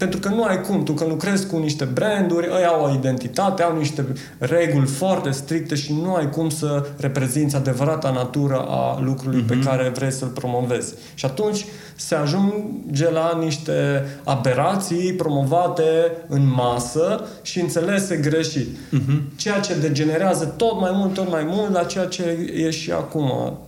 pentru 0.00 0.18
că 0.18 0.28
nu 0.28 0.42
ai 0.42 0.60
cum, 0.60 0.82
tu 0.82 0.92
că 0.92 1.04
lucrezi 1.04 1.46
cu 1.46 1.58
niște 1.58 1.84
branduri, 1.84 2.46
ei 2.46 2.64
au 2.64 2.84
o 2.84 2.94
identitate, 2.94 3.62
au 3.62 3.76
niște 3.76 4.06
reguli 4.38 4.86
foarte 4.86 5.30
stricte 5.30 5.74
și 5.74 5.92
nu 6.02 6.14
ai 6.14 6.30
cum 6.30 6.48
să 6.48 6.86
reprezinți 6.96 7.56
adevărata 7.56 8.10
natură 8.10 8.64
a 8.68 9.00
lucrului 9.00 9.42
mm-hmm. 9.42 9.46
pe 9.46 9.54
mhm. 9.54 9.64
care 9.64 9.88
vrei 9.88 10.10
să-l 10.10 10.28
promovezi. 10.28 10.94
Și 11.14 11.24
atunci 11.24 11.64
se 11.96 12.14
ajunge 12.14 13.10
la 13.10 13.38
niște 13.42 14.04
aberații 14.24 15.12
promovate 15.12 16.12
în 16.28 16.52
masă 16.54 17.26
și 17.42 17.60
înțelese 17.60 18.16
greșit. 18.16 18.68
Mm-hmm. 18.68 19.36
Ceea 19.36 19.60
ce 19.60 19.74
degenerează 19.80 20.44
tot 20.44 20.80
mai 20.80 20.90
mult, 20.94 21.14
tot 21.14 21.30
mai 21.30 21.44
mult 21.46 21.72
la 21.72 21.84
ceea 21.84 22.06
ce 22.06 22.50
e 22.54 22.70
și 22.70 22.90
acum 22.90 23.58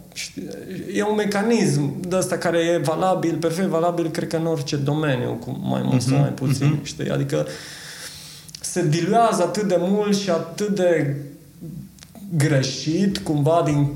E 0.94 1.02
un 1.02 1.14
mecanism 1.14 2.08
de 2.08 2.16
ăsta 2.16 2.38
care 2.38 2.58
e 2.58 2.78
valabil, 2.78 3.36
perfect 3.36 3.68
valabil, 3.68 4.10
cred 4.10 4.28
că 4.28 4.36
în 4.36 4.46
orice 4.46 4.76
domeniu, 4.76 5.32
cu 5.32 5.60
mai 5.62 5.82
mult 5.84 6.02
uh-huh, 6.02 6.06
sau 6.06 6.12
mhm, 6.12 6.20
mai 6.20 6.32
puțin, 6.32 6.78
uh-huh. 6.80 6.84
știi? 6.84 7.10
Adică 7.10 7.46
se 8.60 8.88
diluează 8.88 9.42
atât 9.42 9.68
de 9.68 9.76
mult 9.78 10.16
și 10.16 10.30
atât 10.30 10.74
de 10.74 11.16
greșit, 12.36 13.18
cumva 13.18 13.62
din 13.64 13.88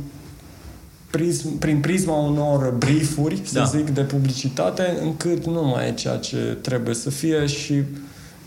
prism, 1.11 1.59
prin 1.59 1.81
prisma 1.81 2.14
unor 2.14 2.71
briefuri, 2.71 3.41
să 3.45 3.59
da. 3.59 3.64
zic, 3.64 3.91
de 3.91 4.01
publicitate, 4.01 4.99
încât 5.03 5.47
nu 5.47 5.64
mai 5.64 5.89
e 5.89 5.93
ceea 5.93 6.17
ce 6.17 6.59
trebuie 6.61 6.95
să 6.95 7.11
fie 7.11 7.47
și 7.47 7.83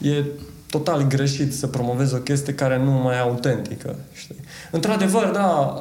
e 0.02 0.24
total 0.70 1.08
greșit 1.08 1.54
să 1.54 1.68
promovezi 1.68 2.14
o 2.14 2.18
chestie 2.18 2.54
care 2.54 2.82
nu 2.84 2.92
mai 2.92 3.16
e 3.16 3.20
autentică. 3.20 3.96
Știi? 4.14 4.36
Într-adevăr, 4.72 5.26
da, 5.34 5.80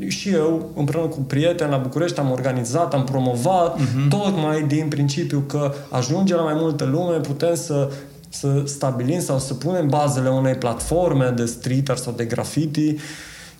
uh, 0.00 0.08
și 0.08 0.28
eu, 0.28 0.70
împreună 0.76 1.08
cu 1.08 1.20
prieteni 1.20 1.70
la 1.70 1.76
București, 1.76 2.18
am 2.18 2.30
organizat, 2.30 2.94
am 2.94 3.04
promovat, 3.04 3.78
uh-huh. 3.78 4.08
tocmai 4.08 4.62
din 4.62 4.88
principiu 4.88 5.44
că 5.46 5.72
ajunge 5.90 6.34
la 6.34 6.42
mai 6.42 6.54
multă 6.56 6.84
lume, 6.84 7.16
putem 7.16 7.54
să 7.54 7.90
să 8.28 8.62
stabilim 8.64 9.20
sau 9.20 9.38
să 9.38 9.54
punem 9.54 9.88
bazele 9.88 10.28
unei 10.28 10.54
platforme 10.54 11.32
de 11.36 11.44
street 11.44 11.88
art 11.88 12.02
sau 12.02 12.12
de 12.16 12.24
graffiti, 12.24 12.96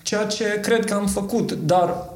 ceea 0.02 0.24
ce 0.24 0.44
cred 0.62 0.84
că 0.84 0.94
am 0.94 1.06
făcut, 1.06 1.52
dar 1.52 2.08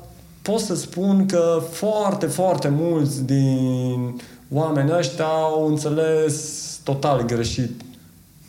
pot 0.43 0.59
să 0.59 0.75
spun 0.75 1.27
că 1.27 1.63
foarte, 1.71 2.27
foarte 2.27 2.69
mulți 2.69 3.25
din 3.25 4.21
oamenii 4.53 4.95
ăștia 4.99 5.25
au 5.25 5.67
înțeles 5.69 6.59
total 6.85 7.25
greșit 7.25 7.81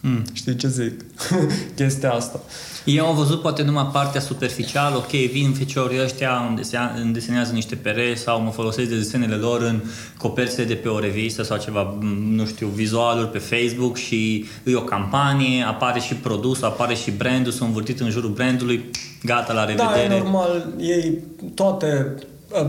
Hmm. 0.01 0.23
Știi 0.33 0.55
ce 0.55 0.67
zic? 0.67 1.05
Chestia 1.75 2.11
asta. 2.11 2.39
Eu 2.85 3.05
am 3.05 3.15
văzut 3.15 3.41
poate 3.41 3.63
numai 3.63 3.89
partea 3.93 4.21
superficială, 4.21 4.95
ok, 4.95 5.09
vin 5.09 5.51
feciorii 5.53 6.01
ăștia, 6.01 6.55
îmi 7.01 7.13
desenează 7.13 7.53
niște 7.53 7.75
pere 7.75 8.15
sau 8.15 8.41
mă 8.41 8.49
folosesc 8.49 8.89
de 8.89 8.97
desenele 8.97 9.35
lor 9.35 9.61
în 9.61 9.81
coperțile 10.17 10.63
de 10.63 10.73
pe 10.73 10.87
o 10.87 10.99
revistă 10.99 11.43
sau 11.43 11.57
ceva, 11.57 11.97
nu 12.29 12.45
știu, 12.45 12.67
vizualuri 12.67 13.29
pe 13.29 13.37
Facebook 13.37 13.97
și 13.97 14.45
e 14.63 14.75
o 14.75 14.81
campanie, 14.81 15.63
apare 15.63 15.99
și 15.99 16.13
produsul, 16.13 16.65
apare 16.65 16.93
și 16.93 17.11
brandul, 17.11 17.51
sunt 17.51 17.67
învârtit 17.67 17.99
în 17.99 18.09
jurul 18.09 18.29
brandului, 18.29 18.85
gata, 19.23 19.53
la 19.53 19.65
revedere. 19.65 20.07
Da, 20.07 20.15
e 20.15 20.19
normal, 20.19 20.73
ei 20.79 21.17
toate 21.55 22.15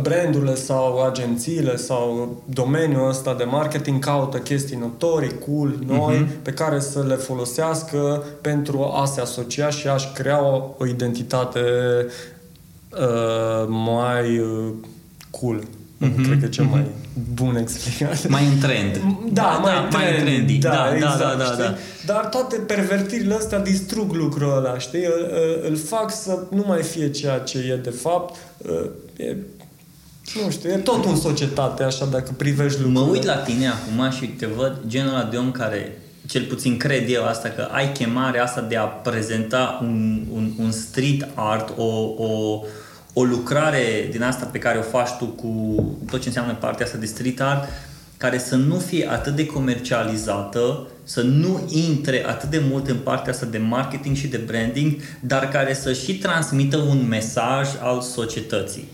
brandurile 0.01 0.55
sau 0.55 1.05
agențiile 1.05 1.77
sau 1.77 2.37
domeniul 2.45 3.09
ăsta 3.09 3.35
de 3.35 3.45
marketing 3.45 4.05
caută 4.05 4.39
chestii 4.39 4.77
notorii, 4.77 5.39
cool, 5.47 5.79
noi, 5.87 6.17
uh-huh. 6.17 6.43
pe 6.43 6.51
care 6.51 6.81
să 6.81 7.05
le 7.09 7.15
folosească 7.15 8.25
pentru 8.41 8.93
a 8.95 9.05
se 9.05 9.21
asocia 9.21 9.71
și 9.71 9.89
a-și 9.89 10.13
crea 10.13 10.45
o, 10.45 10.63
o 10.79 10.87
identitate 10.87 11.61
uh, 12.91 13.67
mai 13.69 14.39
uh, 14.39 14.73
cool. 15.31 15.63
Mm-hmm. 16.03 16.27
Cred 16.27 16.41
că 16.41 16.47
cel 16.47 16.65
mai 16.65 16.87
bun 17.35 17.57
explicat. 17.57 18.29
Mai 18.29 18.47
în 18.47 18.59
trend. 18.59 19.01
Da, 19.33 19.43
da 19.43 19.49
mai, 19.49 19.73
da, 19.91 19.99
mai 19.99 20.23
trendy. 20.23 20.59
Da, 20.59 20.71
da, 20.71 20.95
exact, 20.95 21.19
da, 21.19 21.35
da, 21.39 21.45
da, 21.45 21.63
da. 21.63 21.77
Dar 22.07 22.27
toate 22.27 22.57
pervertirile 22.57 23.35
astea 23.35 23.59
distrug 23.59 24.13
lucrul 24.13 24.57
ăla, 24.57 24.79
știi? 24.79 25.05
Îl, 25.05 25.31
îl 25.69 25.77
fac 25.77 26.13
să 26.13 26.39
nu 26.51 26.65
mai 26.67 26.83
fie 26.83 27.11
ceea 27.11 27.39
ce 27.39 27.59
e 27.59 27.77
de 27.77 27.91
fapt. 27.91 28.37
E 29.17 29.37
nu 30.39 30.51
știu, 30.51 30.71
e 30.71 30.77
tot 30.77 31.05
în 31.05 31.17
societate, 31.17 31.83
așa, 31.83 32.05
dacă 32.05 32.31
privești 32.37 32.81
lucrurile. 32.81 33.05
Mă 33.05 33.13
uit 33.13 33.25
la 33.25 33.37
tine 33.37 33.67
acum 33.69 34.11
și 34.11 34.27
te 34.27 34.47
văd 34.47 34.81
genul 34.87 35.15
ăla 35.15 35.25
de 35.25 35.37
om 35.37 35.51
care, 35.51 35.99
cel 36.27 36.43
puțin 36.43 36.77
cred 36.77 37.11
eu 37.11 37.25
asta, 37.25 37.49
că 37.49 37.69
ai 37.71 37.93
chemarea 37.93 38.43
asta 38.43 38.61
de 38.61 38.77
a 38.77 38.85
prezenta 38.85 39.79
un, 39.83 40.23
un, 40.35 40.53
un 40.59 40.71
street 40.71 41.29
art, 41.35 41.73
o, 41.77 41.85
o, 42.17 42.63
o 43.13 43.25
lucrare 43.25 44.09
din 44.11 44.23
asta 44.23 44.45
pe 44.45 44.59
care 44.59 44.79
o 44.79 44.83
faci 44.83 45.11
tu 45.19 45.25
cu 45.25 45.75
tot 46.11 46.21
ce 46.21 46.29
înseamnă 46.29 46.57
partea 46.61 46.87
asta 46.87 46.99
de 46.99 47.07
street 47.07 47.41
art, 47.41 47.69
care 48.17 48.39
să 48.39 48.57
nu 48.57 48.75
fie 48.75 49.11
atât 49.11 49.35
de 49.35 49.47
comercializată, 49.47 50.87
să 51.05 51.23
nu 51.23 51.61
intre 51.69 52.25
atât 52.29 52.51
de 52.51 52.63
mult 52.71 52.89
în 52.89 52.97
partea 52.97 53.33
asta 53.33 53.47
de 53.47 53.59
marketing 53.59 54.17
și 54.17 54.27
de 54.27 54.37
branding, 54.37 54.97
dar 55.21 55.49
care 55.49 55.75
să 55.75 55.93
și 55.93 56.19
transmită 56.19 56.77
un 56.77 57.07
mesaj 57.09 57.69
al 57.81 58.01
societății. 58.01 58.89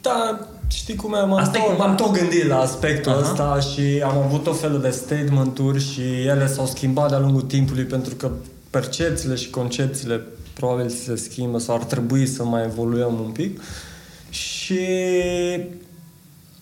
Da, 0.00 0.48
știi 0.68 0.94
cum 0.94 1.12
e, 1.12 1.20
m-am, 1.20 1.50
tot, 1.50 1.78
m-am 1.78 1.94
tot 1.94 2.12
gândit 2.12 2.46
la 2.46 2.58
aspectul 2.58 3.12
uh-huh. 3.12 3.22
ăsta 3.22 3.60
și 3.60 4.02
am 4.04 4.18
avut 4.18 4.46
o 4.46 4.52
fel 4.52 4.78
de 4.80 4.90
statement-uri 4.90 5.80
și 5.80 6.00
ele 6.00 6.46
s-au 6.46 6.66
schimbat 6.66 7.08
de-a 7.08 7.18
lungul 7.18 7.42
timpului 7.42 7.84
pentru 7.84 8.14
că 8.14 8.30
percepțiile 8.70 9.34
și 9.34 9.50
concepțiile 9.50 10.22
probabil 10.54 10.88
se 10.88 11.16
schimbă 11.16 11.58
sau 11.58 11.74
ar 11.74 11.84
trebui 11.84 12.26
să 12.26 12.44
mai 12.44 12.64
evoluăm 12.64 13.20
un 13.24 13.30
pic 13.30 13.60
și 14.30 14.80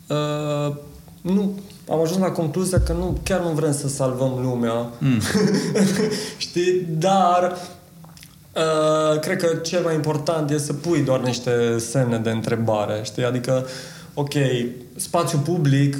uh, 0.06 0.76
nu, 1.20 1.58
am 1.88 2.00
ajuns 2.00 2.20
la 2.20 2.30
concluzia 2.30 2.80
că 2.80 2.92
nu, 2.92 3.18
chiar 3.22 3.40
nu 3.40 3.48
vrem 3.48 3.72
să 3.72 3.88
salvăm 3.88 4.38
lumea. 4.42 4.90
Mm. 4.98 5.20
Știi? 6.36 6.86
Dar 6.88 7.56
Uh, 8.56 9.20
cred 9.20 9.36
că 9.36 9.56
cel 9.56 9.82
mai 9.82 9.94
important 9.94 10.50
e 10.50 10.58
să 10.58 10.72
pui 10.72 11.02
doar 11.02 11.20
niște 11.20 11.78
semne 11.78 12.18
de 12.18 12.30
întrebare, 12.30 13.00
știi? 13.02 13.24
Adică, 13.24 13.66
ok, 14.14 14.32
spațiu 14.96 15.38
public, 15.38 15.96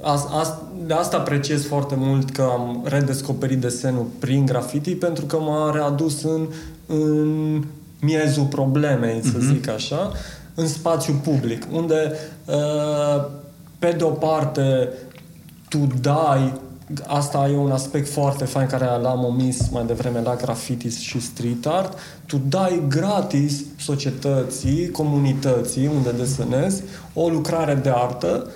a, 0.00 0.10
a, 0.12 0.62
de 0.86 0.94
asta 0.94 1.16
apreciez 1.16 1.66
foarte 1.66 1.94
mult 1.98 2.30
că 2.30 2.42
am 2.42 2.82
redescoperit 2.84 3.58
desenul 3.58 4.06
prin 4.18 4.46
graffiti, 4.46 4.94
pentru 4.94 5.24
că 5.24 5.36
m-a 5.36 5.72
readus 5.72 6.22
în, 6.22 6.46
în 6.86 7.62
miezul 8.00 8.44
problemei, 8.44 9.20
să 9.22 9.36
mm-hmm. 9.36 9.52
zic 9.52 9.68
așa, 9.68 10.12
în 10.54 10.68
spațiu 10.68 11.20
public, 11.22 11.66
unde, 11.72 12.12
uh, 12.44 13.24
pe 13.78 13.94
de 13.98 14.04
o 14.04 14.10
parte, 14.10 14.88
tu 15.68 15.88
dai 16.00 16.60
asta 17.06 17.48
e 17.52 17.56
un 17.56 17.70
aspect 17.70 18.08
foarte 18.08 18.44
fain 18.44 18.66
care 18.66 18.84
l-am 18.84 19.24
omis 19.24 19.68
mai 19.68 19.84
devreme 19.86 20.20
la 20.20 20.36
graffiti 20.36 20.88
și 20.88 21.20
street 21.20 21.66
art. 21.66 21.98
Tu 22.26 22.40
dai 22.48 22.82
gratis 22.88 23.64
societății, 23.78 24.90
comunității 24.90 25.86
unde 25.86 26.10
desenezi 26.10 26.82
o 27.14 27.28
lucrare 27.28 27.74
de 27.74 27.90
artă 27.94 28.50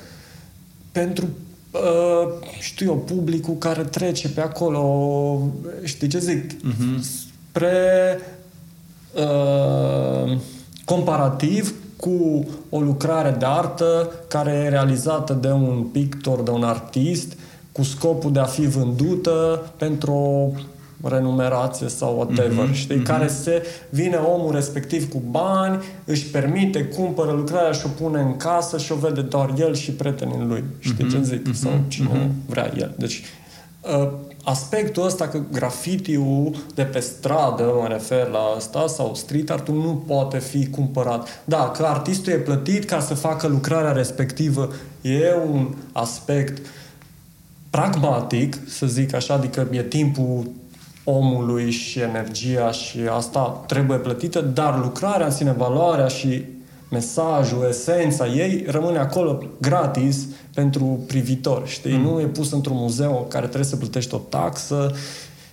pentru 0.92 1.28
uh, 1.70 2.48
știu 2.58 2.86
eu, 2.86 2.96
publicul 2.96 3.54
care 3.54 3.82
trece 3.82 4.28
pe 4.28 4.40
acolo, 4.40 5.40
știi 5.82 6.08
ce 6.08 6.18
zic, 6.18 6.50
uh-huh. 6.52 7.00
spre 7.00 8.18
uh, 9.14 10.38
comparativ 10.84 11.74
cu 11.96 12.44
o 12.70 12.80
lucrare 12.80 13.36
de 13.38 13.44
artă 13.44 14.12
care 14.28 14.50
e 14.50 14.68
realizată 14.68 15.32
de 15.32 15.50
un 15.50 15.82
pictor, 15.92 16.40
de 16.40 16.50
un 16.50 16.62
artist 16.62 17.36
cu 17.74 17.82
scopul 17.82 18.32
de 18.32 18.38
a 18.38 18.44
fi 18.44 18.66
vândută 18.66 19.66
pentru 19.76 20.12
o 20.12 21.08
renumerație 21.08 21.88
sau 21.88 22.16
whatever, 22.16 22.68
mm-hmm, 22.68 22.74
știi? 22.74 23.00
Mm-hmm. 23.00 23.06
Care 23.06 23.28
se 23.28 23.62
vine 23.88 24.16
omul 24.16 24.52
respectiv 24.52 25.12
cu 25.12 25.22
bani, 25.30 25.82
își 26.04 26.26
permite, 26.26 26.84
cumpără 26.84 27.32
lucrarea 27.32 27.72
și 27.72 27.86
o 27.86 28.02
pune 28.02 28.20
în 28.20 28.36
casă 28.36 28.78
și 28.78 28.92
o 28.92 28.96
vede 28.96 29.20
doar 29.20 29.54
el 29.58 29.74
și 29.74 29.90
prietenii 29.90 30.46
lui. 30.46 30.64
Știi 30.78 31.04
mm-hmm, 31.04 31.10
ce 31.10 31.22
zic? 31.22 31.50
Mm-hmm, 31.50 31.54
sau 31.54 31.70
cine 31.88 32.08
mm-hmm. 32.08 32.48
vrea 32.48 32.72
el. 32.76 32.94
Deci 32.98 33.22
uh, 33.80 34.08
aspectul 34.44 35.04
ăsta 35.04 35.28
că 35.28 35.40
grafitiul 35.52 36.54
de 36.74 36.82
pe 36.82 36.98
stradă, 36.98 37.72
mă 37.80 37.86
refer 37.88 38.28
la 38.28 38.54
asta, 38.56 38.86
sau 38.86 39.14
street 39.14 39.50
art 39.50 39.68
nu 39.68 40.04
poate 40.06 40.38
fi 40.38 40.66
cumpărat. 40.66 41.28
Da, 41.44 41.70
că 41.76 41.82
artistul 41.82 42.32
e 42.32 42.36
plătit 42.36 42.84
ca 42.84 43.00
să 43.00 43.14
facă 43.14 43.46
lucrarea 43.46 43.92
respectivă 43.92 44.72
e 45.00 45.34
un 45.52 45.74
aspect 45.92 46.58
uh, 46.58 46.64
pragmatic, 47.74 48.56
să 48.66 48.86
zic 48.86 49.14
așa, 49.14 49.34
adică 49.34 49.68
e 49.70 49.82
timpul 49.82 50.50
omului 51.04 51.70
și 51.70 52.00
energia 52.00 52.70
și 52.70 52.98
asta 53.16 53.64
trebuie 53.66 53.98
plătită, 53.98 54.40
dar 54.40 54.78
lucrarea 54.78 55.26
în 55.26 55.32
sine, 55.32 55.52
valoarea 55.52 56.06
și 56.06 56.44
mesajul, 56.90 57.66
esența 57.68 58.26
ei 58.26 58.64
rămâne 58.68 58.98
acolo 58.98 59.42
gratis 59.60 60.26
pentru 60.54 61.04
privitor, 61.06 61.62
știi? 61.66 61.96
Mm. 61.96 62.02
Nu 62.02 62.20
e 62.20 62.24
pus 62.24 62.52
într-un 62.52 62.76
muzeu 62.76 63.26
care 63.28 63.44
trebuie 63.44 63.68
să 63.68 63.76
plătești 63.76 64.14
o 64.14 64.18
taxă, 64.28 64.94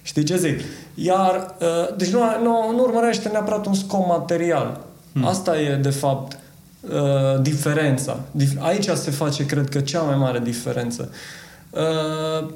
știi 0.01 0.23
ce 0.23 0.37
zic? 0.37 0.59
Iar, 0.93 1.55
uh, 1.59 1.95
deci 1.97 2.09
nu, 2.09 2.19
nu, 2.19 2.71
nu 2.75 2.83
urmărește 2.83 3.29
neapărat 3.29 3.65
un 3.65 3.73
scop 3.73 4.07
material. 4.07 4.85
Mm. 5.11 5.25
Asta 5.25 5.59
e, 5.59 5.75
de 5.75 5.89
fapt, 5.89 6.39
uh, 6.81 7.41
diferența. 7.41 8.19
Dif- 8.31 8.59
aici 8.59 8.89
se 8.89 9.11
face, 9.11 9.45
cred 9.45 9.69
că, 9.69 9.79
cea 9.79 10.01
mai 10.01 10.17
mare 10.17 10.39
diferență. 10.39 11.09
Uh, 11.11 11.40
呃 11.71 12.47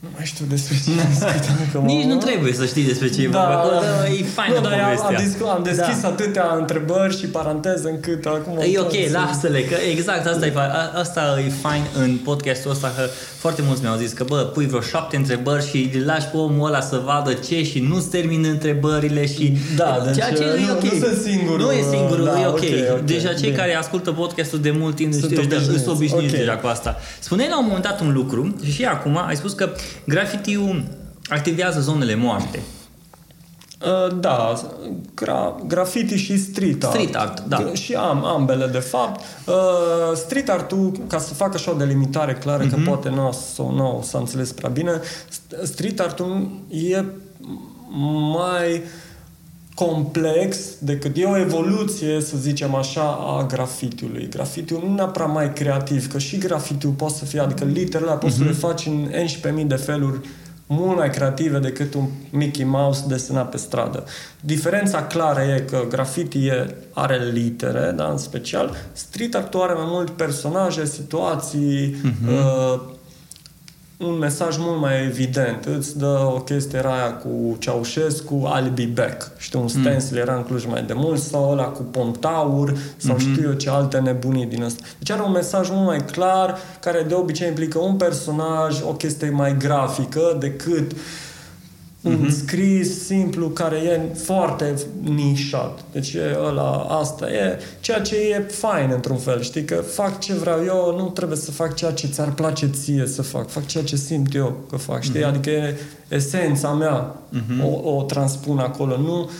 nu 0.00 0.08
mai 0.16 0.24
știu 0.24 0.44
despre 0.48 0.74
ce 0.84 0.90
discutăm. 1.10 1.84
Nici 1.84 2.04
nu 2.04 2.16
trebuie 2.16 2.52
să 2.52 2.66
știi 2.66 2.84
despre 2.84 3.08
ce 3.10 3.22
e 3.22 3.28
da, 3.28 3.38
vorba. 3.38 3.80
Da, 3.80 4.08
e 4.08 4.22
faină 4.22 4.54
nu, 4.54 4.60
dar 4.60 4.72
am, 4.72 4.80
povestea. 4.84 5.08
am, 5.18 5.24
discu- 5.24 5.46
am 5.46 5.62
deschis 5.62 6.00
Da. 6.00 6.08
atâtea 6.08 6.54
întrebări 6.58 7.18
și 7.18 7.26
paranteze 7.26 7.88
încât 7.90 8.24
acum... 8.26 8.58
E 8.72 8.78
ok, 8.78 8.88
tot- 8.90 9.10
lasă-le, 9.12 9.62
că 9.62 9.74
exact 9.90 10.26
asta 10.26 10.46
e, 10.46 10.50
fa- 10.50 10.72
a- 10.80 10.98
asta 10.98 11.20
e 11.46 11.50
fain 11.62 11.82
în 12.02 12.16
podcastul 12.24 12.70
ăsta, 12.70 12.92
că 12.96 13.02
foarte 13.38 13.62
mulți 13.66 13.82
mi-au 13.82 13.96
zis 13.96 14.12
că, 14.12 14.24
bă, 14.24 14.36
pui 14.36 14.66
vreo 14.66 14.80
șapte 14.80 15.16
întrebări 15.16 15.68
și 15.68 15.90
îl 15.94 16.04
lași 16.04 16.26
pe 16.26 16.36
omul 16.36 16.66
ăla 16.68 16.80
să 16.80 17.02
vadă 17.04 17.32
ce 17.32 17.64
și 17.64 17.78
nu-ți 17.80 18.08
termină 18.08 18.48
întrebările 18.48 19.26
și 19.26 19.56
Da, 19.76 20.02
deci, 20.04 20.14
ceea 20.14 20.32
ce 20.32 20.44
nu- 20.44 20.66
e 20.68 20.70
ok. 20.70 20.82
nu 20.82 21.06
sunt 21.06 21.18
singurul, 21.22 21.66
Nu 21.66 21.72
e 21.72 21.82
singurul, 21.90 22.24
da, 22.24 22.40
e 22.40 22.46
ok. 22.46 22.52
ok, 22.58 22.62
ok, 22.92 23.00
deja 23.00 23.32
cei 23.32 23.40
bine. 23.50 23.56
care 23.56 23.74
ascultă 23.74 24.10
podcastul 24.12 24.58
de 24.60 24.70
mult 24.70 24.94
timp 24.96 25.12
Sunt 25.12 25.24
știu, 25.24 25.38
ăștia 25.40 25.56
obișnuiți, 25.56 25.82
sunt 25.84 25.96
obișnuiți 25.96 26.32
ok. 26.34 26.38
deja 26.40 26.56
cu 26.56 26.66
asta. 26.66 26.96
Spuneai 27.18 27.48
la 27.48 27.58
un 27.58 27.64
moment 27.66 27.84
dat 27.84 28.00
un 28.00 28.12
lucru 28.12 28.54
și 28.64 28.70
și 28.72 28.84
acum 28.84 29.16
ai 29.26 29.36
spus 29.36 29.52
că 29.52 29.70
graffiti-ul 30.06 30.84
activează 31.28 31.80
zonele 31.80 32.14
moarte. 32.14 32.60
Uh, 33.82 34.18
Da, 34.20 34.54
gra- 35.14 35.66
graffiti 35.66 36.16
și 36.16 36.38
street 36.38 36.84
art. 36.84 36.92
Street 36.94 37.16
art, 37.16 37.40
da. 37.40 37.72
Și 37.72 37.94
am 37.94 38.24
ambele, 38.24 38.66
de 38.66 38.78
fapt. 38.78 39.20
Uh, 39.46 39.54
Street 40.16 40.48
art-ul, 40.48 40.92
ca 41.08 41.18
să 41.18 41.34
fac 41.34 41.54
așa 41.54 41.70
o 41.70 41.74
delimitare 41.74 42.34
clară, 42.34 42.64
Mhm. 42.64 42.74
că 42.74 42.80
poate 42.90 43.08
nu, 43.08 43.38
sau 43.54 43.70
nu 43.74 44.04
s-a 44.06 44.18
înțeles 44.18 44.52
prea 44.52 44.70
bine, 44.70 45.00
st- 45.30 45.62
street 45.62 46.00
art-ul 46.00 46.48
e 46.70 47.04
mai 48.32 48.82
complex 49.78 50.58
decât 50.78 51.16
e 51.16 51.24
o 51.24 51.38
evoluție, 51.38 52.20
să 52.20 52.36
zicem 52.36 52.74
așa, 52.74 53.18
a 53.20 53.46
grafitiului. 53.46 54.28
Grafitiul 54.28 54.82
nu 54.86 54.94
neapărat 54.94 55.32
mai 55.32 55.52
creativ, 55.52 56.12
că 56.12 56.18
și 56.18 56.38
grafitiul 56.38 56.92
poate 56.92 57.14
să 57.14 57.24
fie, 57.24 57.40
adică 57.40 57.64
literele 57.64 58.12
poți 58.12 58.36
să 58.36 58.44
le 58.44 58.52
faci 58.52 58.86
în 58.86 59.10
11.000 59.60 59.66
de 59.66 59.74
feluri 59.74 60.20
mult 60.66 60.96
mai 60.96 61.10
creative 61.10 61.58
decât 61.58 61.94
un 61.94 62.04
Mickey 62.30 62.64
Mouse 62.64 63.04
desenat 63.08 63.50
pe 63.50 63.56
stradă. 63.56 64.04
Diferența 64.40 65.02
clară 65.02 65.40
e 65.40 65.64
că 65.70 65.84
graffiti 65.88 66.46
e, 66.46 66.74
are 66.92 67.30
litere, 67.32 67.92
da, 67.96 68.08
în 68.10 68.18
special. 68.18 68.74
Street 68.92 69.34
art 69.34 69.54
are 69.54 69.72
mai 69.72 69.86
mult 69.86 70.10
personaje, 70.10 70.84
situații, 70.84 71.96
uh, 72.28 72.80
un 73.98 74.18
mesaj 74.18 74.56
mult 74.58 74.80
mai 74.80 75.04
evident. 75.04 75.64
Îți 75.64 75.98
dă 75.98 76.30
o 76.34 76.40
chestie 76.40 76.78
era 76.78 76.92
aia 76.92 77.12
cu 77.12 77.56
Ceaușescu, 77.58 78.52
I'll 78.56 78.74
be 78.74 78.84
back. 78.94 79.30
Știu, 79.38 79.60
un 79.60 79.68
stencil 79.68 80.16
era 80.16 80.34
în 80.34 80.42
Cluj 80.42 80.64
mai 80.66 80.82
de 80.82 80.92
mult 80.92 81.20
sau 81.20 81.50
ăla 81.50 81.64
cu 81.64 81.82
Pontaur 81.82 82.78
sau 82.96 83.18
știu 83.18 83.48
eu 83.48 83.52
ce 83.52 83.70
alte 83.70 83.98
nebunii 83.98 84.46
din 84.46 84.62
asta. 84.62 84.82
Deci 84.98 85.10
are 85.10 85.22
un 85.22 85.32
mesaj 85.32 85.70
mult 85.70 85.86
mai 85.86 86.04
clar 86.12 86.58
care 86.80 87.04
de 87.08 87.14
obicei 87.14 87.48
implică 87.48 87.78
un 87.78 87.96
personaj, 87.96 88.80
o 88.82 88.92
chestie 88.92 89.30
mai 89.30 89.56
grafică 89.56 90.36
decât 90.40 90.92
un 92.02 92.30
scris 92.30 93.04
simplu 93.04 93.48
care 93.48 93.76
e 93.76 94.14
foarte 94.14 94.74
nișat. 95.02 95.80
Deci 95.92 96.12
e 96.12 96.36
ăla, 96.46 96.72
asta 96.72 97.30
e 97.30 97.58
ceea 97.80 98.00
ce 98.00 98.16
e 98.16 98.38
fain 98.38 98.90
într-un 98.94 99.16
fel, 99.16 99.42
știi? 99.42 99.64
Că 99.64 99.74
fac 99.74 100.20
ce 100.20 100.34
vreau 100.34 100.64
eu, 100.64 100.96
nu 100.96 101.08
trebuie 101.08 101.38
să 101.38 101.50
fac 101.50 101.74
ceea 101.74 101.90
ce 101.92 102.06
ți-ar 102.06 102.32
place 102.32 102.66
ție 102.66 103.06
să 103.06 103.22
fac. 103.22 103.50
Fac 103.50 103.66
ceea 103.66 103.84
ce 103.84 103.96
simt 103.96 104.34
eu 104.34 104.60
că 104.70 104.76
fac, 104.76 105.02
știi? 105.02 105.24
Adică 105.24 105.50
e 105.50 105.76
esența 106.08 106.72
mea, 106.72 107.16
o, 107.62 107.96
o 107.96 108.02
transpun 108.02 108.58
acolo. 108.58 108.96
Nu 108.96 109.30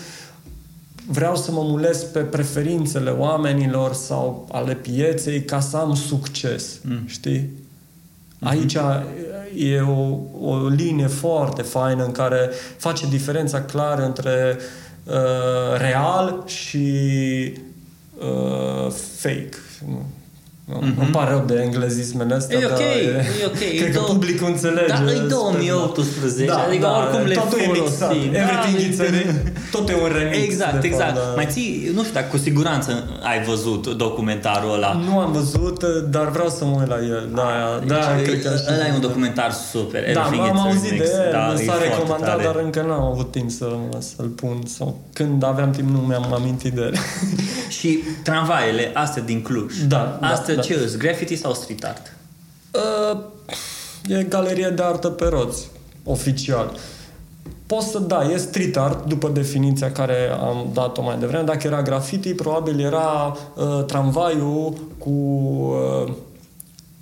vreau 1.06 1.36
să 1.36 1.52
mă 1.52 1.62
mulesc 1.62 2.06
pe 2.06 2.20
preferințele 2.20 3.10
oamenilor 3.10 3.92
sau 3.92 4.48
ale 4.52 4.74
pieței 4.74 5.42
ca 5.44 5.60
să 5.60 5.76
am 5.76 5.94
succes, 5.94 6.80
știi? 7.06 7.50
Aici 8.40 8.76
e 9.56 9.80
o, 9.80 10.18
o 10.40 10.68
linie 10.68 11.06
foarte 11.06 11.62
faină 11.62 12.04
în 12.04 12.12
care 12.12 12.50
face 12.76 13.06
diferența 13.06 13.62
clară 13.62 14.04
între 14.04 14.56
uh, 15.04 15.78
real 15.78 16.42
și 16.46 16.88
uh, 18.18 18.92
fake. 19.16 19.56
Nu, 20.70 20.74
nu, 20.80 20.86
mm-hmm. 20.86 20.98
Îmi 20.98 21.08
pare 21.12 21.30
rău 21.30 21.42
de 21.46 21.60
englezismele 21.64 22.34
astea, 22.34 22.58
E 22.58 22.64
ok, 22.64 22.70
dar 22.72 22.80
e 23.42 23.44
ok. 23.46 23.52
Cred 23.58 23.80
E 23.80 23.90
că 23.90 23.98
două- 23.98 24.06
publicul 24.06 24.46
înțelege. 24.46 24.86
Da, 24.86 25.02
e 25.10 25.14
sper. 25.14 25.26
2018, 25.26 26.52
adică 26.66 26.86
oricum 27.00 27.26
le 27.26 27.34
totul 27.34 27.58
e 27.58 27.66
mixat. 27.66 28.08
folosim. 28.08 28.32
Da, 28.32 28.38
Everything 28.38 28.92
is 28.92 28.98
a, 29.00 29.04
e- 29.04 29.52
tot 29.70 29.88
e 29.88 29.94
un 30.04 30.10
remix. 30.18 30.42
Exact, 30.44 30.80
de 30.80 30.86
exact. 30.86 31.14
Fapt, 31.16 31.26
da. 31.28 31.34
Mai 31.34 31.46
ții, 31.50 31.90
nu 31.94 32.00
știu 32.02 32.14
dacă 32.14 32.26
cu 32.30 32.36
siguranță 32.36 32.90
ai 33.22 33.38
văzut 33.44 33.82
documentarul 33.96 34.72
ăla. 34.74 34.92
Nu 35.08 35.18
am 35.18 35.32
văzut, 35.32 35.84
dar 36.10 36.28
vreau 36.30 36.48
să 36.48 36.64
mă 36.64 36.76
uit 36.80 36.88
la 36.88 36.98
el. 37.14 37.28
Da, 37.34 37.42
da, 37.86 37.94
Deci, 38.16 38.26
cred 38.26 38.42
că 38.42 38.48
aș- 38.48 38.74
ăla 38.74 38.86
e 38.86 38.92
un 38.94 39.00
documentar 39.00 39.50
super. 39.72 40.00
Da, 40.02 40.08
Everything 40.10 40.48
am 40.48 40.56
is 40.56 40.62
auzit 40.64 40.90
Remix. 40.90 41.10
de 41.10 41.22
el, 41.26 41.32
Da, 41.32 41.46
mi 41.54 41.60
e 41.60 41.64
s-a 41.64 41.72
foarte 41.72 41.88
recomandat, 41.88 42.28
tare. 42.28 42.42
dar 42.44 42.56
încă 42.64 42.80
n-am 42.88 43.02
avut 43.12 43.30
timp 43.30 43.50
să, 43.50 43.66
să-l 43.98 44.26
pun. 44.40 44.56
Sau 44.76 44.98
când 45.12 45.44
aveam 45.44 45.70
timp 45.70 45.88
nu 45.90 45.98
mi-am 45.98 46.32
amintit 46.34 46.72
de 46.72 46.80
el. 46.80 46.94
Și 47.78 47.98
tramvaiele 48.22 48.90
astea 48.94 49.22
din 49.22 49.42
Cluj. 49.42 49.72
Da, 49.88 50.18
da, 50.20 50.26
Astea 50.26 50.54
da. 50.60 50.66
ce 50.66 50.74
îs? 50.74 50.96
Graffiti 50.96 51.36
sau 51.36 51.54
street 51.54 51.84
art? 51.84 52.12
Uh, 52.74 53.18
e 54.08 54.22
galerie 54.22 54.68
de 54.76 54.82
artă 54.82 55.08
pe 55.08 55.24
roți, 55.24 55.68
oficial. 56.04 56.70
Poți 57.66 57.86
să, 57.86 57.98
da, 57.98 58.22
e 58.32 58.36
street 58.36 58.76
art, 58.76 59.06
după 59.06 59.28
definiția 59.28 59.92
care 59.92 60.30
am 60.40 60.70
dat-o 60.72 61.02
mai 61.02 61.16
devreme. 61.18 61.42
Dacă 61.44 61.66
era 61.66 61.82
graffiti, 61.82 62.34
probabil 62.34 62.80
era 62.80 63.36
uh, 63.54 63.84
tramvaiul 63.86 64.74
cu... 64.98 65.10
Uh, 66.06 66.12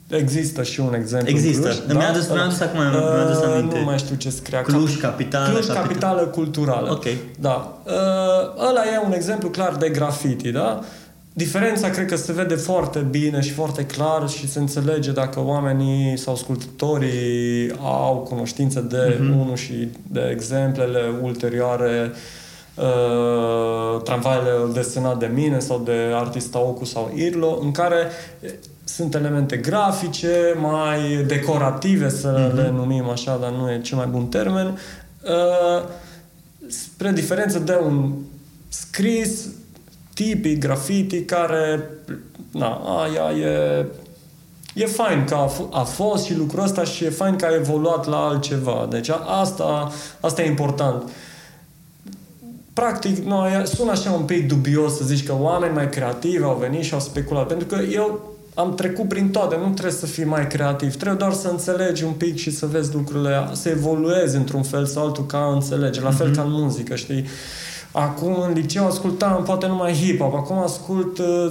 Există 0.09 0.63
și 0.63 0.81
un 0.81 0.95
exemplu 0.95 1.29
în 1.31 1.35
Există. 1.37 1.69
Cluj, 1.69 1.97
Mi-a 1.97 2.09
adus- 2.09 2.29
mi-a 2.29 2.43
adus 2.43 2.61
acum, 2.61 2.79
mi-a 2.81 3.21
adus 3.25 3.37
Uh, 3.39 3.45
aminte. 3.55 3.79
Nu 3.79 3.85
mai 3.85 3.99
știu 3.99 4.15
ce 4.17 4.31
scria. 4.31 4.63
Cluj, 4.63 4.97
capitală, 5.01 5.49
Cluj, 5.53 5.67
capitală. 5.67 5.87
capitală 5.87 6.21
culturală. 6.27 6.91
Ok. 6.93 7.05
Da. 7.39 7.79
Uh, 7.85 7.93
ăla 8.69 8.83
e 8.95 9.05
un 9.07 9.13
exemplu 9.13 9.49
clar 9.49 9.75
de 9.77 9.89
graffiti, 9.89 10.51
da? 10.51 10.81
Diferența 11.39 11.91
cred 11.91 12.07
că 12.07 12.16
se 12.16 12.32
vede 12.32 12.55
foarte 12.55 12.99
bine 12.99 13.41
și 13.41 13.53
foarte 13.53 13.84
clar 13.87 14.28
și 14.28 14.49
se 14.51 14.59
înțelege 14.59 15.12
dacă 15.12 15.41
oamenii 15.41 16.16
sau 16.18 16.32
ascultătorii 16.34 17.72
au 17.82 18.16
cunoștință 18.28 18.80
de 18.80 19.16
Mhm. 19.20 19.39
unul 19.41 19.57
și 19.57 19.89
de 20.11 20.28
exemplele 20.32 21.01
ulterioare 21.22 22.11
uh, 22.74 24.03
tramvaiele 24.03 24.51
desenat 24.72 25.18
de 25.18 25.30
mine 25.34 25.59
sau 25.59 25.82
de 25.84 26.11
artista 26.14 26.59
Ocu 26.59 26.84
sau 26.84 27.12
Irlo, 27.14 27.59
în 27.62 27.70
care 27.72 28.07
eh, 28.41 28.51
sunt 28.84 29.14
elemente 29.14 29.57
grafice, 29.57 30.55
mai 30.61 31.24
decorative, 31.26 32.09
să 32.09 32.53
le 32.55 32.70
numim 32.70 33.09
așa, 33.09 33.39
dar 33.41 33.51
nu 33.51 33.70
e 33.70 33.80
cel 33.80 33.97
mai 33.97 34.07
bun 34.07 34.26
termen, 34.26 34.66
uh, 34.66 35.89
spre 36.68 37.11
diferență 37.12 37.59
de 37.59 37.78
un 37.84 38.12
scris 38.68 39.47
tipic 40.17 40.59
graffiti 40.59 41.23
care 41.25 41.91
na, 42.51 42.73
aia 43.03 43.39
e 43.39 43.85
E 44.75 44.87
fain 44.87 45.25
că 45.25 45.35
a, 45.35 45.49
f- 45.51 45.71
a 45.73 45.83
fost 45.83 46.25
și 46.25 46.35
lucrul 46.37 46.62
ăsta 46.62 46.85
și 46.85 47.05
e 47.05 47.11
fain 47.11 47.37
că 47.37 47.45
a 47.45 47.55
evoluat 47.55 48.07
la 48.07 48.17
altceva. 48.17 48.87
Deci 48.91 49.11
a, 49.11 49.14
asta, 49.41 49.93
asta 50.21 50.43
e 50.43 50.47
important. 50.47 51.03
Practic, 52.73 53.17
no, 53.25 53.45
sună 53.64 53.91
așa 53.91 54.11
un 54.11 54.23
pic 54.25 54.49
dubios 54.49 54.97
să 54.97 55.05
zici 55.05 55.27
că 55.27 55.35
oameni 55.41 55.75
mai 55.75 55.89
creativi 55.91 56.43
au 56.43 56.57
venit 56.61 56.83
și 56.83 56.95
au 56.95 57.01
speculat. 57.01 57.47
Pentru 57.47 57.67
că 57.67 57.83
eu 57.93 58.35
am 58.55 58.75
trecut 58.75 59.09
prin 59.09 59.31
toate, 59.31 59.57
nu 59.57 59.71
trebuie 59.71 59.93
să 59.93 60.07
fii 60.07 60.25
mai 60.25 60.47
creativ. 60.47 60.95
Trebuie 60.97 61.19
doar 61.19 61.33
să 61.33 61.49
înțelegi 61.49 62.05
un 62.05 62.12
pic 62.12 62.37
și 62.37 62.51
să 62.51 62.67
vezi 62.67 62.95
lucrurile, 62.95 63.49
să 63.53 63.69
evoluezi 63.69 64.37
într-un 64.37 64.62
fel 64.62 64.87
sau 64.87 65.05
altul 65.07 65.27
ca 65.27 65.39
a 65.39 65.53
înțelege. 65.53 66.01
La 66.01 66.11
fel 66.11 66.35
ca 66.35 66.43
în 66.43 66.51
muzică, 66.53 66.95
știi? 66.95 67.25
Acum 67.99 68.41
în 68.47 68.53
liceu 68.53 68.87
ascultam 68.87 69.43
poate 69.43 69.67
numai 69.67 69.93
hip-hop, 69.93 70.33
acum 70.35 70.59
ascult 70.59 71.19
uh, 71.19 71.49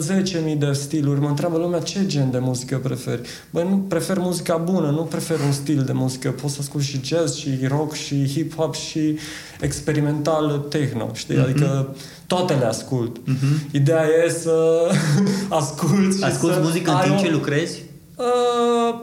10.000 0.54 0.58
de 0.58 0.72
stiluri. 0.72 1.20
Mă 1.20 1.28
întreabă 1.28 1.58
lumea 1.58 1.80
ce 1.80 2.06
gen 2.06 2.32
de 2.32 2.38
muzică 2.39 2.78
preferi. 2.78 3.22
Băi, 3.50 3.68
nu 3.70 3.78
prefer 3.78 4.18
muzica 4.20 4.56
bună, 4.58 4.89
nu 4.89 5.02
prefer 5.02 5.39
un 5.46 5.52
stil 5.52 5.84
de 5.86 5.91
muzică. 5.91 6.30
Pot 6.30 6.50
să 6.50 6.58
ascult 6.62 6.84
și 6.84 7.00
jazz, 7.04 7.36
și 7.36 7.50
rock, 7.68 7.93
și 7.93 8.16
hip-hop, 8.34 8.74
și 8.89 9.18
experimental 9.62 10.66
techno, 10.70 11.10
știi? 11.14 11.36
Mhm. 11.36 11.43
Adică 11.43 11.96
toate 12.28 12.54
le 12.54 12.66
ascult. 12.66 13.16
Ideea 13.72 14.04
e 14.26 14.30
să 14.30 14.88
ascult 15.60 16.18
și 16.18 16.24
Asculti 16.24 16.56
să 16.56 16.62
muzică 16.62 16.89
în 16.91 16.96
ai 16.98 17.04
timp 17.06 17.18
o- 17.20 17.22
ce 17.22 17.32
lucrezi? 17.32 17.82
Uh, 18.18 18.96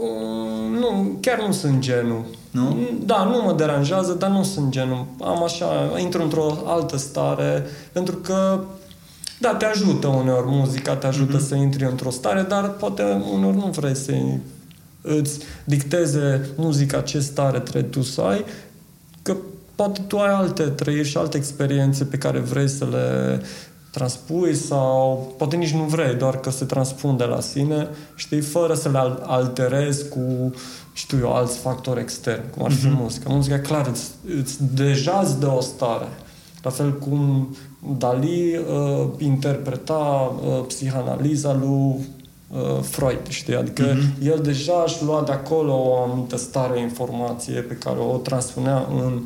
mm, 0.00 0.72
nu, 0.78 1.18
chiar 1.20 1.38
nu 1.46 1.52
sunt 1.52 1.78
genul. 1.78 2.24
Nu? 2.54 2.78
Da, 3.04 3.24
nu 3.24 3.42
mă 3.42 3.52
deranjează, 3.52 4.12
dar 4.12 4.30
nu 4.30 4.42
sunt 4.42 4.70
genul. 4.70 5.06
Am 5.20 5.42
așa, 5.42 5.98
intru 5.98 6.22
într-o 6.22 6.62
altă 6.66 6.96
stare, 6.96 7.66
pentru 7.92 8.16
că 8.16 8.60
da, 9.40 9.54
te 9.54 9.64
ajută 9.64 10.06
uneori 10.06 10.46
muzica, 10.46 10.96
te 10.96 11.06
ajută 11.06 11.38
să 11.38 11.54
intri 11.54 11.84
într-o 11.84 12.10
stare, 12.10 12.42
dar 12.42 12.70
poate 12.70 13.02
uneori 13.32 13.56
nu 13.56 13.66
vrei 13.66 13.96
să 13.96 14.12
îți 15.00 15.38
dicteze 15.64 16.48
muzica 16.56 17.00
ce 17.00 17.20
stare 17.20 17.58
trebuie 17.58 17.90
tu 17.90 18.02
să 18.02 18.20
ai, 18.20 18.44
că 19.22 19.36
poate 19.74 20.00
tu 20.06 20.18
ai 20.18 20.32
alte 20.32 20.62
trăiri 20.62 21.08
și 21.08 21.16
alte 21.16 21.36
experiențe 21.36 22.04
pe 22.04 22.16
care 22.16 22.38
vrei 22.38 22.68
să 22.68 22.86
le 22.90 23.40
transpui 23.94 24.54
sau 24.54 25.34
poate 25.38 25.56
nici 25.56 25.72
nu 25.72 25.82
vrei, 25.82 26.14
doar 26.14 26.40
că 26.40 26.50
se 26.50 26.64
transpun 26.64 27.16
de 27.16 27.24
la 27.24 27.40
sine, 27.40 27.88
știi, 28.14 28.40
fără 28.40 28.74
să 28.74 28.88
le 28.88 28.98
alterezi 29.22 30.08
cu, 30.08 30.54
știu 30.92 31.18
eu, 31.18 31.32
alți 31.32 31.58
factori 31.58 32.00
externi, 32.00 32.44
cum 32.56 32.64
ar 32.64 32.72
fi 32.72 32.86
mm-hmm. 32.86 33.00
muzica. 33.00 33.32
Muzica, 33.32 33.58
clar, 33.58 33.86
îți, 33.86 34.10
îți, 34.40 34.56
deja 34.74 35.20
îți 35.24 35.40
dă 35.40 35.52
o 35.56 35.60
stare. 35.60 36.08
La 36.62 36.70
fel 36.70 36.98
cum 36.98 37.48
Dali 37.98 38.56
uh, 38.56 39.06
interpreta 39.18 40.32
uh, 40.44 40.64
psihanaliza 40.66 41.52
lui 41.52 41.94
uh, 42.48 42.82
Freud, 42.82 43.28
știi? 43.28 43.56
Adică 43.56 43.94
mm-hmm. 43.94 44.26
el 44.26 44.40
deja 44.42 44.82
își 44.86 45.04
lua 45.04 45.22
de 45.26 45.32
acolo 45.32 45.72
o 45.72 46.02
anumită 46.02 46.36
stare 46.36 46.80
informație 46.80 47.60
pe 47.60 47.74
care 47.74 47.98
o 47.98 48.16
transpunea 48.16 48.86
în 48.90 49.22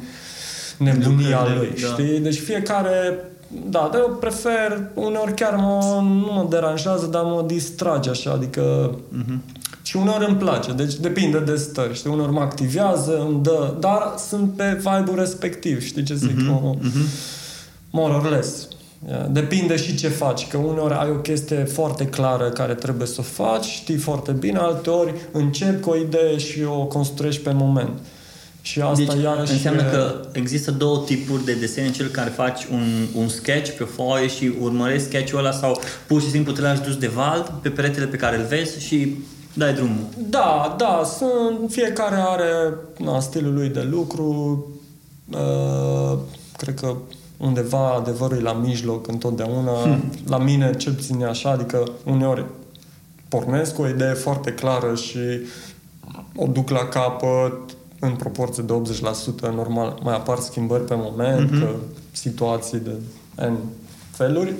nebunia 0.79 1.47
lui, 1.57 1.75
da. 1.81 1.87
știi? 1.87 2.21
Deci 2.21 2.39
fiecare 2.39 3.19
da, 3.49 3.89
dar 3.93 4.01
eu 4.01 4.17
prefer, 4.21 4.91
uneori 4.95 5.35
chiar 5.35 5.55
mă, 5.55 6.01
nu 6.03 6.33
mă 6.33 6.47
deranjează, 6.51 7.07
dar 7.07 7.23
mă 7.23 7.45
distrage 7.47 8.11
așa, 8.11 8.31
adică 8.31 8.95
uh-huh. 8.95 9.55
și 9.83 9.97
uneori 9.97 10.29
îmi 10.29 10.37
place, 10.37 10.73
deci 10.73 10.95
depinde 10.95 11.39
de 11.39 11.57
stări, 11.57 11.95
știi, 11.95 12.11
uneori 12.11 12.33
mă 12.33 12.41
activează, 12.41 13.27
îmi 13.29 13.43
dă, 13.43 13.75
dar 13.81 14.15
sunt 14.29 14.53
pe 14.53 14.65
vibe-ul 14.77 15.19
respectiv, 15.19 15.83
știi 15.83 16.03
ce 16.03 16.15
zic, 16.15 16.37
uh-huh. 16.37 16.63
Mă, 16.63 16.75
uh-huh. 16.75 17.09
more 17.91 18.15
or 18.15 18.31
less. 18.31 18.69
Depinde 19.31 19.77
și 19.77 19.97
ce 19.97 20.09
faci, 20.09 20.49
că 20.49 20.57
uneori 20.57 20.95
ai 20.95 21.11
o 21.11 21.15
chestie 21.15 21.65
foarte 21.65 22.07
clară 22.07 22.49
care 22.49 22.75
trebuie 22.75 23.07
să 23.07 23.17
o 23.19 23.23
faci, 23.23 23.65
știi 23.65 23.97
foarte 23.97 24.33
bine, 24.33 24.59
alteori 24.59 25.15
începi 25.33 25.81
cu 25.81 25.91
o 25.91 25.97
idee 25.97 26.39
și 26.39 26.63
o 26.63 26.85
construiești 26.85 27.43
pe 27.43 27.53
moment. 27.53 27.89
Uh, 27.89 28.18
și 28.69 28.81
asta 28.81 29.13
deci, 29.15 29.23
iarăși... 29.23 29.53
înseamnă 29.53 29.83
că 29.83 30.15
există 30.33 30.71
două 30.71 31.03
tipuri 31.07 31.45
de 31.45 31.53
desene, 31.55 31.91
cel 31.91 32.07
care 32.07 32.31
faci 32.31 32.67
un, 32.73 33.07
un 33.15 33.29
sketch 33.29 33.71
pe 33.71 33.83
o 33.83 33.87
foaie 33.87 34.29
și 34.29 34.53
urmărești 34.61 35.07
sketch-ul 35.07 35.39
ăla 35.39 35.53
sau 35.53 35.81
pur 36.07 36.21
și 36.21 36.31
simplu 36.31 36.53
te 36.53 36.61
lași 36.61 36.81
dus 36.81 36.97
de 36.97 37.07
val 37.07 37.59
pe 37.63 37.69
peretele 37.69 38.07
pe 38.07 38.17
care 38.17 38.37
îl 38.37 38.45
vezi 38.45 38.87
și 38.87 39.17
dai 39.55 39.75
drumul. 39.75 40.05
Da, 40.29 40.75
da, 40.79 41.03
sunt, 41.05 41.71
fiecare 41.71 42.17
are 42.17 42.75
na, 42.99 43.21
stilul 43.21 43.55
lui 43.55 43.69
de 43.69 43.83
lucru, 43.91 44.67
uh, 45.31 46.19
cred 46.57 46.75
că 46.81 46.97
undeva 47.37 47.89
adevărul 47.89 48.39
e 48.39 48.41
la 48.41 48.53
mijloc 48.53 49.09
întotdeauna. 49.09 49.73
Hmm. 49.83 50.13
La 50.27 50.39
mine 50.39 50.75
cel 50.77 50.93
puțin 50.93 51.21
e 51.21 51.25
așa, 51.25 51.51
adică 51.51 51.91
uneori 52.05 52.45
pornesc 53.29 53.75
cu 53.75 53.83
o 53.83 53.89
idee 53.89 54.13
foarte 54.13 54.53
clară 54.53 54.95
și 54.95 55.19
o 56.37 56.47
duc 56.47 56.69
la 56.69 56.85
capăt, 56.85 57.77
în 58.01 58.15
proporție 58.15 58.63
de 58.63 58.73
80% 59.51 59.55
normal 59.55 59.99
mai 60.03 60.15
apar 60.15 60.39
schimbări 60.39 60.85
pe 60.85 60.95
moment, 60.97 61.51
mm-hmm. 61.51 61.61
că 61.61 61.75
situații 62.13 62.79
de 62.79 62.93
N 63.35 63.57
feluri. 64.11 64.55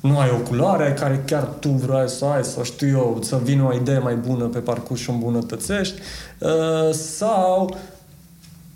Nu 0.00 0.18
ai 0.18 0.30
o 0.30 0.48
culoare 0.48 0.92
care 0.98 1.22
chiar 1.26 1.42
tu 1.42 1.68
vrei 1.68 2.08
să 2.08 2.24
ai 2.24 2.44
sau 2.44 2.62
știu 2.62 2.88
eu, 2.88 3.18
să 3.22 3.40
vină 3.42 3.62
o 3.62 3.74
idee 3.74 3.98
mai 3.98 4.14
bună 4.14 4.44
pe 4.44 4.58
parcurs 4.58 5.00
și 5.00 5.10
o 5.10 5.12
îmbunătățești. 5.12 6.00
Uh, 6.38 6.92
sau 6.92 7.76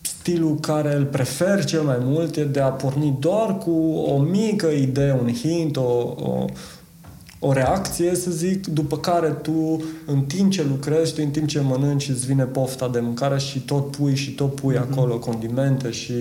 stilul 0.03 0.59
care 0.61 0.95
îl 0.95 1.05
prefer 1.05 1.65
cel 1.65 1.83
mai 1.83 1.99
mult 2.01 2.37
e 2.37 2.45
de 2.45 2.61
a 2.61 2.69
porni 2.69 3.17
doar 3.21 3.59
cu 3.59 3.71
o 4.07 4.19
mică 4.19 4.67
idee, 4.67 5.19
un 5.21 5.33
hint, 5.35 5.77
o, 5.77 6.15
o, 6.17 6.45
o 7.43 7.53
reacție, 7.53 8.15
să 8.15 8.31
zic, 8.31 8.67
după 8.67 8.99
care 8.99 9.29
tu, 9.29 9.83
în 10.07 10.21
timp 10.21 10.51
ce 10.51 10.65
lucrezi, 10.69 11.15
tu 11.15 11.21
în 11.25 11.31
timp 11.31 11.49
ce 11.49 11.61
mănânci, 11.61 12.09
îți 12.09 12.27
vine 12.27 12.45
pofta 12.45 12.89
de 12.89 13.01
mâncare 13.01 13.39
și 13.39 13.59
tot 13.59 13.91
pui 13.91 14.15
și 14.15 14.31
tot 14.31 14.55
pui 14.55 14.75
mm-hmm. 14.75 14.91
acolo 14.91 15.19
condimente 15.19 15.91
și 15.91 16.13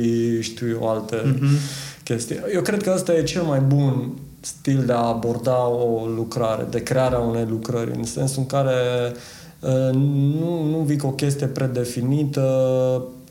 știu 0.42 0.70
eu 0.70 0.90
alte 0.90 1.16
mm-hmm. 1.16 2.04
chestii. 2.04 2.40
Eu 2.54 2.62
cred 2.62 2.84
că 2.84 2.92
ăsta 2.96 3.14
e 3.14 3.24
cel 3.24 3.44
mai 3.44 3.60
bun 3.60 4.12
stil 4.40 4.84
de 4.86 4.92
a 4.92 5.08
aborda 5.08 5.68
o 5.68 6.06
lucrare, 6.16 6.68
de 6.70 6.84
crearea 6.84 7.20
unei 7.20 7.46
lucrări, 7.50 7.92
în 7.96 8.04
sensul 8.04 8.40
în 8.40 8.46
care 8.46 8.76
uh, 9.60 9.94
nu, 10.40 10.64
nu 10.70 10.78
vii 10.86 10.98
cu 10.98 11.08
o 11.08 11.12
chestie 11.12 11.48
predefinită 11.48 12.42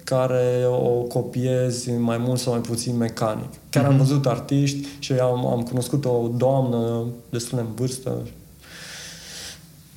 care 0.09 0.65
o 0.67 1.03
copiezi 1.03 1.91
mai 1.91 2.19
mult 2.19 2.39
sau 2.39 2.53
mai 2.53 2.61
puțin 2.61 2.97
mecanic. 2.97 3.51
Chiar 3.71 3.83
mm-hmm. 3.83 3.87
am 3.87 3.95
mhm. 3.95 4.03
văzut 4.03 4.27
artiști 4.27 4.89
și 4.99 5.13
am, 5.13 5.47
am 5.47 5.63
cunoscut 5.63 6.05
o 6.05 6.31
doamnă 6.37 7.05
destul 7.31 7.59
de 7.59 7.65
în 7.65 7.75
vârstă, 7.75 8.17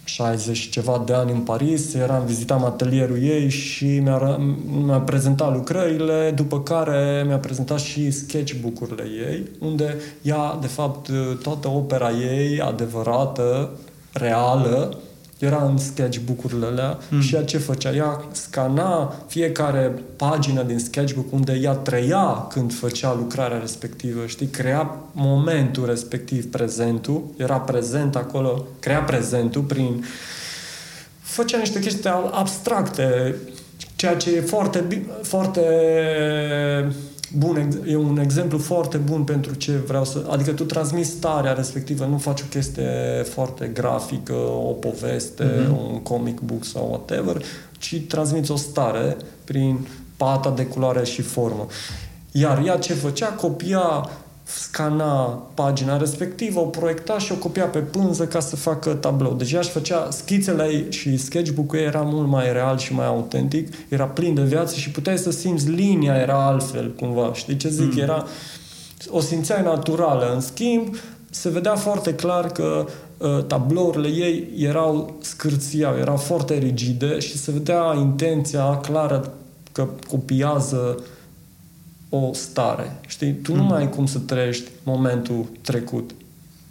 60 0.03 0.57
și 0.57 0.69
ceva 0.69 1.03
de 1.05 1.13
ani 1.13 1.31
în 1.31 1.39
Paris, 1.39 1.93
eram, 1.93 2.25
vizitam 2.25 2.63
atelierul 2.63 3.23
ei 3.23 3.49
și 3.49 3.99
mi-a, 3.99 4.39
mi-a 4.85 4.99
prezentat 4.99 5.53
lucrările, 5.53 6.31
după 6.35 6.61
care 6.61 7.23
mi-a 7.27 7.37
prezentat 7.37 7.79
și 7.79 8.11
sketchbook-urile 8.11 9.03
ei, 9.03 9.49
unde 9.59 9.95
ea, 10.21 10.57
de 10.61 10.67
fapt, 10.67 11.09
toată 11.43 11.67
opera 11.67 12.11
ei 12.11 12.59
adevărată, 12.59 13.69
reală, 14.13 14.97
era 15.45 15.63
în 15.63 15.77
sketchbook-urile 15.77 16.65
alea 16.65 16.97
mm. 17.09 17.21
și 17.21 17.35
ea 17.35 17.43
ce 17.43 17.57
făcea? 17.57 17.91
Ea 17.95 18.23
scana 18.31 19.15
fiecare 19.27 19.93
pagină 20.15 20.63
din 20.63 20.79
sketchbook 20.79 21.33
unde 21.33 21.59
ea 21.61 21.73
trăia 21.73 22.47
când 22.49 22.73
făcea 22.73 23.13
lucrarea 23.13 23.57
respectivă, 23.57 24.25
știi? 24.25 24.47
Crea 24.47 24.95
momentul 25.11 25.85
respectiv, 25.85 26.51
prezentul, 26.51 27.23
era 27.37 27.59
prezent 27.59 28.15
acolo, 28.15 28.65
crea 28.79 28.99
prezentul 28.99 29.61
prin... 29.61 30.05
Făcea 31.21 31.57
niște 31.57 31.79
chestii 31.79 32.09
abstracte, 32.31 33.35
ceea 33.95 34.15
ce 34.15 34.35
e 34.35 34.41
foarte, 34.41 35.07
foarte 35.21 35.61
bun, 37.37 37.81
e 37.87 37.95
un 37.95 38.17
exemplu 38.17 38.57
foarte 38.57 38.97
bun 38.97 39.23
pentru 39.23 39.53
ce 39.53 39.71
vreau 39.71 40.05
să... 40.05 40.25
Adică 40.29 40.51
tu 40.51 40.63
transmiți 40.63 41.09
starea 41.09 41.53
respectivă, 41.53 42.05
nu 42.05 42.17
faci 42.17 42.41
o 42.41 42.45
chestie 42.49 43.23
foarte 43.23 43.67
grafică, 43.73 44.33
o 44.33 44.71
poveste, 44.71 45.43
mm-hmm. 45.43 45.91
un 45.91 45.99
comic 46.01 46.39
book 46.39 46.65
sau 46.65 46.87
whatever, 46.89 47.43
ci 47.79 48.01
transmiți 48.07 48.51
o 48.51 48.55
stare 48.55 49.17
prin 49.43 49.87
pata 50.17 50.49
de 50.49 50.65
culoare 50.65 51.03
și 51.03 51.21
formă. 51.21 51.67
Iar 52.31 52.63
ea 52.65 52.77
ce 52.77 52.93
făcea? 52.93 53.27
Copia 53.27 54.09
scana 54.57 55.43
pagina 55.53 55.97
respectivă, 55.97 56.59
o 56.59 56.65
proiecta 56.65 57.17
și 57.17 57.31
o 57.31 57.35
copia 57.35 57.65
pe 57.65 57.79
pânză 57.79 58.25
ca 58.25 58.39
să 58.39 58.55
facă 58.55 58.93
tablou. 58.93 59.33
Deci 59.33 59.51
ea 59.51 59.59
își 59.59 59.69
făcea 59.69 60.07
schițele 60.11 60.63
ei 60.63 60.85
și 60.89 61.17
sketchbook-ul 61.17 61.79
ei 61.79 61.85
era 61.85 62.01
mult 62.01 62.27
mai 62.27 62.51
real 62.51 62.77
și 62.77 62.93
mai 62.93 63.05
autentic, 63.05 63.73
era 63.89 64.05
plin 64.05 64.33
de 64.33 64.41
viață 64.41 64.75
și 64.75 64.91
puteai 64.91 65.17
să 65.17 65.31
simți 65.31 65.69
linia 65.69 66.15
era 66.15 66.45
altfel 66.45 66.91
cumva. 66.91 67.31
Știi 67.33 67.57
ce 67.57 67.69
zic? 67.69 67.93
Mm. 67.93 67.99
Era 67.99 68.25
o 69.09 69.19
simțeai 69.19 69.63
naturală. 69.63 70.31
În 70.33 70.39
schimb, 70.41 70.95
se 71.29 71.49
vedea 71.49 71.75
foarte 71.75 72.13
clar 72.13 72.51
că 72.51 72.85
uh, 73.17 73.43
tablourile 73.47 74.07
ei 74.07 74.47
erau 74.57 75.17
scârțiau, 75.21 75.97
erau 75.97 76.17
foarte 76.17 76.57
rigide 76.57 77.19
și 77.19 77.37
se 77.37 77.51
vedea 77.51 77.93
intenția 77.97 78.77
clară 78.77 79.33
că 79.71 79.87
copiază 80.09 81.03
o 82.13 82.33
stare. 82.33 82.99
Știi? 83.07 83.33
Tu 83.33 83.55
nu 83.55 83.61
mm. 83.61 83.67
mai 83.67 83.79
ai 83.79 83.89
cum 83.89 84.05
să 84.05 84.19
trăiești 84.19 84.69
momentul 84.83 85.45
trecut. 85.61 86.11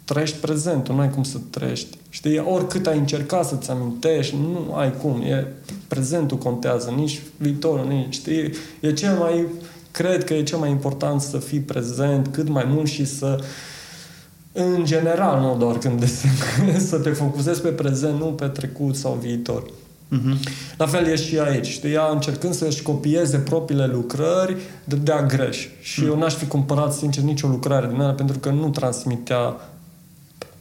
Trăiești 0.03 0.37
prezentul, 0.37 0.95
nu 0.95 1.01
ai 1.01 1.09
cum 1.09 1.23
să 1.23 1.37
trăiești. 1.49 1.97
Știi? 2.09 2.37
Oricât 2.37 2.87
ai 2.87 2.97
încercat 2.97 3.45
să-ți 3.45 3.71
amintești, 3.71 4.35
nu 4.35 4.73
ai 4.73 4.93
cum. 4.97 5.21
E, 5.21 5.47
prezentul 5.87 6.37
contează, 6.37 6.89
nici 6.89 7.21
viitorul, 7.37 7.87
nici, 7.87 8.13
știi? 8.13 8.53
E 8.79 8.93
cel 8.93 9.17
mai, 9.17 9.45
cred 9.91 10.23
că 10.23 10.33
e 10.33 10.43
cel 10.43 10.57
mai 10.57 10.69
important 10.69 11.21
să 11.21 11.37
fii 11.37 11.59
prezent 11.59 12.27
cât 12.27 12.47
mai 12.47 12.65
mult 12.67 12.87
și 12.87 13.05
să 13.05 13.39
în 14.53 14.85
general, 14.85 15.39
nu 15.39 15.55
doar 15.57 15.77
când 15.77 15.99
deseni, 15.99 16.79
să 16.89 16.97
te 16.97 17.09
focusezi 17.09 17.61
pe 17.61 17.69
prezent, 17.69 18.19
nu 18.19 18.25
pe 18.25 18.47
trecut 18.47 18.95
sau 18.95 19.19
viitor. 19.21 19.63
Uh-huh. 20.11 20.37
La 20.77 20.85
fel 20.85 21.05
e 21.05 21.15
și 21.15 21.39
aici. 21.39 21.67
Știi, 21.67 21.93
ea 21.93 22.07
încercând 22.07 22.53
să-și 22.53 22.81
copieze 22.81 23.37
propriile 23.37 23.85
lucrări, 23.85 24.57
dădea 24.83 25.25
greș. 25.25 25.67
Și 25.81 26.01
uh-huh. 26.01 26.07
eu 26.07 26.17
n-aș 26.17 26.33
fi 26.33 26.45
cumpărat, 26.45 26.93
sincer, 26.93 27.23
nicio 27.23 27.47
lucrare 27.47 27.87
din 27.87 27.99
ea 27.99 28.11
pentru 28.11 28.39
că 28.39 28.49
nu 28.49 28.69
transmitea 28.69 29.55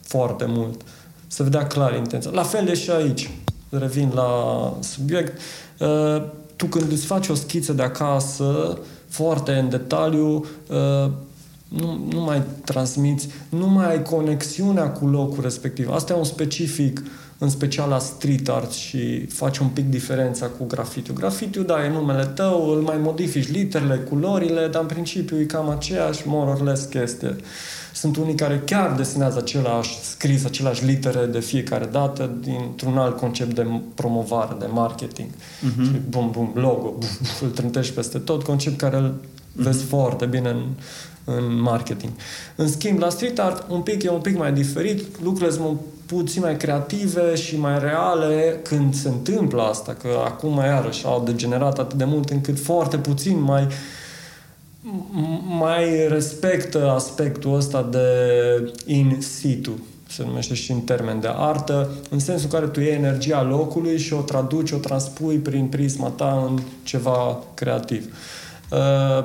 foarte 0.01 0.45
mult. 0.49 0.81
Se 1.27 1.43
vedea 1.43 1.67
clar 1.67 1.97
intenția. 1.97 2.31
La 2.35 2.43
fel 2.43 2.69
e 2.69 2.75
și 2.75 2.91
aici. 2.91 3.31
Revin 3.69 4.11
la 4.15 4.33
subiect. 4.81 5.41
Uh, 5.79 6.23
tu 6.57 6.67
când 6.67 6.93
îți 6.93 7.07
faci 7.07 7.29
o 7.29 7.35
schiță 7.35 7.73
de 7.73 7.83
acasă, 7.83 8.79
foarte 9.09 9.53
în 9.53 9.69
detaliu, 9.69 10.47
uh, 10.67 11.11
nu, 11.69 12.07
nu 12.13 12.21
mai 12.21 12.43
transmiți, 12.65 13.29
nu 13.49 13.67
mai 13.67 13.91
ai 13.91 14.03
conexiunea 14.03 14.91
cu 14.91 15.07
locul 15.07 15.43
respectiv. 15.43 15.91
Asta 15.91 16.13
e 16.13 16.17
un 16.17 16.25
specific 16.25 17.03
în 17.43 17.49
special 17.49 17.89
la 17.89 17.99
street 17.99 18.49
art 18.49 18.73
și 18.73 19.27
faci 19.27 19.59
un 19.59 19.69
pic 19.69 19.85
diferența 19.89 20.47
cu 20.47 20.65
grafitiu. 20.65 21.15
Grafitiu, 21.15 21.63
da, 21.63 21.85
e 21.85 21.89
numele 21.89 22.25
tău, 22.25 22.71
îl 22.71 22.81
mai 22.81 22.97
modifici 23.03 23.49
literele, 23.49 23.97
culorile, 23.97 24.69
dar 24.69 24.83
în 24.83 24.87
principiu 24.87 25.41
e 25.41 25.45
cam 25.45 25.69
aceeași 25.69 26.23
more 26.27 26.51
or 26.51 26.63
less 26.63 26.85
chestie. 26.85 27.37
Sunt 27.95 28.17
unii 28.17 28.35
care 28.35 28.63
chiar 28.65 28.93
desenează 28.93 29.39
același 29.39 30.01
scris, 30.01 30.45
aceleași 30.45 30.85
litere 30.85 31.27
de 31.27 31.41
fiecare 31.41 31.89
dată 31.93 32.31
dintr-un 32.41 32.99
alt 32.99 33.17
concept 33.17 33.55
de 33.55 33.67
promovare, 33.95 34.57
de 34.59 34.67
marketing. 34.73 35.29
Uh-huh. 35.29 35.85
Și 35.85 36.01
bum, 36.09 36.31
bum, 36.31 36.51
logo, 36.55 36.89
bum, 36.99 37.09
îl 37.41 37.49
trântești 37.49 37.95
peste 37.95 38.19
tot, 38.19 38.43
concept 38.43 38.79
care 38.79 38.97
îl 38.97 39.15
vezi 39.53 39.85
foarte 39.85 40.27
bine 40.27 40.49
în, 40.49 40.63
în 41.25 41.61
marketing. 41.61 42.13
În 42.57 42.69
schimb, 42.69 42.99
la 42.99 43.09
street 43.09 43.39
art 43.39 43.71
un 43.71 43.81
pic 43.81 44.03
e 44.03 44.11
un 44.11 44.21
pic 44.21 44.39
mai 44.39 44.53
diferit, 44.53 45.23
lucrurile 45.23 45.55
sunt 45.55 45.79
puțin 46.15 46.43
mai 46.43 46.57
creative 46.57 47.35
și 47.35 47.59
mai 47.59 47.79
reale 47.79 48.61
când 48.63 48.95
se 48.95 49.09
întâmplă 49.09 49.63
asta, 49.63 49.97
că 50.03 50.09
acum 50.25 50.57
iarăși 50.57 51.07
au 51.07 51.23
degenerat 51.25 51.79
atât 51.79 51.99
de 51.99 52.05
mult 52.05 52.31
încât 52.31 52.59
foarte 52.59 52.97
puțin 52.97 53.41
mai 53.41 53.69
mai 55.59 56.09
respectă 56.09 56.91
aspectul 56.91 57.55
ăsta 57.55 57.83
de 57.91 58.07
in 58.87 59.17
situ, 59.21 59.79
se 60.09 60.25
numește 60.25 60.55
și 60.55 60.73
în 60.73 60.81
termen 60.81 61.21
de 61.21 61.29
artă, 61.37 61.91
în 62.11 62.19
sensul 62.19 62.49
în 62.53 62.59
care 62.59 62.71
tu 62.71 62.81
iei 62.81 62.95
energia 62.95 63.43
locului 63.43 63.99
și 63.99 64.13
o 64.13 64.21
traduci, 64.21 64.71
o 64.71 64.77
transpui 64.77 65.37
prin 65.37 65.67
prisma 65.67 66.09
ta 66.09 66.47
în 66.49 66.59
ceva 66.83 67.39
creativ. 67.55 68.15
Uh, 68.71 69.25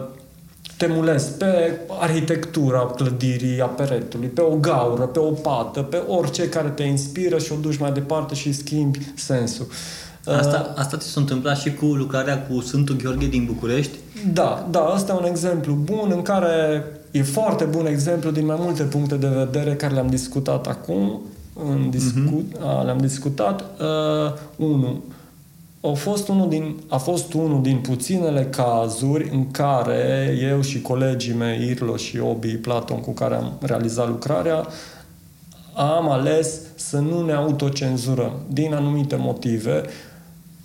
te 0.78 0.88
mulezi 0.90 1.32
pe 1.32 1.80
arhitectura 2.00 2.80
clădirii, 2.80 3.62
a 3.62 3.66
peretului, 3.66 4.28
pe 4.28 4.42
o 4.42 4.56
gaură, 4.56 5.04
pe 5.04 5.20
o 5.20 5.32
pată, 5.32 5.82
pe 5.82 5.98
orice 6.08 6.50
care 6.50 6.70
te 6.70 6.84
inspiră 6.84 7.38
și 7.38 7.52
o 7.52 7.56
duci 7.62 7.78
mai 7.78 7.92
departe 7.92 8.36
și 8.36 8.54
schimbi 8.54 9.00
sensul. 9.16 9.68
Asta, 10.26 10.68
uh, 10.70 10.80
asta 10.80 10.98
ți 10.98 11.08
s-a 11.08 11.20
întâmplat 11.20 11.58
și 11.58 11.74
cu 11.74 11.86
lucrarea 11.86 12.42
cu 12.48 12.62
Sfântul 12.62 12.96
Gheorghe 12.96 13.28
din 13.28 13.46
București? 13.46 13.98
Da, 14.34 14.68
da, 14.72 14.80
asta 14.80 15.14
e 15.14 15.24
un 15.24 15.30
exemplu 15.30 15.74
bun 15.74 16.12
în 16.14 16.22
care 16.22 16.86
e 17.12 17.24
foarte 17.24 17.64
bun 17.64 17.86
exemplu 17.86 18.32
din 18.32 18.46
mai 18.46 18.58
multe 18.60 18.84
puncte 18.84 19.16
de 19.16 19.28
vedere 19.28 19.76
care 19.76 19.94
le-am 19.94 20.08
discutat 20.08 20.68
acum, 20.68 21.22
în 21.54 21.90
discu- 21.90 22.44
uh-huh. 22.44 22.84
le-am 22.84 22.98
discutat. 22.98 23.62
Uh, 23.62 24.34
unu, 24.56 25.04
a 25.92 25.94
fost, 25.94 26.28
unul 26.28 26.50
din, 26.50 26.76
a 26.88 26.98
fost 26.98 27.34
unul 27.34 27.62
din 27.62 27.78
puținele 27.78 28.46
cazuri 28.46 29.30
în 29.34 29.52
care 29.52 30.38
eu 30.42 30.62
și 30.62 30.82
colegii 30.82 31.34
mei, 31.34 31.70
Irlo 31.70 31.96
și 31.96 32.20
Obi 32.20 32.56
Platon, 32.56 33.00
cu 33.00 33.12
care 33.12 33.36
am 33.36 33.58
realizat 33.62 34.08
lucrarea, 34.08 34.68
am 35.74 36.10
ales 36.10 36.60
să 36.76 37.00
nu 37.00 37.26
ne 37.26 37.34
autocenzurăm 37.34 38.34
din 38.48 38.74
anumite 38.74 39.16
motive, 39.16 39.84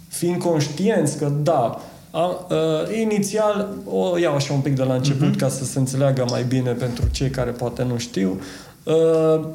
fiind 0.08 0.42
conștienți 0.42 1.18
că, 1.18 1.32
da, 1.42 1.80
a, 2.10 2.46
uh, 2.50 2.98
inițial, 3.00 3.68
o 3.84 4.18
iau 4.18 4.34
așa 4.34 4.52
un 4.52 4.60
pic 4.60 4.74
de 4.74 4.82
la 4.82 4.94
început 4.94 5.34
uh-huh. 5.34 5.38
ca 5.38 5.48
să 5.48 5.64
se 5.64 5.78
înțeleagă 5.78 6.24
mai 6.30 6.42
bine 6.42 6.70
pentru 6.70 7.04
cei 7.10 7.30
care 7.30 7.50
poate 7.50 7.82
nu 7.82 7.98
știu. 7.98 8.40
Uh, 8.84 9.46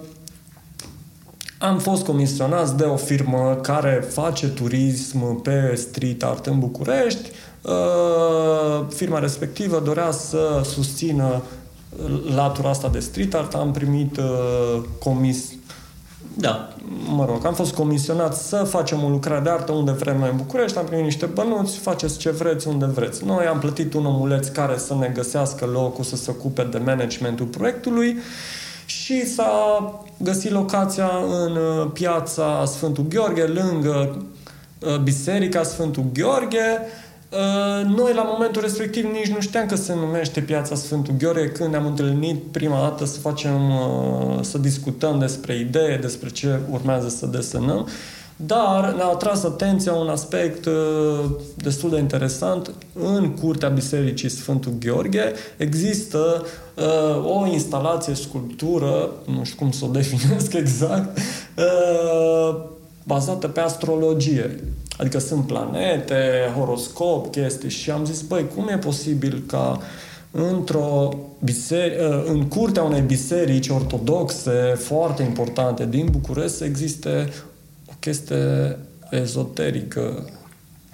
am 1.57 1.79
fost 1.79 2.05
comisionați 2.05 2.77
de 2.77 2.83
o 2.83 2.95
firmă 2.95 3.59
care 3.61 4.05
face 4.09 4.47
turism 4.47 5.41
pe 5.41 5.75
street 5.75 6.23
art 6.23 6.45
în 6.45 6.59
București. 6.59 7.29
Uh, 7.61 8.85
firma 8.89 9.19
respectivă 9.19 9.81
dorea 9.85 10.11
să 10.11 10.61
susțină 10.63 11.41
latura 12.35 12.69
asta 12.69 12.87
de 12.87 12.99
street 12.99 13.33
art. 13.33 13.53
Am 13.53 13.71
primit 13.71 14.17
uh, 14.17 14.81
comis... 14.99 15.53
Da. 16.37 16.69
Mă 17.15 17.25
rog, 17.25 17.45
am 17.45 17.53
fost 17.53 17.73
comisionat 17.73 18.35
să 18.35 18.55
facem 18.55 19.03
o 19.03 19.09
lucrare 19.09 19.43
de 19.43 19.49
artă 19.49 19.71
unde 19.71 19.91
vrem 19.91 20.17
noi 20.19 20.29
în 20.29 20.37
București, 20.37 20.77
am 20.77 20.85
primit 20.85 21.03
niște 21.03 21.25
bănuți, 21.25 21.77
faceți 21.77 22.17
ce 22.17 22.29
vreți, 22.29 22.67
unde 22.67 22.85
vreți. 22.85 23.25
Noi 23.25 23.45
am 23.45 23.59
plătit 23.59 23.93
un 23.93 24.05
omuleț 24.05 24.47
care 24.47 24.77
să 24.77 24.95
ne 24.95 25.11
găsească 25.13 25.65
locul 25.65 26.03
să 26.03 26.15
se 26.15 26.31
ocupe 26.31 26.67
de 26.71 26.77
managementul 26.77 27.45
proiectului 27.45 28.17
și 29.05 29.25
s-a 29.25 29.93
găsit 30.17 30.51
locația 30.51 31.09
în 31.45 31.55
uh, 31.55 31.89
piața 31.93 32.65
Sfântul 32.65 33.05
Gheorghe, 33.09 33.43
lângă 33.43 34.25
uh, 34.79 34.97
Biserica 34.97 35.63
Sfântul 35.63 36.05
Gheorghe. 36.13 36.79
Uh, 37.29 37.85
noi, 37.85 38.13
la 38.13 38.23
momentul 38.23 38.61
respectiv, 38.61 39.03
nici 39.03 39.27
nu 39.27 39.39
știam 39.39 39.65
că 39.65 39.75
se 39.75 39.93
numește 39.93 40.41
Piața 40.41 40.75
Sfântul 40.75 41.13
Gheorghe 41.17 41.47
când 41.47 41.69
ne-am 41.69 41.85
întâlnit 41.85 42.43
prima 42.51 42.79
dată 42.79 43.05
să 43.05 43.19
facem, 43.19 43.59
să 44.41 44.57
discutăm 44.57 45.19
despre 45.19 45.59
idee, 45.59 45.97
despre 45.97 46.29
ce 46.29 46.59
urmează 46.69 47.09
să 47.09 47.25
desenăm. 47.25 47.87
Dar 48.35 48.93
ne-a 48.93 49.05
atras 49.05 49.43
atenția 49.43 49.93
un 49.93 50.07
aspect 50.07 50.65
uh, 50.65 50.73
destul 51.55 51.89
de 51.89 51.97
interesant. 51.97 52.71
În 52.93 53.29
curtea 53.29 53.69
Bisericii 53.69 54.29
Sfântul 54.29 54.73
Gheorghe 54.79 55.33
există 55.57 56.45
uh, 56.75 57.41
o 57.41 57.47
instalație, 57.47 58.13
sculptură, 58.13 59.09
nu 59.25 59.43
știu 59.43 59.57
cum 59.57 59.71
să 59.71 59.85
o 59.85 59.91
definesc 59.99 60.53
exact, 60.53 61.17
uh, 61.57 62.55
bazată 63.03 63.47
pe 63.47 63.59
astrologie. 63.59 64.63
Adică 64.97 65.19
sunt 65.19 65.47
planete, 65.47 66.21
horoscop, 66.57 67.31
chestii 67.31 67.69
și 67.69 67.91
am 67.91 68.05
zis, 68.05 68.21
băi, 68.21 68.47
cum 68.55 68.67
e 68.67 68.77
posibil 68.77 69.43
ca 69.47 69.79
într-o 70.31 71.09
biseri- 71.43 71.99
uh, 71.99 72.23
în 72.25 72.47
curtea 72.47 72.83
unei 72.83 73.01
biserici 73.01 73.69
ortodoxe 73.69 74.75
foarte 74.77 75.23
importante 75.23 75.85
din 75.85 76.07
București 76.11 76.57
să 76.57 76.63
existe 76.63 77.29
chestie 78.05 78.77
ezoterică, 79.09 80.29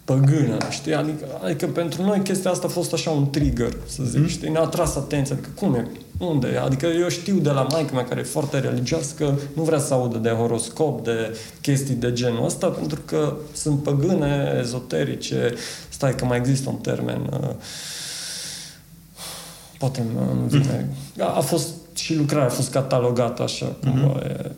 păgână, 0.04 0.58
știi? 0.70 0.94
Adică, 0.94 1.26
adică 1.44 1.68
pentru 1.68 2.02
noi 2.02 2.20
chestia 2.20 2.52
asta 2.52 2.68
a 2.68 2.70
fost 2.70 2.94
așa 2.94 3.10
un 3.10 3.30
trigger, 3.30 3.74
să 3.86 4.04
zic, 4.04 4.20
mm. 4.20 4.28
știi? 4.28 4.50
Ne-a 4.50 4.62
atras 4.62 4.96
atenția, 4.96 5.36
adică 5.36 5.50
cum 5.56 5.74
e? 5.74 5.88
Unde 6.18 6.48
e? 6.48 6.60
Adică 6.60 6.86
eu 6.86 7.10
știu 7.10 7.38
de 7.38 7.50
la 7.50 7.68
maica 7.72 7.94
mea 7.94 8.04
care 8.04 8.20
e 8.20 8.24
foarte 8.24 8.60
religioasă 8.60 9.14
că 9.18 9.34
nu 9.54 9.64
vrea 9.64 9.80
să 9.80 9.94
audă 9.94 10.18
de 10.18 10.30
horoscop, 10.30 11.04
de 11.04 11.38
chestii 11.62 11.96
de 11.96 12.14
genul 12.14 12.46
ăsta, 12.46 12.68
pentru 12.68 13.00
că 13.06 13.36
sunt 13.54 13.84
păgâne, 13.84 14.58
ezoterice. 14.60 15.54
Stai 15.90 16.16
că 16.16 16.26
mai 16.26 16.38
există 16.38 16.70
un 16.70 16.76
termen 16.76 17.30
uh, 17.42 17.50
poate 19.78 20.04
nu 20.14 20.46
vine. 20.48 20.90
Mm. 21.16 21.24
A, 21.24 21.36
a 21.36 21.42
fost 21.42 21.68
și 21.94 22.16
lucrarea 22.16 22.46
a 22.46 22.50
fost 22.50 22.72
catalogată 22.72 23.44
așa, 23.44 23.76
mm-hmm. 23.76 23.80
cumva, 23.80 24.20
e, 24.24 24.52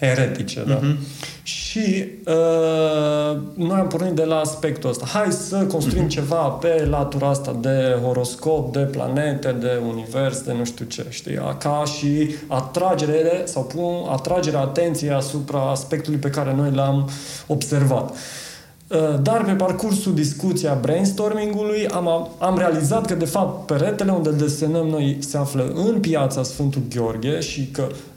eretice, 0.00 0.64
da? 0.66 0.78
Uh-huh. 0.78 0.96
Și 1.42 2.04
uh, 2.26 3.38
noi 3.54 3.78
am 3.78 3.86
pornit 3.88 4.12
de 4.12 4.24
la 4.24 4.38
aspectul 4.38 4.90
ăsta. 4.90 5.06
Hai 5.06 5.32
să 5.32 5.56
construim 5.56 6.04
uh-huh. 6.04 6.08
ceva 6.08 6.36
pe 6.36 6.86
latura 6.90 7.28
asta 7.28 7.56
de 7.60 7.98
horoscop, 8.02 8.72
de 8.72 8.78
planete, 8.78 9.56
de 9.60 9.80
univers, 9.88 10.40
de 10.40 10.52
nu 10.52 10.64
știu 10.64 10.84
ce, 10.84 11.06
știi? 11.08 11.38
Ca 11.58 11.82
și 11.98 12.34
atragere 12.46 13.42
sau 13.44 13.64
pun 13.64 13.94
atragerea 14.10 14.60
atenției 14.60 15.10
asupra 15.10 15.70
aspectului 15.70 16.18
pe 16.18 16.30
care 16.30 16.54
noi 16.54 16.70
l-am 16.70 17.10
observat. 17.46 18.10
Uh, 18.10 19.22
dar 19.22 19.44
pe 19.44 19.52
parcursul 19.52 20.14
discuția 20.14 20.78
brainstormingului 20.80 21.86
am, 21.86 22.28
am 22.38 22.58
realizat 22.58 23.06
că 23.06 23.14
de 23.14 23.24
fapt 23.24 23.66
peretele 23.66 24.10
unde 24.10 24.30
desenăm 24.30 24.86
noi 24.86 25.16
se 25.20 25.36
află 25.36 25.72
în 25.74 26.00
piața 26.00 26.42
Sfântul 26.42 26.82
Gheorghe 26.94 27.40
și 27.40 27.66
că 27.66 27.82
Uh, 27.82 28.09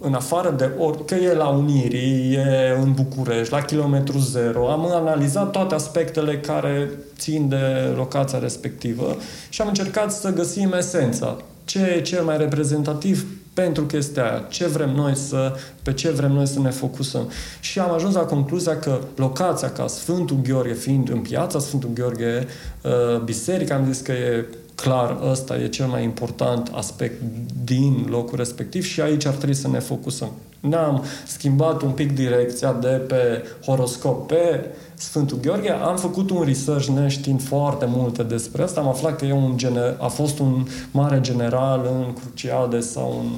în 0.00 0.14
afară 0.14 0.50
de 0.50 0.70
ori, 0.78 1.04
că 1.04 1.14
e 1.14 1.34
la 1.34 1.48
Unirii, 1.48 2.34
e 2.34 2.78
în 2.80 2.92
București, 2.92 3.52
la 3.52 3.60
kilometru 3.60 4.18
zero, 4.18 4.70
am 4.70 4.92
analizat 4.92 5.50
toate 5.50 5.74
aspectele 5.74 6.38
care 6.38 6.90
țin 7.18 7.48
de 7.48 7.92
locația 7.96 8.38
respectivă 8.38 9.16
și 9.48 9.60
am 9.60 9.68
încercat 9.68 10.12
să 10.12 10.32
găsim 10.32 10.72
esența. 10.72 11.36
Ce 11.64 11.78
e 11.96 12.00
cel 12.00 12.24
mai 12.24 12.36
reprezentativ 12.36 13.26
pentru 13.54 13.84
chestia 13.84 14.22
aia, 14.22 14.44
ce 14.48 14.66
vrem 14.66 14.90
noi 14.90 15.16
să, 15.16 15.52
pe 15.82 15.92
ce 15.92 16.10
vrem 16.10 16.32
noi 16.32 16.46
să 16.46 16.60
ne 16.60 16.70
focusăm. 16.70 17.30
Și 17.60 17.78
am 17.78 17.92
ajuns 17.92 18.14
la 18.14 18.20
concluzia 18.20 18.78
că 18.78 18.98
locația 19.16 19.70
ca 19.70 19.86
Sfântul 19.86 20.36
Gheorghe, 20.42 20.74
fiind 20.74 21.10
în 21.10 21.18
piața 21.18 21.58
Sfântul 21.58 21.90
Gheorghe, 21.94 22.46
uh, 22.82 23.20
biserica, 23.20 23.74
am 23.74 23.92
zis 23.92 24.00
că 24.00 24.12
e 24.12 24.46
clar, 24.82 25.18
ăsta 25.30 25.56
e 25.56 25.68
cel 25.68 25.86
mai 25.86 26.02
important 26.02 26.70
aspect 26.74 27.22
din 27.64 28.06
locul 28.10 28.36
respectiv 28.36 28.84
și 28.84 29.00
aici 29.00 29.26
ar 29.26 29.34
trebui 29.34 29.54
să 29.54 29.68
ne 29.68 29.78
focusăm. 29.78 30.30
Ne-am 30.60 31.04
schimbat 31.26 31.82
un 31.82 31.90
pic 31.90 32.14
direcția 32.14 32.72
de 32.72 32.88
pe 32.88 33.42
horoscop 33.64 34.26
pe 34.26 34.64
Sfântul 34.94 35.38
Gheorghe, 35.40 35.70
am 35.70 35.96
făcut 35.96 36.30
un 36.30 36.42
research 36.44 36.86
neștiind 36.86 37.42
foarte 37.42 37.84
multe 37.88 38.22
despre 38.22 38.62
asta, 38.62 38.80
am 38.80 38.88
aflat 38.88 39.16
că 39.16 39.24
e 39.24 39.32
un 39.32 39.56
gener- 39.56 39.96
a 39.98 40.06
fost 40.06 40.38
un 40.38 40.66
mare 40.90 41.20
general 41.20 41.90
în 41.92 42.12
Cruciade 42.12 42.80
sau 42.80 43.24
în 43.24 43.30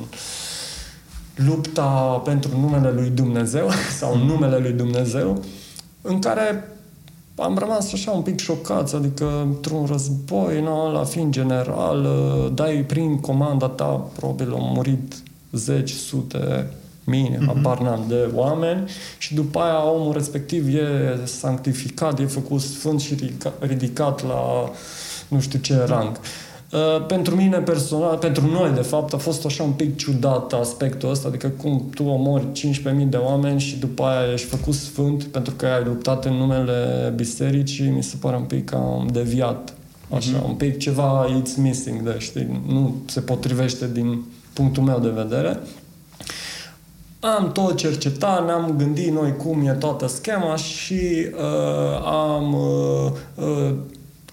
lupta 1.46 2.22
pentru 2.24 2.60
numele 2.60 2.90
lui 2.90 3.08
Dumnezeu 3.08 3.68
sau 4.00 4.16
numele 4.16 4.58
lui 4.58 4.72
Dumnezeu, 4.72 5.42
în 6.02 6.18
care 6.18 6.73
am 7.36 7.58
rămas 7.58 7.92
așa 7.92 8.10
un 8.10 8.22
pic 8.22 8.40
șocați, 8.40 8.94
adică 8.94 9.40
într-un 9.42 9.86
război, 9.86 10.60
no, 10.60 10.90
la 10.90 11.04
fiind 11.04 11.32
general, 11.32 12.04
ă, 12.04 12.48
dai 12.54 12.84
prin 12.86 13.20
comanda 13.20 13.68
ta, 13.68 14.10
probabil 14.16 14.52
au 14.52 14.72
murit 14.74 15.14
zeci, 15.52 15.90
sute, 15.90 16.70
mii, 17.04 17.30
mm-hmm. 17.30 17.46
habar 17.46 17.80
n-am, 17.80 18.04
de 18.08 18.30
oameni 18.34 18.90
și 19.18 19.34
după 19.34 19.58
aia 19.58 19.90
omul 19.90 20.12
respectiv 20.12 20.74
e 20.74 21.20
sanctificat, 21.24 22.20
e 22.20 22.24
făcut 22.24 22.60
sfânt 22.60 23.00
și 23.00 23.16
ridicat 23.58 24.26
la 24.26 24.70
nu 25.28 25.40
știu 25.40 25.58
ce 25.58 25.84
rang. 25.84 26.10
Uh, 26.16 26.53
pentru 27.06 27.36
mine 27.36 27.58
personal, 27.58 28.16
pentru 28.16 28.46
noi 28.46 28.70
de 28.74 28.80
fapt, 28.80 29.14
a 29.14 29.16
fost 29.16 29.44
așa 29.44 29.62
un 29.62 29.70
pic 29.70 29.96
ciudat 29.96 30.52
aspectul 30.52 31.10
ăsta, 31.10 31.28
adică 31.28 31.48
cum 31.48 31.90
tu 31.94 32.04
omori 32.04 32.46
15.000 32.52 33.08
de 33.08 33.16
oameni 33.16 33.60
și 33.60 33.78
după 33.78 34.02
aia 34.02 34.32
ești 34.32 34.46
făcut 34.46 34.74
sfânt 34.74 35.24
pentru 35.24 35.54
că 35.56 35.66
ai 35.66 35.84
luptat 35.84 36.24
în 36.24 36.32
numele 36.32 37.12
bisericii, 37.16 37.88
mi 37.88 38.02
se 38.02 38.16
pare 38.20 38.36
un 38.36 38.42
pic 38.42 38.64
cam 38.64 39.08
deviat 39.12 39.74
Așa, 40.10 40.40
uh-huh. 40.40 40.48
un 40.48 40.54
pic 40.54 40.78
ceva 40.78 41.26
it's 41.28 41.56
missing 41.56 42.02
de, 42.02 42.16
știi? 42.18 42.60
Nu 42.66 42.94
se 43.06 43.20
potrivește 43.20 43.90
din 43.92 44.24
punctul 44.52 44.82
meu 44.82 44.98
de 44.98 45.08
vedere. 45.08 45.60
Am 47.20 47.52
tot 47.52 47.76
cercetat, 47.76 48.44
ne-am 48.44 48.74
gândit 48.76 49.12
noi 49.12 49.36
cum 49.36 49.66
e 49.66 49.72
toată 49.72 50.06
schema 50.06 50.56
și 50.56 51.26
uh, 51.34 52.06
am 52.06 52.54
uh, 52.54 53.10
uh, 53.34 53.74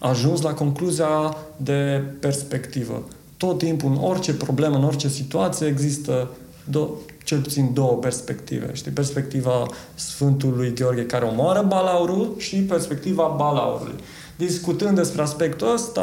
ajuns 0.02 0.42
la 0.42 0.54
concluzia 0.54 1.38
de 1.58 2.04
perspectivă. 2.20 3.04
Tot 3.38 3.58
timpul, 3.58 3.92
în 3.92 3.98
orice 3.98 4.34
problemă, 4.34 4.76
în 4.76 4.84
orice 4.84 5.08
situație, 5.08 5.68
există 5.68 6.30
do- 6.70 7.14
cel 7.24 7.40
puțin 7.40 7.74
două 7.74 7.94
perspective. 7.94 8.70
Știi? 8.74 8.92
Perspectiva 8.92 9.66
Sfântului 9.96 10.74
Gheorghe 10.74 11.06
care 11.06 11.26
omoară 11.26 11.66
balaurul 11.68 12.34
și 12.38 12.56
perspectiva 12.56 13.34
balaurului. 13.38 13.96
Discutând 14.46 14.96
despre 14.96 15.22
aspectul 15.22 15.74
ăsta, 15.74 16.02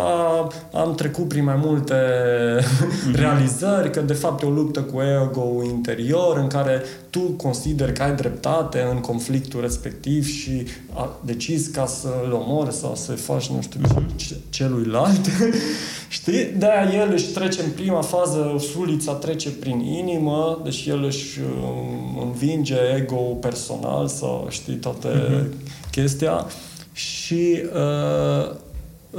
am 0.72 0.94
trecut 0.94 1.28
prin 1.28 1.44
mai 1.44 1.60
multe 1.64 1.94
mm-hmm. 1.94 3.14
realizări, 3.22 3.90
că 3.90 4.00
de 4.00 4.12
fapt 4.12 4.42
e 4.42 4.46
o 4.46 4.50
luptă 4.50 4.80
cu 4.80 5.00
ego 5.00 5.64
interior, 5.64 6.38
în 6.38 6.46
care 6.46 6.82
tu 7.10 7.20
consideri 7.20 7.92
că 7.92 8.02
ai 8.02 8.14
dreptate 8.14 8.88
în 8.92 9.00
conflictul 9.00 9.60
respectiv 9.60 10.26
și 10.26 10.66
a 10.94 11.18
decis 11.24 11.66
ca 11.66 11.86
să-l 11.86 12.32
omori 12.32 12.74
sau 12.74 12.94
să 12.94 13.12
faci 13.12 13.48
nu 13.48 13.60
știu 13.60 13.80
ce, 14.16 14.36
celuilalt. 14.50 15.26
Știi? 16.08 16.44
de 16.58 16.66
el 16.94 17.12
își 17.12 17.26
trece 17.32 17.62
în 17.62 17.70
prima 17.70 18.02
fază, 18.02 18.56
sulița 18.72 19.12
trece 19.12 19.50
prin 19.50 19.80
inimă, 19.80 20.60
deci 20.64 20.86
el 20.86 21.04
își 21.04 21.38
um, 21.40 22.22
învinge 22.22 22.76
ego 22.96 23.16
personal 23.16 24.06
sau 24.06 24.46
știi 24.50 24.74
toate 24.74 25.08
mm-hmm. 25.08 25.90
chestia 25.90 26.46
și 26.98 27.62
uh, 27.74 28.54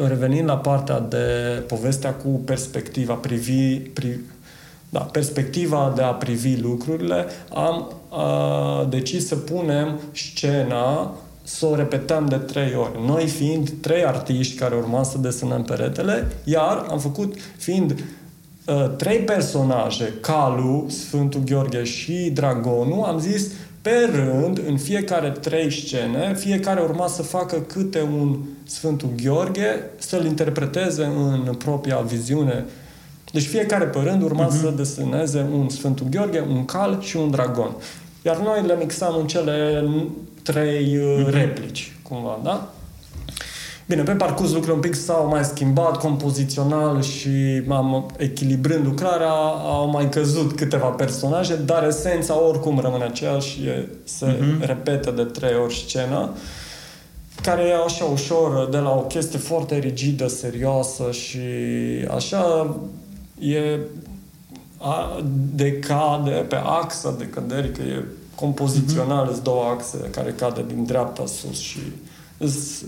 revenind 0.08 0.48
la 0.48 0.58
partea 0.58 1.00
de 1.00 1.26
povestea 1.68 2.14
cu 2.14 2.28
perspectiva, 2.28 3.14
privi, 3.14 3.80
pri, 3.80 4.20
da, 4.90 5.00
perspectiva 5.00 5.94
de 5.96 6.02
a 6.02 6.12
privi 6.12 6.62
lucrurile, 6.62 7.26
am 7.54 7.94
uh, 8.10 8.90
decis 8.90 9.28
să 9.28 9.36
punem 9.36 10.00
scena 10.12 11.16
să 11.44 11.66
o 11.66 11.76
repetăm 11.76 12.26
de 12.26 12.36
trei 12.36 12.76
ori. 12.76 13.06
Noi 13.06 13.28
fiind 13.28 13.70
trei 13.82 14.06
artiști 14.06 14.58
care 14.58 14.76
urma 14.76 15.04
să 15.04 15.18
desenăm 15.18 15.64
peretele, 15.64 16.32
iar 16.44 16.86
am 16.90 17.00
făcut 17.00 17.34
fiind 17.58 17.92
uh, 18.66 18.90
trei 18.98 19.20
personaje, 19.20 20.14
Calu, 20.22 20.86
Sfântul 20.90 21.42
Gheorghe 21.46 21.84
și 21.84 22.30
Dragonul, 22.34 23.04
am 23.04 23.20
zis 23.20 23.52
pe 23.82 24.10
rând, 24.14 24.62
în 24.68 24.78
fiecare 24.78 25.30
trei 25.30 25.72
scene, 25.72 26.36
fiecare 26.36 26.82
urma 26.82 27.08
să 27.08 27.22
facă 27.22 27.56
câte 27.56 28.02
un 28.02 28.38
Sfântul 28.64 29.10
Gheorghe, 29.24 29.90
să-l 29.98 30.26
interpreteze 30.26 31.04
în 31.04 31.54
propria 31.54 31.98
viziune. 31.98 32.66
Deci 33.32 33.48
fiecare 33.48 33.86
pe 33.86 34.00
rând 34.00 34.24
urma 34.24 34.48
uh-huh. 34.48 34.62
să 34.62 34.74
deseneze 34.76 35.46
un 35.54 35.70
Sfântul 35.70 36.08
Gheorghe, 36.10 36.46
un 36.50 36.66
cal 36.66 37.02
și 37.02 37.18
un 37.18 37.32
dragon. 37.32 37.76
Iar 38.26 38.38
noi 38.38 38.64
le 38.66 38.76
mixam 38.80 39.18
în 39.20 39.28
cele 39.28 39.88
trei 40.44 40.98
uh-huh. 40.98 41.30
replici, 41.30 41.96
cumva, 42.02 42.40
da? 42.44 42.74
Bine, 43.90 44.04
pe 44.04 44.12
parcurs 44.12 44.50
lucrurile 44.50 44.74
un 44.74 44.80
pic 44.80 44.96
s-au 44.96 45.28
mai 45.28 45.44
schimbat 45.44 45.98
compozițional 45.98 47.02
și 47.02 47.64
am 47.70 48.12
echilibrând 48.18 48.86
lucrarea, 48.86 49.32
au 49.64 49.90
mai 49.90 50.10
căzut 50.10 50.56
câteva 50.56 50.86
personaje, 50.86 51.56
dar 51.56 51.88
esența 51.88 52.42
oricum 52.42 52.80
rămâne 52.80 53.04
aceeași, 53.04 53.66
e, 53.66 53.88
se 54.04 54.26
uh-huh. 54.26 54.66
repetă 54.66 55.12
de 55.12 55.24
trei 55.24 55.56
ori 55.64 55.84
scena, 55.88 56.34
care 57.42 57.62
e 57.62 57.76
așa 57.86 58.06
ușor, 58.06 58.70
de 58.70 58.78
la 58.78 58.90
o 58.90 59.02
chestie 59.02 59.40
foarte 59.40 59.78
rigidă, 59.78 60.28
serioasă 60.28 61.12
și 61.12 61.40
așa, 62.16 62.76
e 63.40 63.80
a, 64.78 65.24
decade 65.56 66.32
pe 66.32 66.62
axa 66.64 67.16
de 67.18 67.26
căderi, 67.26 67.72
că 67.72 67.82
e 67.82 68.04
compozițional, 68.36 69.34
uh-huh. 69.34 69.44
două 69.44 69.64
axe 69.64 69.98
care 70.12 70.32
cade 70.32 70.66
din 70.68 70.84
dreapta 70.84 71.26
sus 71.26 71.60
și 71.60 71.80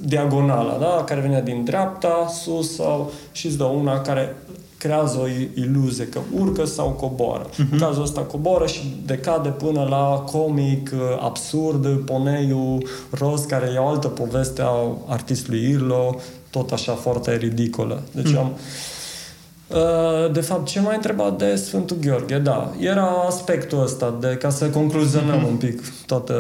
diagonala, 0.04 0.78
da? 0.80 1.04
care 1.04 1.22
vine 1.22 1.41
din 1.41 1.64
dreapta, 1.64 2.28
sus 2.41 2.76
sau 2.76 3.12
și 3.32 3.45
îți 3.45 3.58
dă 3.58 3.64
una 3.64 4.02
care 4.02 4.36
creează 4.82 5.20
o 5.22 5.28
iluzie 5.62 6.08
că 6.08 6.20
urcă 6.39 6.66
sau 6.66 6.89
coboară. 6.89 7.49
Uh-huh. 7.49 7.72
În 7.72 7.78
cazul 7.78 8.04
ăsta 8.04 8.22
coboară 8.22 8.66
și 8.66 9.02
decade 9.06 9.49
până 9.49 9.88
la 9.89 10.24
comic, 10.32 10.91
absurd, 11.20 11.97
poneiul 11.97 12.88
roz, 13.10 13.43
care 13.43 13.72
e 13.76 13.78
o 13.78 13.88
altă 13.88 14.08
poveste 14.08 14.62
a 14.62 14.97
artistului 15.08 15.70
Irlo, 15.70 16.16
tot 16.49 16.72
așa 16.72 16.93
foarte 16.93 17.36
ridicolă. 17.36 18.02
Deci 18.12 18.32
uh-huh. 18.32 18.38
am 18.38 18.52
uh, 19.68 20.32
de 20.32 20.41
fapt, 20.41 20.66
ce 20.66 20.80
mai 20.80 20.95
întrebat 20.95 21.38
de 21.38 21.56
Sfântul 21.56 21.97
Gheorghe, 22.02 22.38
da, 22.38 22.72
era 22.80 23.08
aspectul 23.28 23.82
ăsta, 23.82 24.18
de 24.20 24.38
ca 24.39 24.49
să 24.49 24.70
concluzionăm 24.70 25.45
uh-huh. 25.45 25.49
un 25.49 25.56
pic 25.56 25.82
toată 26.06 26.36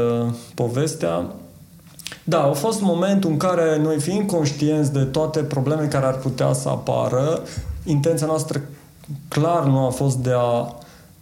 povestea. 0.55 1.25
Da, 2.23 2.43
a 2.43 2.51
fost 2.51 2.81
momentul 2.81 3.29
în 3.29 3.37
care 3.37 3.77
noi 3.77 3.99
fiind 3.99 4.29
conștienți 4.29 4.93
de 4.93 5.03
toate 5.03 5.39
probleme 5.39 5.85
care 5.85 6.05
ar 6.05 6.17
putea 6.17 6.53
să 6.53 6.69
apară, 6.69 7.41
intenția 7.85 8.27
noastră 8.27 8.61
clar 9.27 9.63
nu 9.63 9.85
a 9.85 9.89
fost 9.89 10.17
de 10.17 10.31
a 10.35 10.75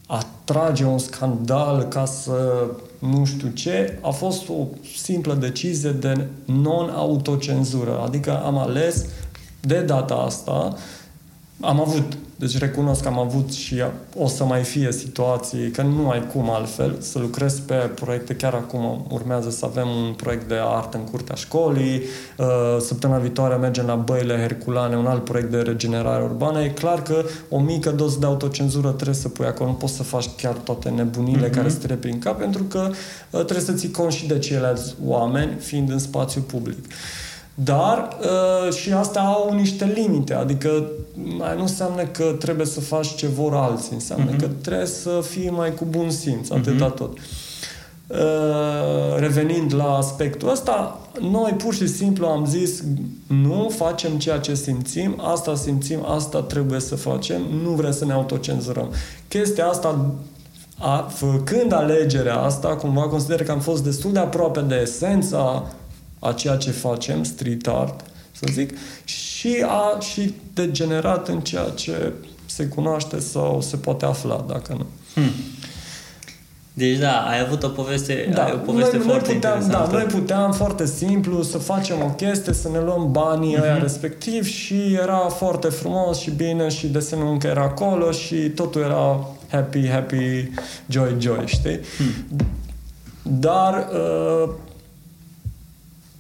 atrage 0.07 0.83
un 0.83 0.97
scandal 0.97 1.83
ca 1.83 2.05
să 2.05 2.65
nu 2.99 3.25
știu 3.25 3.47
ce, 3.47 3.99
a 4.01 4.09
fost 4.09 4.49
o 4.49 4.65
simplă 4.97 5.33
decizie 5.33 5.89
de 5.89 6.27
non-autocenzură. 6.45 8.01
Adică 8.05 8.41
am 8.45 8.57
ales 8.57 9.05
de 9.59 9.81
data 9.81 10.13
asta 10.13 10.75
am 11.61 11.79
avut, 11.79 12.17
deci 12.35 12.57
recunosc 12.57 13.01
că 13.01 13.07
am 13.07 13.19
avut 13.19 13.51
și 13.51 13.83
o 14.17 14.27
să 14.27 14.43
mai 14.43 14.63
fie 14.63 14.91
situații, 14.91 15.71
că 15.71 15.81
nu 15.81 16.09
ai 16.09 16.27
cum 16.33 16.49
altfel, 16.49 16.95
să 16.99 17.19
lucrez 17.19 17.59
pe 17.59 17.73
proiecte. 17.73 18.35
Chiar 18.35 18.53
acum 18.53 19.07
urmează 19.11 19.49
să 19.49 19.65
avem 19.65 19.87
un 19.87 20.13
proiect 20.13 20.47
de 20.47 20.55
artă 20.57 20.97
în 20.97 21.03
curtea 21.03 21.35
școlii, 21.35 22.01
uh, 22.37 22.45
săptămâna 22.79 23.19
viitoare 23.19 23.55
mergem 23.55 23.85
la 23.85 23.95
Băile 23.95 24.37
Herculane, 24.37 24.97
un 24.97 25.05
alt 25.05 25.23
proiect 25.23 25.51
de 25.51 25.57
regenerare 25.57 26.23
urbană. 26.23 26.61
E 26.61 26.69
clar 26.69 27.01
că 27.01 27.23
o 27.49 27.59
mică 27.59 27.89
doză 27.89 28.19
de 28.19 28.25
autocenzură 28.25 28.89
trebuie 28.89 29.15
să 29.15 29.29
pui 29.29 29.45
acolo, 29.45 29.69
nu 29.69 29.75
poți 29.75 29.95
să 29.95 30.03
faci 30.03 30.29
chiar 30.37 30.53
toate 30.53 30.89
nebunile 30.89 31.49
mm-hmm. 31.49 31.53
care 31.53 31.69
se 31.69 31.87
prin 31.87 32.19
cap, 32.19 32.39
pentru 32.39 32.63
că 32.63 32.89
uh, 32.89 33.43
trebuie 33.43 33.65
să 33.65 33.73
ții 33.73 33.91
conști 33.91 34.27
de 34.27 34.39
ceilalți 34.39 34.95
oameni, 35.05 35.51
fiind 35.59 35.89
în 35.89 35.99
spațiu 35.99 36.41
public. 36.41 36.85
Dar 37.63 38.17
uh, 38.21 38.73
și 38.73 38.91
astea 38.91 39.21
au 39.21 39.53
niște 39.53 39.91
limite, 39.95 40.33
adică 40.33 40.83
mai 41.37 41.55
nu 41.55 41.61
înseamnă 41.61 42.03
că 42.03 42.23
trebuie 42.23 42.65
să 42.65 42.79
faci 42.79 43.15
ce 43.15 43.27
vor 43.27 43.53
alții, 43.53 43.93
înseamnă 43.93 44.35
uh-huh. 44.35 44.39
că 44.39 44.47
trebuie 44.61 44.87
să 44.87 45.23
fii 45.29 45.49
mai 45.49 45.73
cu 45.73 45.85
bun 45.89 46.09
simț, 46.09 46.49
atâta 46.49 46.91
uh-huh. 46.91 46.95
tot. 46.95 47.17
Uh, 48.07 49.17
revenind 49.17 49.75
la 49.75 49.97
aspectul 49.97 50.49
ăsta, 50.49 50.99
noi 51.19 51.51
pur 51.51 51.73
și 51.73 51.87
simplu 51.87 52.25
am 52.25 52.45
zis 52.45 52.83
nu 53.27 53.71
facem 53.75 54.17
ceea 54.17 54.37
ce 54.37 54.53
simțim, 54.53 55.21
asta 55.21 55.55
simțim, 55.55 56.05
asta 56.05 56.41
trebuie 56.41 56.79
să 56.79 56.95
facem, 56.95 57.41
nu 57.63 57.69
vrem 57.69 57.91
să 57.91 58.05
ne 58.05 58.13
autocenzurăm. 58.13 58.91
Chestia 59.27 59.67
asta 59.67 60.15
a, 60.77 60.97
făcând 61.13 61.73
alegerea 61.73 62.39
asta, 62.39 62.67
cumva 62.67 63.01
consider 63.01 63.43
că 63.43 63.51
am 63.51 63.59
fost 63.59 63.83
destul 63.83 64.11
de 64.11 64.19
aproape 64.19 64.59
de 64.59 64.79
esența 64.81 65.63
a 66.19 66.31
ceea 66.31 66.55
ce 66.55 66.71
facem, 66.71 67.23
street 67.23 67.67
art, 67.67 68.05
să 68.31 68.47
zic, 68.51 68.77
și 69.03 69.65
a 69.67 69.99
și 69.99 70.33
degenerat 70.53 71.27
în 71.27 71.39
ceea 71.39 71.69
ce 71.69 72.13
se 72.45 72.65
cunoaște 72.65 73.19
sau 73.19 73.61
se 73.61 73.77
poate 73.77 74.05
afla, 74.05 74.45
dacă 74.47 74.73
nu. 74.77 74.85
Hmm. 75.13 75.31
Deci 76.73 76.97
da, 76.97 77.27
ai 77.27 77.39
avut 77.39 77.63
o 77.63 77.67
poveste, 77.67 78.29
da, 78.33 78.43
ai 78.43 78.51
o 78.53 78.57
poveste 78.57 78.97
noi, 78.97 79.05
foarte 79.05 79.27
noi 79.27 79.35
puteam, 79.35 79.53
da, 79.53 79.59
interesantă. 79.59 79.91
Da, 79.91 79.97
noi 79.97 80.05
puteam 80.19 80.51
foarte 80.51 80.85
simplu 80.85 81.43
să 81.43 81.57
facem 81.57 82.01
o 82.01 82.09
chestie, 82.09 82.53
să 82.53 82.69
ne 82.69 82.79
luăm 82.79 83.11
banii 83.11 83.57
uh-huh. 83.57 83.61
ăia 83.61 83.77
respectiv 83.77 84.45
și 84.45 84.93
era 84.93 85.17
foarte 85.17 85.67
frumos 85.67 86.19
și 86.19 86.31
bine 86.31 86.69
și 86.69 86.87
desenul 86.87 87.31
încă 87.31 87.47
era 87.47 87.61
acolo 87.61 88.11
și 88.11 88.35
totul 88.35 88.81
era 88.81 89.27
happy, 89.49 89.87
happy, 89.87 90.51
joy, 90.87 91.15
joy, 91.17 91.43
știi? 91.45 91.79
Hmm. 91.97 92.47
Dar 93.21 93.87
uh, 93.93 94.49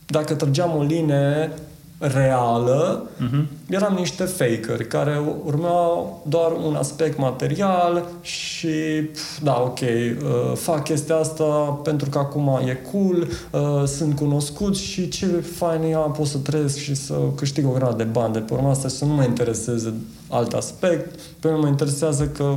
dacă 0.09 0.33
trăgeam 0.33 0.75
o 0.77 0.81
linie 0.81 1.51
reală, 1.97 3.09
uh-huh. 3.17 3.43
eram 3.69 3.93
niște 3.93 4.23
fakeri 4.23 4.87
care 4.87 5.21
urmeau 5.45 6.23
doar 6.27 6.51
un 6.65 6.75
aspect 6.75 7.17
material 7.17 8.05
și 8.21 8.69
da, 9.43 9.61
ok, 9.65 9.79
uh, 9.79 10.55
fac 10.55 10.83
chestia 10.83 11.15
asta 11.15 11.43
pentru 11.83 12.09
că 12.09 12.17
acum 12.17 12.59
e 12.65 12.77
cool, 12.91 13.27
uh, 13.51 13.87
sunt 13.87 14.15
cunoscut 14.15 14.77
și 14.77 15.07
ce 15.07 15.25
fain 15.25 15.81
e, 15.81 15.95
pot 15.95 16.25
să 16.25 16.37
trăiesc 16.37 16.77
și 16.77 16.95
să 16.95 17.13
câștig 17.35 17.65
o 17.65 17.71
grămadă 17.71 18.03
de 18.03 18.09
bani 18.09 18.33
de 18.33 18.39
pe 18.39 18.53
urma 18.53 18.69
asta 18.69 18.87
și 18.87 18.95
să 18.95 19.05
nu 19.05 19.13
mă 19.13 19.23
intereseze 19.23 19.93
alt 20.27 20.53
aspect. 20.53 21.19
Pe 21.39 21.47
mine 21.47 21.59
mă 21.59 21.67
interesează 21.67 22.27
că 22.27 22.55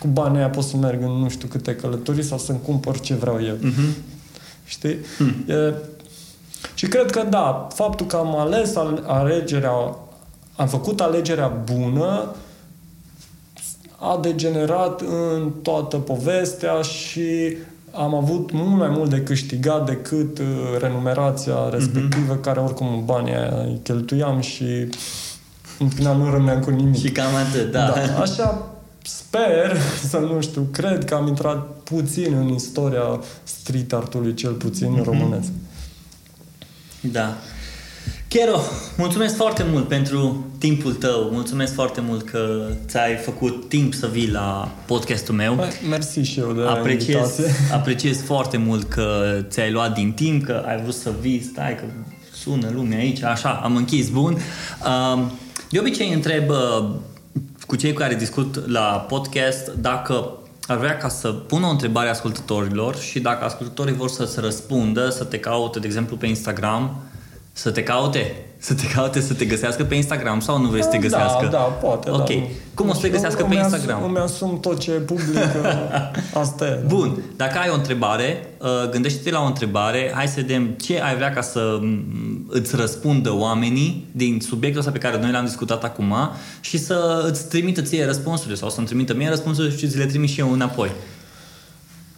cu 0.00 0.06
banii 0.06 0.38
aia 0.38 0.50
pot 0.50 0.64
să 0.64 0.76
merg 0.76 1.02
în 1.02 1.10
nu 1.10 1.28
știu 1.28 1.48
câte 1.48 1.74
călătorii 1.74 2.22
sau 2.22 2.38
să-mi 2.38 2.60
cumpăr 2.64 3.00
ce 3.00 3.14
vreau 3.14 3.44
eu. 3.44 3.54
Uh-huh. 3.54 4.14
Știi? 4.64 4.96
Hmm. 5.16 5.44
E, 5.48 5.74
și 6.76 6.86
cred 6.86 7.10
că 7.10 7.22
da, 7.30 7.66
faptul 7.74 8.06
că 8.06 8.16
am 8.16 8.36
ales 8.36 8.76
alegerea 9.06 9.96
am 10.56 10.66
făcut 10.66 11.00
alegerea 11.00 11.46
bună, 11.46 12.34
a 13.98 14.18
degenerat 14.22 15.00
în 15.00 15.52
toată 15.62 15.96
povestea 15.96 16.80
și 16.80 17.56
am 17.90 18.14
avut 18.14 18.52
mult 18.52 18.78
mai 18.78 18.88
mult 18.88 19.10
de 19.10 19.20
câștigat 19.20 19.86
decât 19.86 20.38
uh, 20.38 20.44
renumerația 20.80 21.68
respectivă, 21.70 22.38
mm-hmm. 22.38 22.42
care 22.42 22.60
oricum 22.60 23.02
banii 23.04 23.34
aia 23.34 23.62
îi 23.64 23.80
cheltuiam 23.82 24.40
și 24.40 24.88
în 25.78 25.88
final 25.88 26.16
nu 26.16 26.30
rămâneam 26.30 26.60
cu 26.60 26.70
nimic. 26.70 27.00
Și 27.00 27.10
cam 27.10 27.34
atât, 27.34 27.72
da. 27.72 27.94
da. 27.94 28.20
Așa 28.20 28.66
sper 29.02 29.76
să 30.10 30.18
nu 30.18 30.40
știu, 30.40 30.68
cred 30.72 31.04
că 31.04 31.14
am 31.14 31.26
intrat 31.26 31.66
puțin 31.82 32.34
în 32.40 32.48
istoria 32.48 33.20
street 33.42 33.92
artului, 33.92 34.34
cel 34.34 34.52
puțin 34.52 34.98
mm-hmm. 34.98 35.04
românesc. 35.04 35.48
Da. 37.00 37.36
Chero, 38.28 38.60
mulțumesc 38.96 39.36
foarte 39.36 39.64
mult 39.70 39.88
pentru 39.88 40.46
timpul 40.58 40.92
tău. 40.92 41.28
Mulțumesc 41.32 41.74
foarte 41.74 42.00
mult 42.00 42.22
că 42.22 42.66
ți-ai 42.86 43.16
făcut 43.16 43.68
timp 43.68 43.94
să 43.94 44.06
vii 44.06 44.30
la 44.30 44.74
podcastul 44.86 45.34
meu. 45.34 45.68
Mersi 45.88 46.20
și 46.20 46.38
eu 46.38 46.52
de 46.52 46.62
apreciez, 46.62 47.08
invitație. 47.08 47.44
apreciez 47.78 48.22
foarte 48.22 48.56
mult 48.56 48.88
că 48.88 49.38
ți-ai 49.48 49.70
luat 49.70 49.94
din 49.94 50.12
timp, 50.12 50.44
că 50.44 50.64
ai 50.66 50.80
vrut 50.80 50.94
să 50.94 51.12
vii, 51.20 51.42
stai 51.42 51.76
că 51.76 51.84
sună 52.32 52.70
lumea 52.74 52.98
aici, 52.98 53.22
așa, 53.22 53.60
am 53.64 53.76
închis, 53.76 54.08
bun. 54.08 54.38
De 55.70 55.78
obicei 55.78 56.12
întreb 56.12 56.50
cu 57.66 57.76
cei 57.76 57.92
cu 57.92 57.98
care 57.98 58.14
discut 58.14 58.68
la 58.70 59.06
podcast 59.08 59.70
dacă 59.80 60.38
ar 60.66 60.76
vrea 60.76 60.96
ca 60.96 61.08
să 61.08 61.32
pună 61.32 61.66
o 61.66 61.70
întrebare 61.70 62.08
ascultătorilor 62.08 62.96
și 62.96 63.20
dacă 63.20 63.44
ascultătorii 63.44 63.94
vor 63.94 64.08
să-ți 64.08 64.40
răspundă, 64.40 65.10
să 65.10 65.24
te 65.24 65.38
caute, 65.38 65.78
de 65.78 65.86
exemplu, 65.86 66.16
pe 66.16 66.26
Instagram, 66.26 67.02
să 67.52 67.70
te 67.70 67.82
caute? 67.82 68.46
Să 68.66 68.74
te 68.74 68.86
caute, 68.94 69.20
să 69.20 69.34
te 69.34 69.44
găsească 69.44 69.84
pe 69.84 69.94
Instagram 69.94 70.40
sau 70.40 70.60
nu 70.60 70.68
vrei 70.68 70.82
să 70.82 70.88
te 70.88 70.96
Da, 70.96 71.02
găsească? 71.02 71.48
da, 71.50 71.58
poate, 71.58 72.10
Ok. 72.10 72.26
da. 72.28 72.34
Cum 72.74 72.88
o 72.88 72.92
să 72.92 73.00
te 73.00 73.08
găsească 73.08 73.42
pe 73.42 73.48
Îmi 73.48 73.58
asum- 73.58 73.72
Instagram? 73.72 74.04
Îmi 74.04 74.18
asum 74.18 74.60
tot 74.60 74.78
ce 74.78 74.90
e 74.90 74.94
public, 74.98 75.38
asta 76.42 76.66
e. 76.66 76.70
da. 76.70 76.86
Bun, 76.86 77.22
dacă 77.36 77.58
ai 77.58 77.68
o 77.70 77.74
întrebare, 77.74 78.48
uh, 78.60 78.90
gândește-te 78.90 79.30
la 79.30 79.40
o 79.42 79.44
întrebare, 79.46 80.10
hai 80.14 80.26
să 80.28 80.32
vedem 80.36 80.66
ce 80.66 81.00
ai 81.00 81.14
vrea 81.16 81.30
ca 81.32 81.40
să 81.40 81.78
mm, 81.80 82.46
îți 82.48 82.76
răspundă 82.76 83.32
oamenii 83.32 84.06
din 84.12 84.40
subiectul 84.40 84.80
ăsta 84.80 84.92
pe 84.92 84.98
care 84.98 85.18
noi 85.20 85.30
l-am 85.30 85.44
discutat 85.44 85.84
acum 85.84 86.14
și 86.60 86.78
să 86.78 87.24
îți 87.30 87.48
trimită 87.48 87.82
ție 87.82 88.04
răspunsurile 88.04 88.56
sau 88.56 88.70
să-mi 88.70 88.86
trimită 88.86 89.14
mie 89.14 89.28
răspunsurile 89.28 89.76
și 89.76 89.88
ți 89.88 89.96
le 89.98 90.06
trimit 90.06 90.28
și 90.30 90.40
eu 90.40 90.52
înapoi. 90.52 90.90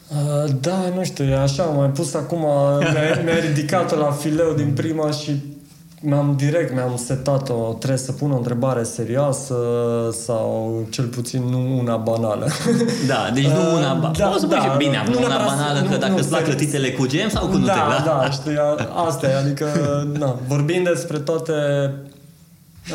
Uh, 0.09 0.51
Da, 0.61 0.79
nu 0.95 1.05
știu, 1.05 1.25
e 1.25 1.37
așa, 1.37 1.63
am 1.63 1.77
mai 1.77 1.89
pus 1.89 2.15
acum, 2.15 2.39
mi-a, 2.79 3.21
mi-a 3.25 3.39
ridicat 3.49 3.99
la 3.99 4.11
fileu 4.11 4.53
din 4.57 4.73
prima 4.75 5.11
și 5.11 5.31
mi-am 6.01 6.35
direct, 6.37 6.75
mi-am 6.75 6.97
setat-o, 6.97 7.55
trebuie 7.79 7.99
să 7.99 8.13
pun 8.13 8.33
o 8.33 8.37
întrebare 8.37 8.83
serioasă 8.83 9.55
sau 10.25 10.87
cel 10.91 11.05
puțin 11.05 11.43
nu 11.43 11.79
una 11.79 11.97
banală. 11.97 12.49
Da, 13.07 13.31
deci 13.35 13.45
nu 13.47 13.61
una... 13.77 13.93
Uh, 13.93 14.01
Da, 14.01 14.11
da, 14.19 14.27
Poți 14.27 14.41
să 14.41 14.47
pui 14.47 14.57
da, 14.57 14.63
și 14.63 14.77
bine, 14.77 14.91
nu- 14.93 14.99
acum 15.01 15.13
nu 15.13 15.19
una 15.19 15.29
neapărat 15.29 15.51
să- 15.51 15.57
banală, 15.57 15.81
că 15.81 15.93
nu- 15.93 15.97
dacă 15.99 16.13
nu, 16.13 16.19
îți 16.19 16.29
plac 16.29 16.41
serios. 16.41 16.57
clătitele 16.57 16.91
cu 16.93 17.07
gem 17.07 17.29
sau 17.29 17.47
cu 17.47 17.57
Nutella. 17.57 18.03
Da, 18.05 18.19
da, 18.23 18.31
știi, 18.31 18.57
a- 18.57 19.05
asta 19.07 19.27
e, 19.29 19.35
adică, 19.37 19.67
na, 20.19 20.37
vorbind 20.49 20.85
despre 20.89 21.19
toate... 21.19 21.53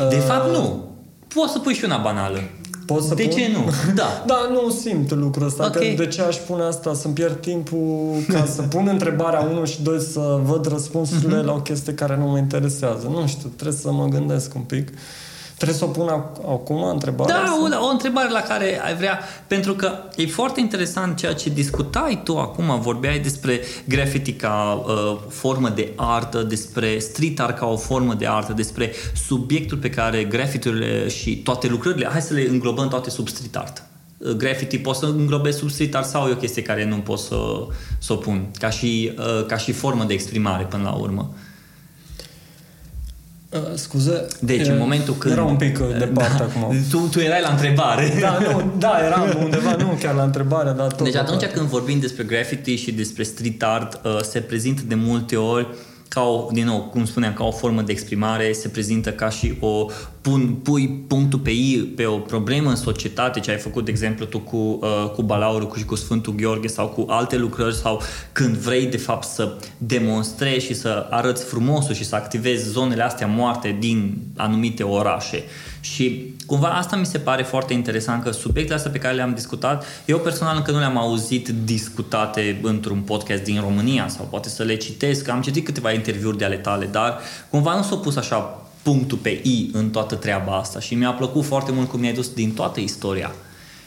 De 0.08 0.16
uh, 0.16 0.22
fapt, 0.26 0.50
nu. 0.52 0.84
Poți 1.34 1.52
să 1.52 1.58
pui 1.58 1.74
și 1.74 1.84
una 1.84 1.96
banală. 1.96 2.38
Pot 2.86 3.02
să 3.02 3.14
de 3.14 3.22
pun? 3.22 3.32
ce 3.36 3.50
nu? 3.52 3.70
Da. 3.94 4.22
Da, 4.26 4.36
nu 4.52 4.70
simt 4.70 5.10
lucrul 5.14 5.46
ăsta. 5.46 5.64
Ok. 5.64 5.72
Că 5.72 5.84
de 5.96 6.06
ce 6.06 6.22
aș 6.22 6.36
pune 6.36 6.62
asta? 6.62 6.94
Să-mi 6.94 7.14
pierd 7.14 7.40
timpul 7.40 8.14
ca 8.28 8.44
să 8.44 8.62
pun 8.74 8.88
întrebarea 8.90 9.40
1 9.40 9.64
și 9.64 9.82
2 9.82 10.00
să 10.00 10.38
văd 10.44 10.66
răspunsurile 10.66 11.36
Mhm. 11.36 11.46
la 11.46 11.52
o 11.52 11.60
chestie 11.60 11.94
care 11.94 12.16
nu 12.16 12.26
mă 12.26 12.38
interesează. 12.38 13.06
Nu 13.10 13.26
știu, 13.26 13.48
trebuie 13.56 13.78
să 13.78 13.92
mă 13.92 14.06
gândesc 14.08 14.54
un 14.54 14.60
pic. 14.62 14.88
Trebuie 15.56 15.78
să 15.78 15.84
o 15.84 15.88
pun 15.88 16.08
ac- 16.08 16.44
acum, 16.48 16.82
întrebarea? 16.82 17.34
Da, 17.36 17.46
sau- 17.46 17.82
o, 17.82 17.86
o 17.86 17.90
întrebare 17.90 18.30
la 18.30 18.40
care 18.40 18.80
ai 18.84 18.94
vrea, 18.96 19.18
pentru 19.46 19.74
că 19.74 19.92
e 20.16 20.26
foarte 20.26 20.60
interesant 20.60 21.16
ceea 21.16 21.34
ce 21.34 21.48
discutai 21.50 22.20
tu 22.24 22.38
acum, 22.38 22.80
vorbeai 22.80 23.18
despre 23.18 23.60
graffiti 23.84 24.32
ca 24.32 24.84
uh, 24.86 25.18
formă 25.28 25.68
de 25.68 25.92
artă, 25.96 26.42
despre 26.42 26.98
street 26.98 27.40
art 27.40 27.58
ca 27.58 27.66
o 27.66 27.76
formă 27.76 28.14
de 28.14 28.26
artă, 28.26 28.52
despre 28.52 28.92
subiectul 29.26 29.78
pe 29.78 29.90
care 29.90 30.24
graffiturile 30.24 31.08
și 31.08 31.36
toate 31.36 31.66
lucrările, 31.68 32.08
hai 32.10 32.22
să 32.22 32.34
le 32.34 32.46
înglobăm 32.48 32.88
toate 32.88 33.10
sub 33.10 33.28
street 33.28 33.56
art. 33.56 33.82
Uh, 34.18 34.30
Graffiti 34.30 34.78
poți 34.78 34.98
să 34.98 35.06
înglobezi 35.06 35.58
sub 35.58 35.70
street 35.70 35.94
art 35.94 36.08
sau 36.08 36.28
e 36.28 36.32
o 36.32 36.36
chestie 36.36 36.62
care 36.62 36.84
nu 36.84 36.96
pot 36.96 37.18
să, 37.18 37.36
să 37.98 38.12
o 38.12 38.16
pun, 38.16 38.46
ca 38.58 38.70
și, 38.70 39.12
uh, 39.18 39.46
ca 39.46 39.56
și 39.56 39.72
formă 39.72 40.04
de 40.04 40.12
exprimare 40.12 40.64
până 40.64 40.82
la 40.82 40.92
urmă. 40.92 41.34
Uh, 43.54 43.60
scuze. 43.74 44.26
Deci, 44.40 44.66
E, 44.66 44.70
în 44.70 44.78
momentul 44.78 45.14
când... 45.14 45.34
Era 45.34 45.44
un 45.44 45.56
pic 45.56 45.78
uh, 45.80 45.98
departe 45.98 46.38
da, 46.38 46.44
acum. 46.44 46.76
Tu, 46.90 46.98
tu 46.98 47.20
erai 47.20 47.40
la 47.40 47.48
întrebare. 47.48 48.16
Da, 48.20 48.38
nu, 48.38 48.72
da, 48.78 48.98
eram 49.04 49.34
undeva, 49.44 49.76
nu 49.76 49.98
chiar 50.00 50.14
la 50.14 50.22
întrebare, 50.22 50.72
dar 50.76 50.92
tot. 50.92 51.04
Deci 51.04 51.14
atunci 51.14 51.40
departe. 51.40 51.58
când 51.58 51.68
vorbim 51.68 52.00
despre 52.00 52.24
graffiti 52.24 52.74
și 52.74 52.92
despre 52.92 53.22
street 53.22 53.62
art, 53.62 54.00
uh, 54.04 54.20
se 54.20 54.40
prezintă 54.40 54.82
de 54.86 54.94
multe 54.94 55.36
ori 55.36 55.66
ca 56.14 56.20
o, 56.20 56.48
din 56.52 56.64
nou, 56.64 56.80
cum 56.80 57.04
spuneam, 57.04 57.32
ca 57.32 57.44
o 57.44 57.50
formă 57.50 57.82
de 57.82 57.92
exprimare, 57.92 58.52
se 58.52 58.68
prezintă 58.68 59.12
ca 59.12 59.28
și 59.28 59.54
o 59.60 59.86
pun, 60.20 60.54
pui 60.62 60.88
punctul 60.88 61.38
pe 61.38 61.50
I 61.50 61.92
pe 61.96 62.04
o 62.06 62.18
problemă 62.18 62.68
în 62.68 62.76
societate, 62.76 63.40
ce 63.40 63.50
ai 63.50 63.56
făcut, 63.56 63.84
de 63.84 63.90
exemplu, 63.90 64.24
tu 64.24 64.38
cu, 64.38 64.56
uh, 64.56 65.10
cu 65.14 65.22
Balaurul 65.22 65.68
cu, 65.68 65.76
și 65.76 65.84
cu 65.84 65.94
Sfântul 65.94 66.34
Gheorghe 66.34 66.66
sau 66.66 66.88
cu 66.88 67.06
alte 67.08 67.36
lucrări 67.36 67.74
sau 67.74 68.02
când 68.32 68.56
vrei, 68.56 68.86
de 68.86 68.96
fapt, 68.96 69.26
să 69.26 69.56
demonstrezi 69.78 70.66
și 70.66 70.74
să 70.74 71.06
arăți 71.10 71.44
frumosul 71.44 71.94
și 71.94 72.04
să 72.04 72.14
activezi 72.14 72.70
zonele 72.70 73.02
astea 73.02 73.26
moarte 73.26 73.76
din 73.80 74.16
anumite 74.36 74.82
orașe. 74.82 75.44
Și 75.84 76.34
cumva 76.46 76.68
asta 76.68 76.96
mi 76.96 77.06
se 77.06 77.18
pare 77.18 77.42
foarte 77.42 77.72
interesant 77.72 78.22
că 78.22 78.30
subiectele 78.30 78.76
astea 78.76 78.90
pe 78.90 78.98
care 78.98 79.14
le-am 79.14 79.34
discutat, 79.34 79.84
eu 80.04 80.18
personal 80.18 80.56
încă 80.56 80.70
nu 80.70 80.78
le-am 80.78 80.96
auzit 80.96 81.48
discutate 81.48 82.60
într-un 82.62 83.00
podcast 83.00 83.42
din 83.42 83.60
România 83.60 84.08
sau 84.08 84.26
poate 84.30 84.48
să 84.48 84.62
le 84.62 84.76
citesc, 84.76 85.28
am 85.28 85.40
citit 85.40 85.64
câteva 85.64 85.92
interviuri 85.92 86.38
de 86.38 86.44
ale 86.44 86.56
tale, 86.56 86.86
dar 86.86 87.18
cumva 87.50 87.76
nu 87.76 87.82
s-au 87.82 87.98
pus 87.98 88.16
așa 88.16 88.36
punctul 88.82 89.18
pe 89.18 89.28
I 89.28 89.70
în 89.72 89.90
toată 89.90 90.14
treaba 90.14 90.58
asta 90.58 90.80
și 90.80 90.94
mi-a 90.94 91.12
plăcut 91.12 91.44
foarte 91.44 91.72
mult 91.72 91.88
cum 91.88 92.00
mi-ai 92.00 92.12
dus 92.12 92.28
din 92.28 92.52
toată 92.52 92.80
istoria. 92.80 93.34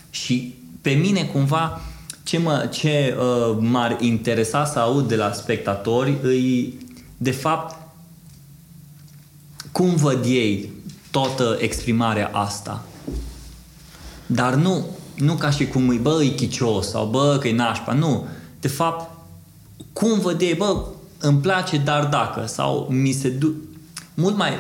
Și 0.10 0.56
pe 0.82 0.90
mine 0.90 1.24
cumva 1.24 1.82
ce, 2.24 2.38
mă, 2.38 2.70
ce 2.72 3.18
uh, 3.18 3.58
m-ar 3.60 3.98
interesa 4.00 4.66
să 4.66 4.80
aud 4.80 5.08
de 5.08 5.16
la 5.16 5.32
spectatori 5.32 6.18
îi, 6.22 6.74
de 7.18 7.32
fapt, 7.32 7.76
cum 9.72 9.96
văd 9.96 10.26
ei 10.26 10.76
toată 11.12 11.58
exprimarea 11.60 12.30
asta. 12.34 12.84
Dar 14.26 14.54
nu, 14.54 14.86
nu 15.16 15.34
ca 15.34 15.50
și 15.50 15.68
cum 15.68 15.90
îi, 15.90 15.98
bă, 15.98 16.24
e 16.24 16.28
chicios 16.28 16.90
sau 16.90 17.06
bă, 17.06 17.38
că 17.40 17.48
e 17.48 17.56
nașpa, 17.56 17.94
nu. 17.94 18.28
De 18.60 18.68
fapt, 18.68 19.10
cum 19.94 20.20
văd 20.20 20.42
ei, 20.42 20.54
bă, 20.54 20.84
îmi 21.20 21.38
place, 21.38 21.78
dar 21.78 22.06
dacă, 22.06 22.46
sau 22.46 22.88
mi 22.90 23.12
se 23.12 23.30
du... 23.30 23.54
Mult 24.14 24.38
mai... 24.38 24.52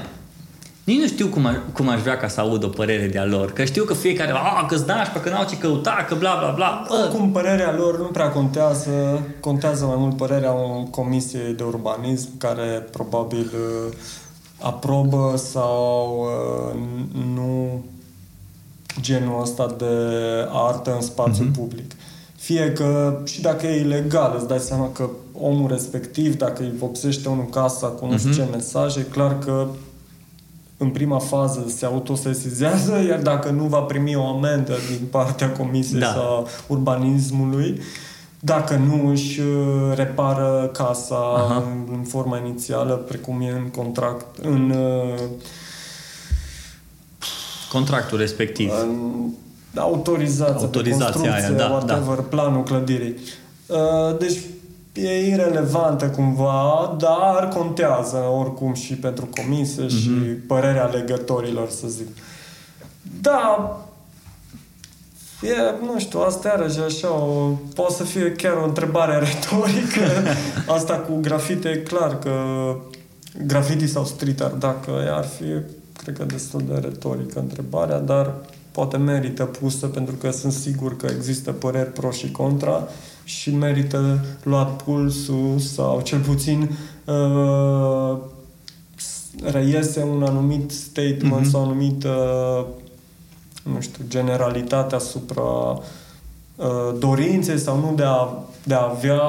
Nici 0.83 0.99
nu 0.99 1.07
știu 1.07 1.27
cum, 1.27 1.45
aș, 1.45 1.55
cum 1.73 1.89
aș 1.89 2.01
vrea 2.01 2.17
ca 2.17 2.27
să 2.27 2.41
aud 2.41 2.63
o 2.63 2.67
părere 2.67 3.07
de-a 3.07 3.25
lor. 3.25 3.53
Că 3.53 3.63
știu 3.63 3.83
că 3.83 3.93
fiecare, 3.93 4.31
a, 4.31 4.65
că-s 4.65 4.83
nașpa, 4.83 5.19
că 5.19 5.29
n-au 5.29 5.45
ce 5.45 5.57
căuta, 5.57 6.05
că 6.07 6.15
bla, 6.15 6.35
bla, 6.39 6.51
bla. 6.55 6.85
Bă, 6.87 6.93
Oricum, 7.03 7.31
părerea 7.31 7.75
lor 7.77 7.99
nu 7.99 8.05
prea 8.05 8.29
contează. 8.29 9.21
Contează 9.39 9.85
mai 9.85 9.95
mult 9.97 10.17
părerea 10.17 10.51
unei 10.51 10.87
comisie 10.89 11.39
de 11.39 11.63
urbanism 11.63 12.37
care 12.37 12.87
probabil 12.91 13.51
uh, 13.53 13.93
aprobă 14.59 15.33
sau 15.51 16.25
uh, 16.73 16.79
nu 17.35 17.83
genul 19.01 19.41
ăsta 19.41 19.75
de 19.77 19.85
artă 20.51 20.93
în 20.95 21.01
spațiu 21.01 21.43
Mhm. 21.43 21.51
mm-hmm. 21.51 21.55
public. 21.55 21.91
Fie 22.35 22.71
că 22.71 23.19
și 23.25 23.41
dacă 23.41 23.67
e 23.67 23.79
ilegal, 23.79 24.33
îți 24.37 24.47
dai 24.47 24.59
seama 24.59 24.89
că 24.91 25.09
omul 25.41 25.69
respectiv, 25.69 26.35
dacă 26.37 26.63
îi 26.63 26.73
vopsește 26.79 27.29
unul 27.29 27.45
casa 27.45 27.87
cu 27.87 28.05
nu 28.05 28.17
știu 28.17 28.29
Mhm. 28.29 28.39
ce 28.39 28.47
mesaje, 28.51 29.05
clar 29.11 29.39
că 29.39 29.67
în 30.77 30.89
prima 30.89 31.19
fază 31.19 31.65
se 31.75 31.85
autosesizează, 31.85 33.03
iar 33.07 33.19
dacă 33.21 33.49
nu 33.49 33.63
va 33.63 33.79
primi 33.79 34.15
o 34.15 34.25
amendă 34.27 34.73
din 34.97 35.07
partea 35.11 35.51
comisiei 35.51 35.99
Da. 35.99 36.07
sau 36.13 36.47
urbanismului, 36.67 37.79
dacă 38.47 38.75
nu 38.75 39.09
își 39.09 39.39
uh, 39.39 39.95
repară 39.95 40.69
casa 40.73 41.15
Aha. 41.15 41.55
în, 41.55 41.95
în 41.97 42.03
forma 42.03 42.37
inițială, 42.37 42.93
precum 42.93 43.41
e 43.41 43.49
în 43.49 43.69
contract, 43.75 44.25
în, 44.41 44.69
uh, 44.69 45.19
contractul 47.71 48.17
respectiv. 48.17 48.71
în 48.81 49.29
autorizația, 49.75 50.55
Autorizația 50.55 51.05
de 51.05 51.11
construcție, 51.11 51.49
aia, 51.49 51.57
da, 51.57 51.69
whatever, 51.69 52.17
planul 52.17 52.63
clădirii. 52.63 53.15
Uh, 53.65 54.17
Deci 54.19 54.37
e 54.93 55.27
irelevantă 55.27 56.05
cumva, 56.05 56.95
dar 56.99 57.47
contează 57.47 58.17
oricum 58.17 58.73
și 58.73 58.93
pentru 58.93 59.29
comisie 59.35 59.85
mm-hmm. 59.85 60.01
și 60.01 60.09
părerea 60.47 60.85
legătorilor, 60.85 61.69
să 61.69 61.87
zic. 61.87 62.07
Da, 63.21 63.77
e, 65.41 65.85
nu 65.85 65.99
știu, 65.99 66.19
asta 66.19 66.47
iarăși 66.47 66.79
așa, 66.79 67.13
o, 67.13 67.51
poate 67.75 67.93
să 67.93 68.03
fie 68.03 68.31
chiar 68.31 68.55
o 68.55 68.63
întrebare 68.63 69.17
retorică. 69.27 70.01
asta 70.67 70.93
cu 70.93 71.17
grafite 71.21 71.69
e 71.69 71.75
clar 71.75 72.19
că 72.19 72.31
graffiti 73.45 73.87
sau 73.87 74.05
street 74.05 74.41
art, 74.41 74.59
dacă 74.59 74.91
ar 75.11 75.25
fi 75.25 75.45
cred 76.03 76.17
că 76.17 76.23
destul 76.23 76.63
de 76.67 76.79
retorică 76.79 77.39
întrebarea, 77.39 77.99
dar 77.99 78.33
poate 78.71 78.97
merită 78.97 79.43
pusă 79.43 79.87
pentru 79.87 80.15
că 80.15 80.31
sunt 80.31 80.53
sigur 80.53 80.97
că 80.97 81.07
există 81.15 81.51
păreri 81.51 81.91
pro 81.91 82.11
și 82.11 82.31
contra 82.31 82.87
și 83.23 83.55
merită 83.55 84.25
luat 84.43 84.83
pulsul 84.83 85.59
sau 85.59 86.01
cel 86.01 86.19
puțin 86.19 86.69
uh, 87.05 88.17
reiese 89.43 90.03
un 90.03 90.23
anumit 90.23 90.71
statement 90.71 91.45
mm-hmm. 91.45 91.49
sau 91.49 91.61
o 91.61 91.63
anumită 91.63 92.15
nu 93.73 93.81
știu, 93.81 94.03
generalitate 94.07 94.95
asupra 94.95 95.43
uh, 96.55 96.93
dorinței 96.99 97.57
sau 97.57 97.79
nu 97.79 97.93
de 97.95 98.03
a, 98.03 98.27
de 98.63 98.73
a 98.73 98.89
avea 98.95 99.21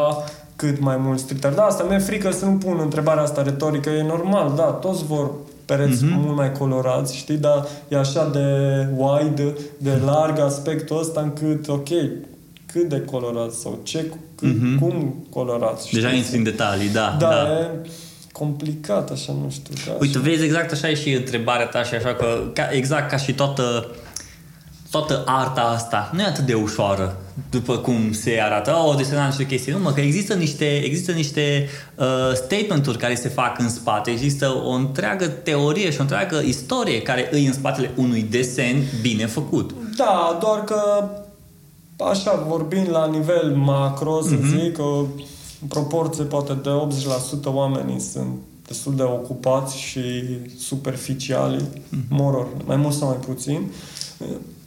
cât 0.56 0.80
mai 0.80 0.96
mult 0.96 1.18
street 1.18 1.54
Da, 1.54 1.62
asta 1.62 1.82
mi-e 1.82 1.98
frică 1.98 2.30
să 2.30 2.44
nu 2.44 2.52
pun 2.52 2.78
întrebarea 2.82 3.22
asta 3.22 3.42
retorică. 3.42 3.90
E 3.90 4.02
normal, 4.02 4.52
da, 4.56 4.62
toți 4.62 5.04
vor 5.04 5.30
pereți 5.64 6.04
mm-hmm. 6.04 6.20
mult 6.24 6.36
mai 6.36 6.52
colorați, 6.52 7.16
știi, 7.16 7.36
dar 7.36 7.66
e 7.88 7.96
așa 7.96 8.28
de 8.28 8.46
wide, 8.96 9.54
de 9.78 10.00
larg 10.04 10.38
aspectul 10.38 10.98
ăsta 10.98 11.20
încât, 11.20 11.68
ok, 11.68 11.88
cât 12.72 12.88
de 12.88 13.00
colorați 13.00 13.60
sau 13.60 13.78
ce, 13.82 14.12
cât, 14.34 14.48
mm-hmm. 14.48 14.80
cum 14.80 15.24
colorați. 15.30 15.86
Știi? 15.86 16.00
Deja 16.00 16.14
intri 16.14 16.36
în 16.36 16.42
detalii, 16.42 16.88
da. 16.88 17.16
Da, 17.18 17.28
da. 17.28 17.60
e 17.60 17.70
complicat, 18.32 19.10
așa, 19.10 19.32
nu 19.32 19.50
știu. 19.50 19.74
Da, 19.86 19.96
Uite, 20.00 20.18
vezi, 20.18 20.44
exact 20.44 20.72
așa 20.72 20.88
e 20.88 20.94
și 20.94 21.12
întrebarea 21.12 21.66
ta 21.66 21.82
și 21.82 21.94
așa 21.94 22.14
că, 22.14 22.40
ca, 22.52 22.68
exact 22.70 23.10
ca 23.10 23.16
și 23.16 23.32
toată 23.32 23.86
toată 24.90 25.22
arta 25.26 25.60
asta 25.60 26.10
nu 26.12 26.20
e 26.20 26.24
atât 26.24 26.44
de 26.44 26.54
ușoară 26.54 27.16
după 27.50 27.76
cum 27.76 28.12
se 28.12 28.40
arată, 28.42 28.74
oh, 28.86 28.96
desenat 28.96 29.26
niște 29.26 29.46
chestii. 29.46 29.72
Nu, 29.72 29.78
mă, 29.78 29.92
că 29.92 30.00
există 30.00 30.34
niște, 30.34 30.64
există 30.64 31.12
niște 31.12 31.68
uh, 31.94 32.06
statement-uri 32.34 32.98
care 32.98 33.14
se 33.14 33.28
fac 33.28 33.58
în 33.58 33.68
spate, 33.68 34.10
există 34.10 34.62
o 34.64 34.70
întreagă 34.70 35.26
teorie 35.26 35.90
și 35.90 35.98
o 35.98 36.02
întreagă 36.02 36.42
istorie 36.44 37.02
care 37.02 37.28
îi 37.32 37.46
în 37.46 37.52
spatele 37.52 37.90
unui 37.96 38.22
desen 38.22 38.82
bine 39.00 39.26
făcut. 39.26 39.74
Da, 39.96 40.38
doar 40.40 40.64
că 40.64 41.08
așa 42.10 42.44
vorbind 42.48 42.90
la 42.90 43.06
nivel 43.06 43.54
macro, 43.56 44.20
să 44.22 44.34
mm-hmm. 44.34 44.58
zic, 44.58 44.78
în 45.60 45.66
proporție 45.68 46.24
poate 46.24 46.52
de 46.62 46.70
80% 47.40 47.44
oamenii 47.44 48.00
sunt 48.00 48.36
destul 48.66 48.96
de 48.96 49.02
ocupați 49.02 49.78
și 49.78 50.00
superficiali, 50.58 51.62
mm-hmm. 51.62 52.08
moror, 52.08 52.46
mai 52.64 52.76
mult 52.76 52.94
sau 52.94 53.08
mai 53.08 53.18
puțin 53.26 53.70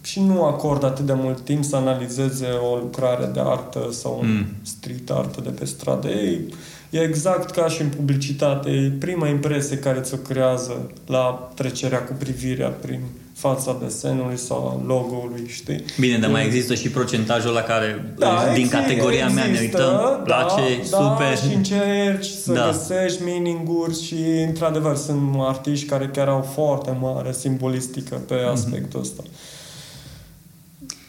și 0.02 0.20
nu 0.20 0.44
acordă 0.44 0.86
atât 0.86 1.06
de 1.06 1.14
mult 1.14 1.42
timp 1.42 1.64
să 1.64 1.76
analizeze 1.76 2.48
o 2.48 2.76
lucrare 2.76 3.30
de 3.34 3.40
artă 3.44 3.88
sau 3.92 4.18
un 4.22 4.28
mm. 4.28 4.46
street 4.62 5.10
artă 5.10 5.42
de 5.42 5.50
pe 5.50 5.66
stradă. 5.66 6.08
Ei, 6.08 6.54
e 6.90 7.00
exact 7.00 7.50
ca 7.50 7.68
și 7.68 7.82
în 7.82 7.88
publicitate. 7.88 8.70
E 8.70 8.92
prima 9.00 9.28
impresie 9.28 9.78
care 9.78 10.00
ți-o 10.00 10.18
creează 10.18 10.92
la 11.06 11.52
trecerea 11.56 12.04
cu 12.04 12.14
privirea 12.20 12.70
prin 12.70 13.00
fața 13.34 13.78
desenului 13.82 14.38
sau 14.38 14.84
logo-ului, 14.88 15.48
știi? 15.48 15.84
Bine, 16.00 16.18
dar 16.18 16.30
mai 16.30 16.46
există 16.46 16.74
și 16.76 16.90
procentajul 16.90 17.54
la 17.54 17.62
care 17.62 18.14
da, 18.18 18.42
din 18.54 18.62
există, 18.62 18.78
categoria 18.78 19.24
există, 19.24 19.42
mea 19.42 19.52
ne 19.52 19.60
uităm, 19.60 19.80
da, 19.80 20.22
place, 20.24 20.82
da, 20.90 20.98
super. 20.98 21.38
și 21.38 21.56
încerci 21.56 22.26
să 22.26 22.54
da. 22.54 22.66
găsești 22.66 23.24
meaning-uri 23.24 24.02
și 24.02 24.16
într-adevăr 24.48 24.96
sunt 24.96 25.22
artiști 25.38 25.86
care 25.86 26.10
chiar 26.14 26.28
au 26.28 26.42
foarte 26.54 26.98
mare 27.00 27.32
simbolistică 27.32 28.16
pe 28.16 28.36
mm-hmm. 28.36 28.52
aspectul 28.52 29.00
ăsta. 29.00 29.24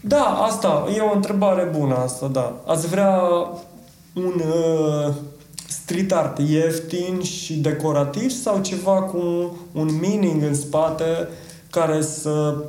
Da, 0.05 0.24
asta 0.24 0.87
e 0.97 1.01
o 1.01 1.15
întrebare 1.15 1.70
bună 1.79 1.95
asta, 1.95 2.27
da. 2.27 2.62
Ați 2.66 2.87
vrea 2.87 3.20
un 4.15 4.43
uh, 4.47 5.15
street 5.69 6.12
art 6.12 6.39
ieftin 6.39 7.23
și 7.23 7.55
decorativ 7.55 8.31
sau 8.31 8.61
ceva 8.61 9.03
cu 9.03 9.57
un 9.73 9.99
meaning 10.01 10.43
în 10.43 10.55
spate 10.55 11.29
care 11.70 12.03
să 12.03 12.65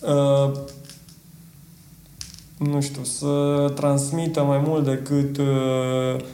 uh, 0.00 0.52
nu 2.58 2.80
știu, 2.80 3.04
să 3.04 3.72
transmită 3.74 4.42
mai 4.42 4.62
mult 4.66 4.84
decât 4.84 5.36
uh, 5.36 6.24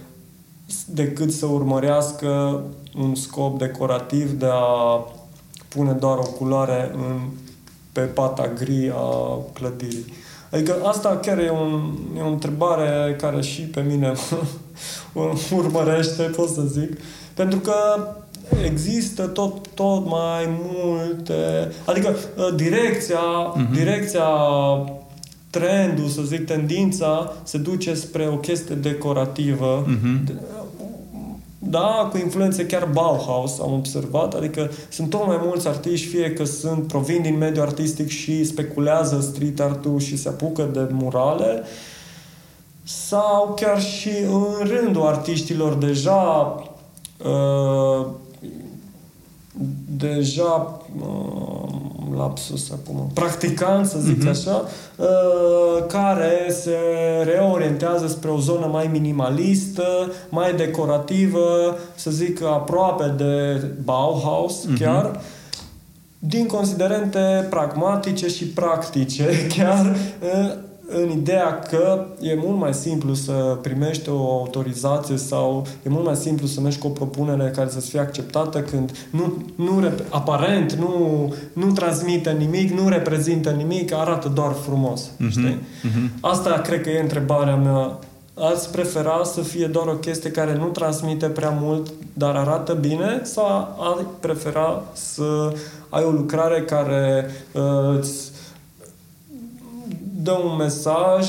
decât 0.86 1.32
să 1.32 1.46
urmărească 1.46 2.62
un 2.98 3.14
scop 3.14 3.58
decorativ 3.58 4.30
de 4.30 4.46
a 4.50 5.04
pune 5.68 5.92
doar 5.92 6.18
o 6.18 6.30
culoare 6.38 6.90
în 6.94 7.20
pe 7.94 8.00
pata 8.00 8.50
gri 8.58 8.92
a 8.94 9.38
clădirii. 9.52 10.12
Adică 10.50 10.74
asta 10.84 11.18
chiar 11.22 11.38
e, 11.38 11.50
un, 11.50 11.92
e 12.18 12.20
o 12.20 12.28
întrebare 12.28 13.16
care 13.20 13.40
și 13.40 13.60
pe 13.60 13.80
mine 13.80 14.12
urmărește, 15.58 16.22
pot 16.22 16.48
să 16.48 16.62
zic. 16.62 16.90
Pentru 17.34 17.58
că 17.58 17.74
există 18.64 19.26
tot, 19.26 19.68
tot 19.74 20.06
mai 20.06 20.58
multe... 20.72 21.34
Adică 21.84 22.16
ă, 22.38 22.50
direcția, 22.50 23.18
uh-huh. 23.18 23.74
direcția 23.74 24.28
trendul, 25.50 26.08
să 26.08 26.22
zic, 26.22 26.46
tendința 26.46 27.32
se 27.42 27.58
duce 27.58 27.94
spre 27.94 28.28
o 28.28 28.36
chestie 28.36 28.74
decorativă. 28.74 29.86
Uh-huh 29.86 30.62
da, 31.68 32.08
cu 32.10 32.16
influențe 32.16 32.66
chiar 32.66 32.88
Bauhaus 32.92 33.60
am 33.60 33.72
observat, 33.72 34.34
adică 34.34 34.70
sunt 34.88 35.10
tot 35.10 35.26
mai 35.26 35.40
mulți 35.44 35.68
artiști, 35.68 36.06
fie 36.06 36.32
că 36.32 36.44
sunt, 36.44 36.86
provin 36.86 37.22
din 37.22 37.38
mediul 37.38 37.64
artistic 37.64 38.08
și 38.08 38.44
speculează 38.44 39.20
street 39.20 39.60
art 39.60 39.86
și 39.98 40.16
se 40.16 40.28
apucă 40.28 40.68
de 40.72 40.88
murale, 40.90 41.62
sau 42.82 43.54
chiar 43.56 43.82
și 43.82 44.10
în 44.30 44.66
rândul 44.66 45.06
artiștilor 45.06 45.74
deja 45.74 46.54
uh, 47.24 48.06
deja 49.96 50.80
uh, 51.00 51.93
lapsus 52.16 52.70
acum, 52.70 53.10
practicant, 53.14 53.86
să 53.86 53.98
zic 53.98 54.24
uh-huh. 54.24 54.30
așa, 54.30 54.64
uh, 54.96 55.86
care 55.86 56.46
se 56.50 56.76
reorientează 57.24 58.06
spre 58.06 58.30
o 58.30 58.38
zonă 58.38 58.66
mai 58.66 58.88
minimalistă, 58.92 60.12
mai 60.28 60.54
decorativă, 60.54 61.78
să 61.94 62.10
zic 62.10 62.42
aproape 62.42 63.14
de 63.16 63.64
Bauhaus 63.84 64.64
uh-huh. 64.64 64.78
chiar, 64.78 65.20
din 66.18 66.46
considerente 66.46 67.46
pragmatice 67.50 68.28
și 68.28 68.44
practice, 68.44 69.28
chiar 69.56 69.96
uh, 70.22 70.52
în 70.86 71.10
ideea 71.10 71.58
că 71.58 72.04
e 72.20 72.34
mult 72.34 72.58
mai 72.58 72.74
simplu 72.74 73.14
să 73.14 73.58
primești 73.62 74.08
o 74.08 74.32
autorizație 74.32 75.16
sau 75.16 75.66
e 75.82 75.88
mult 75.88 76.04
mai 76.04 76.16
simplu 76.16 76.46
să 76.46 76.60
mergi 76.60 76.78
cu 76.78 76.86
o 76.86 76.90
propunere 76.90 77.52
care 77.54 77.68
să 77.68 77.80
fie 77.80 78.00
acceptată 78.00 78.60
când 78.60 78.92
nu, 79.10 79.44
nu 79.54 79.90
aparent 80.08 80.72
nu, 80.72 81.34
nu 81.52 81.72
transmite 81.72 82.30
nimic, 82.30 82.70
nu 82.70 82.88
reprezintă 82.88 83.50
nimic, 83.50 83.92
arată 83.92 84.28
doar 84.28 84.52
frumos. 84.52 85.10
Uh-huh. 85.10 85.30
Știi? 85.30 85.58
Uh-huh. 85.58 86.20
Asta 86.20 86.50
cred 86.50 86.80
că 86.80 86.90
e 86.90 87.00
întrebarea 87.00 87.56
mea. 87.56 87.98
Ați 88.34 88.70
prefera 88.70 89.20
să 89.24 89.40
fie 89.40 89.66
doar 89.66 89.86
o 89.86 89.94
chestie 89.94 90.30
care 90.30 90.56
nu 90.56 90.66
transmite 90.66 91.26
prea 91.26 91.58
mult, 91.60 91.92
dar 92.12 92.34
arată 92.34 92.72
bine 92.72 93.20
sau 93.22 93.46
ai 93.96 94.06
prefera 94.20 94.82
să 94.92 95.52
ai 95.88 96.04
o 96.04 96.10
lucrare 96.10 96.62
care 96.62 97.30
uh, 97.52 97.98
îți 97.98 98.32
dă 100.24 100.32
un 100.32 100.56
mesaj 100.56 101.28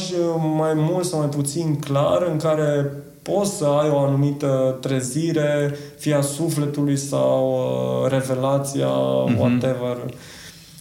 mai 0.58 0.74
mult 0.74 1.06
sau 1.06 1.20
mai 1.20 1.28
puțin 1.28 1.80
clar 1.80 2.28
în 2.32 2.38
care 2.38 2.92
poți 3.22 3.52
să 3.52 3.66
ai 3.66 3.90
o 3.90 3.98
anumită 3.98 4.78
trezire, 4.82 5.78
fie 5.98 6.14
a 6.14 6.22
sufletului 6.22 6.98
sau 6.98 7.50
uh, 7.50 8.12
revelația, 8.12 8.88
mm-hmm. 8.88 9.38
whatever. 9.38 9.98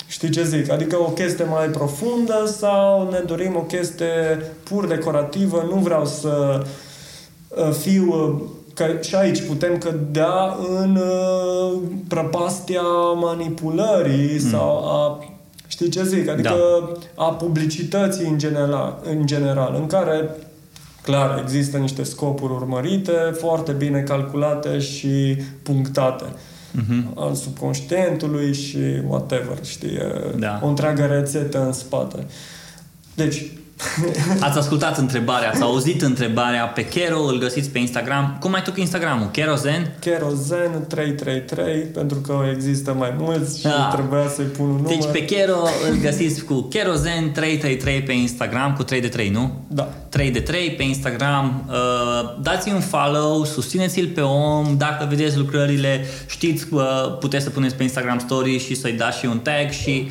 Știi 0.07 0.31
ce 0.31 0.45
zic? 0.45 0.70
Adică 0.70 0.97
o 1.01 1.11
chestie 1.11 1.45
mai 1.45 1.66
profundă 1.66 2.45
sau 2.47 3.09
ne 3.11 3.19
dorim 3.27 3.57
o 3.57 3.61
chestie 3.61 4.43
pur 4.62 4.86
decorativă. 4.86 5.66
Nu 5.70 5.77
vreau 5.77 6.07
să 6.07 6.62
uh, 7.49 7.70
fiu... 7.70 8.12
Uh, 8.12 8.41
că 8.74 8.85
și 9.01 9.15
aici 9.15 9.47
putem 9.47 9.78
cădea 9.78 10.57
în 10.81 10.97
uh, 10.97 11.81
prăpastia 12.09 12.82
manipulării 13.20 14.32
mm. 14.32 14.51
sau 14.51 14.89
a 14.89 15.24
Știi 15.74 15.88
ce 15.88 16.05
zic? 16.05 16.28
Adică 16.28 16.55
da. 17.16 17.24
a 17.24 17.32
publicității 17.32 18.26
în 18.26 18.38
general, 18.38 19.01
în 19.05 19.26
general, 19.26 19.74
în 19.80 19.86
care 19.86 20.28
clar 21.02 21.38
există 21.42 21.76
niște 21.76 22.02
scopuri 22.02 22.52
urmărite, 22.52 23.12
foarte 23.32 23.72
bine 23.72 24.01
calculate 24.01 24.78
și 24.78 25.36
punctate. 25.62 26.24
Uh-huh. 26.24 27.14
Al 27.14 27.34
subconștientului 27.34 28.55
și 28.55 28.78
whatever, 29.09 29.59
știi? 29.64 29.98
Da. 30.36 30.60
O 30.62 30.66
întreagă 30.66 31.05
rețetă 31.05 31.64
în 31.66 31.72
spate. 31.72 32.26
Deci, 33.14 33.52
Ați 34.40 34.59
ascultat 34.59 34.98
întrebarea, 34.98 35.51
ați 35.51 35.62
auzit 35.62 36.02
întrebarea 36.02 36.64
pe 36.64 36.84
Kero, 36.84 37.20
îl 37.20 37.38
găsiți 37.38 37.70
pe 37.70 37.78
Instagram. 37.78 38.36
Cum 38.40 38.51
mai 38.51 38.62
tu 38.62 38.72
cu 38.72 38.80
Instagramul? 38.80 39.28
Kerozen? 39.30 39.96
Kerozen 40.01 40.84
333, 40.88 41.80
pentru 41.82 42.18
că 42.18 42.42
există 42.55 42.94
mai 42.98 43.14
mulți 43.18 43.59
și 43.59 43.64
Da. 43.64 43.90
trebuia 43.92 44.28
să-i 44.34 44.44
pun 44.44 44.66
un 44.66 44.72
număr. 44.74 44.88
Deci 44.88 45.05
pe 45.12 45.24
Kero 45.24 45.56
îl 45.90 45.96
găsiți 46.02 46.44
cu 46.44 46.60
Kerozen 46.62 47.32
333 47.32 48.02
pe 48.02 48.12
Instagram, 48.12 48.72
cu 48.72 48.82
3 48.82 49.01
de 49.01 49.09
3, 49.09 49.28
nu? 49.28 49.64
Da. 49.68 49.88
3 50.09 50.30
de 50.30 50.40
3 50.40 50.70
pe 50.70 50.82
Instagram. 50.82 51.64
Uh, 51.68 51.74
dați-i 52.42 52.72
un 52.72 52.80
follow, 52.80 53.44
susțineți-l 53.44 54.06
pe 54.14 54.20
om. 54.20 54.74
Dacă 54.76 55.06
vedeți 55.09 55.36
lucrările, 55.36 56.05
știți 56.26 56.66
că 56.66 57.16
puteți 57.20 57.44
să 57.44 57.51
puneți 57.51 57.74
pe 57.74 57.82
Instagram 57.82 58.18
story 58.18 58.59
și 58.59 58.74
să-i 58.74 58.92
dați 58.92 59.18
și 59.18 59.26
un 59.26 59.38
tag 59.38 59.70
și 59.70 60.10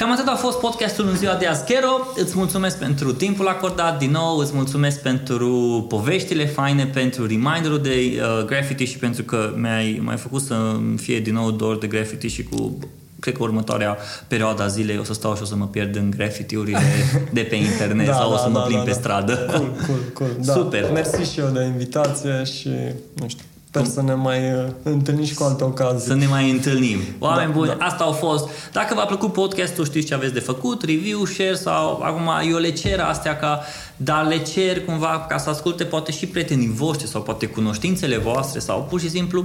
Cam 0.00 0.12
atât 0.12 0.26
a 0.26 0.34
fost 0.34 0.58
podcastul 0.58 1.08
în 1.08 1.16
ziua 1.16 1.34
de 1.34 1.46
azi. 1.46 1.64
Kero, 1.64 1.88
îți 2.14 2.36
mulțumesc 2.36 2.78
pentru 2.78 3.12
timpul 3.12 3.48
acordat 3.48 3.98
din 3.98 4.10
nou, 4.10 4.38
îți 4.38 4.52
mulțumesc 4.54 5.02
pentru 5.02 5.84
poveștile 5.88 6.46
faine, 6.46 6.86
pentru 6.86 7.26
reminderul 7.26 7.82
de 7.82 7.90
uh, 7.90 8.44
graffiti 8.44 8.84
și 8.84 8.98
pentru 8.98 9.22
că 9.22 9.52
mi-ai 9.56 10.00
mai 10.04 10.16
făcut 10.16 10.42
să 10.42 10.76
fie 10.96 11.20
din 11.20 11.34
nou 11.34 11.50
dor 11.50 11.78
de 11.78 11.86
graffiti 11.86 12.26
și 12.26 12.42
cu 12.42 12.78
cred 13.18 13.34
că 13.34 13.42
următoarea 13.42 13.96
perioadă 14.28 14.62
a 14.62 14.66
zilei 14.66 14.98
o 14.98 15.04
să 15.04 15.12
stau 15.12 15.34
și 15.34 15.42
o 15.42 15.44
să 15.44 15.56
mă 15.56 15.66
pierd 15.66 15.96
în 15.96 16.10
graffiti-urile 16.10 16.78
de 17.32 17.40
pe 17.40 17.54
internet 17.54 18.06
Da, 18.06 18.14
sau 18.14 18.30
o 18.30 18.34
da, 18.34 18.40
să 18.40 18.48
mă 18.48 18.58
da, 18.58 18.64
plimb 18.64 18.78
da, 18.78 18.84
pe 18.84 18.90
da. 18.90 18.96
stradă. 18.96 19.36
Cool, 19.36 19.72
cool, 19.86 20.00
cool. 20.12 20.30
Da. 20.40 20.52
Super. 20.52 20.90
Mersi 20.92 21.32
și 21.32 21.40
eu 21.40 21.48
de 21.48 21.64
invitație 21.64 22.44
și, 22.44 22.70
nu 23.14 23.28
știu, 23.28 23.44
sper 23.72 23.84
să 23.84 24.02
ne 24.02 24.14
mai 24.14 24.52
uh, 24.52 24.64
întâlnim 24.82 25.24
și 25.24 25.34
cu 25.34 25.42
alte 25.42 25.64
ocazii. 25.64 26.08
Să 26.08 26.14
ne 26.14 26.26
mai 26.26 26.50
întâlnim. 26.50 26.98
Oameni 27.18 27.52
Da, 27.52 27.56
buni, 27.58 27.74
da. 27.78 27.84
asta 27.84 28.04
au 28.04 28.12
fost. 28.12 28.48
Dacă 28.72 28.94
v-a 28.94 29.04
plăcut 29.04 29.32
podcastul, 29.32 29.84
știți 29.84 30.06
ce 30.06 30.14
aveți 30.14 30.32
de 30.32 30.40
făcut, 30.40 30.82
review, 30.82 31.24
share 31.24 31.54
sau 31.54 32.02
acum 32.02 32.50
eu 32.50 32.58
le 32.58 32.70
cer 32.70 33.00
astea 33.00 33.36
ca, 33.36 33.60
dar 33.96 34.26
le 34.26 34.38
cer 34.38 34.84
cumva 34.84 35.26
ca 35.28 35.38
să 35.38 35.50
asculte 35.50 35.84
poate 35.84 36.12
și 36.12 36.26
prietenii 36.26 36.68
voștri 36.68 37.08
sau 37.08 37.22
poate 37.22 37.46
cunoștințele 37.46 38.16
voastre 38.16 38.58
sau 38.58 38.86
pur 38.88 39.00
și 39.00 39.10
simplu 39.10 39.44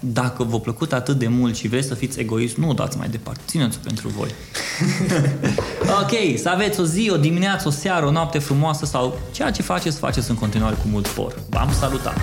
dacă 0.00 0.42
v-a 0.42 0.58
plăcut 0.58 0.92
atât 0.92 1.18
de 1.18 1.28
mult 1.28 1.56
și 1.56 1.68
vreți 1.68 1.86
să 1.86 1.94
fiți 1.94 2.20
egoist, 2.20 2.56
nu 2.56 2.68
o 2.68 2.72
dați 2.72 2.96
mai 2.96 3.08
departe, 3.08 3.40
țineți-o 3.46 3.80
pentru 3.84 4.08
voi. 4.08 4.28
ok, 6.02 6.38
să 6.38 6.48
aveți 6.48 6.80
o 6.80 6.84
zi, 6.84 7.10
o 7.12 7.16
dimineață, 7.16 7.68
o 7.68 7.70
seară, 7.70 8.06
o 8.06 8.10
noapte 8.10 8.38
frumoasă 8.38 8.84
sau 8.84 9.18
ceea 9.32 9.50
ce 9.50 9.62
faceți, 9.62 9.98
faceți 9.98 10.30
în 10.30 10.36
continuare 10.36 10.74
cu 10.74 10.88
mult 10.88 11.06
por. 11.06 11.34
V-am 11.48 11.72
salutat! 11.78 12.16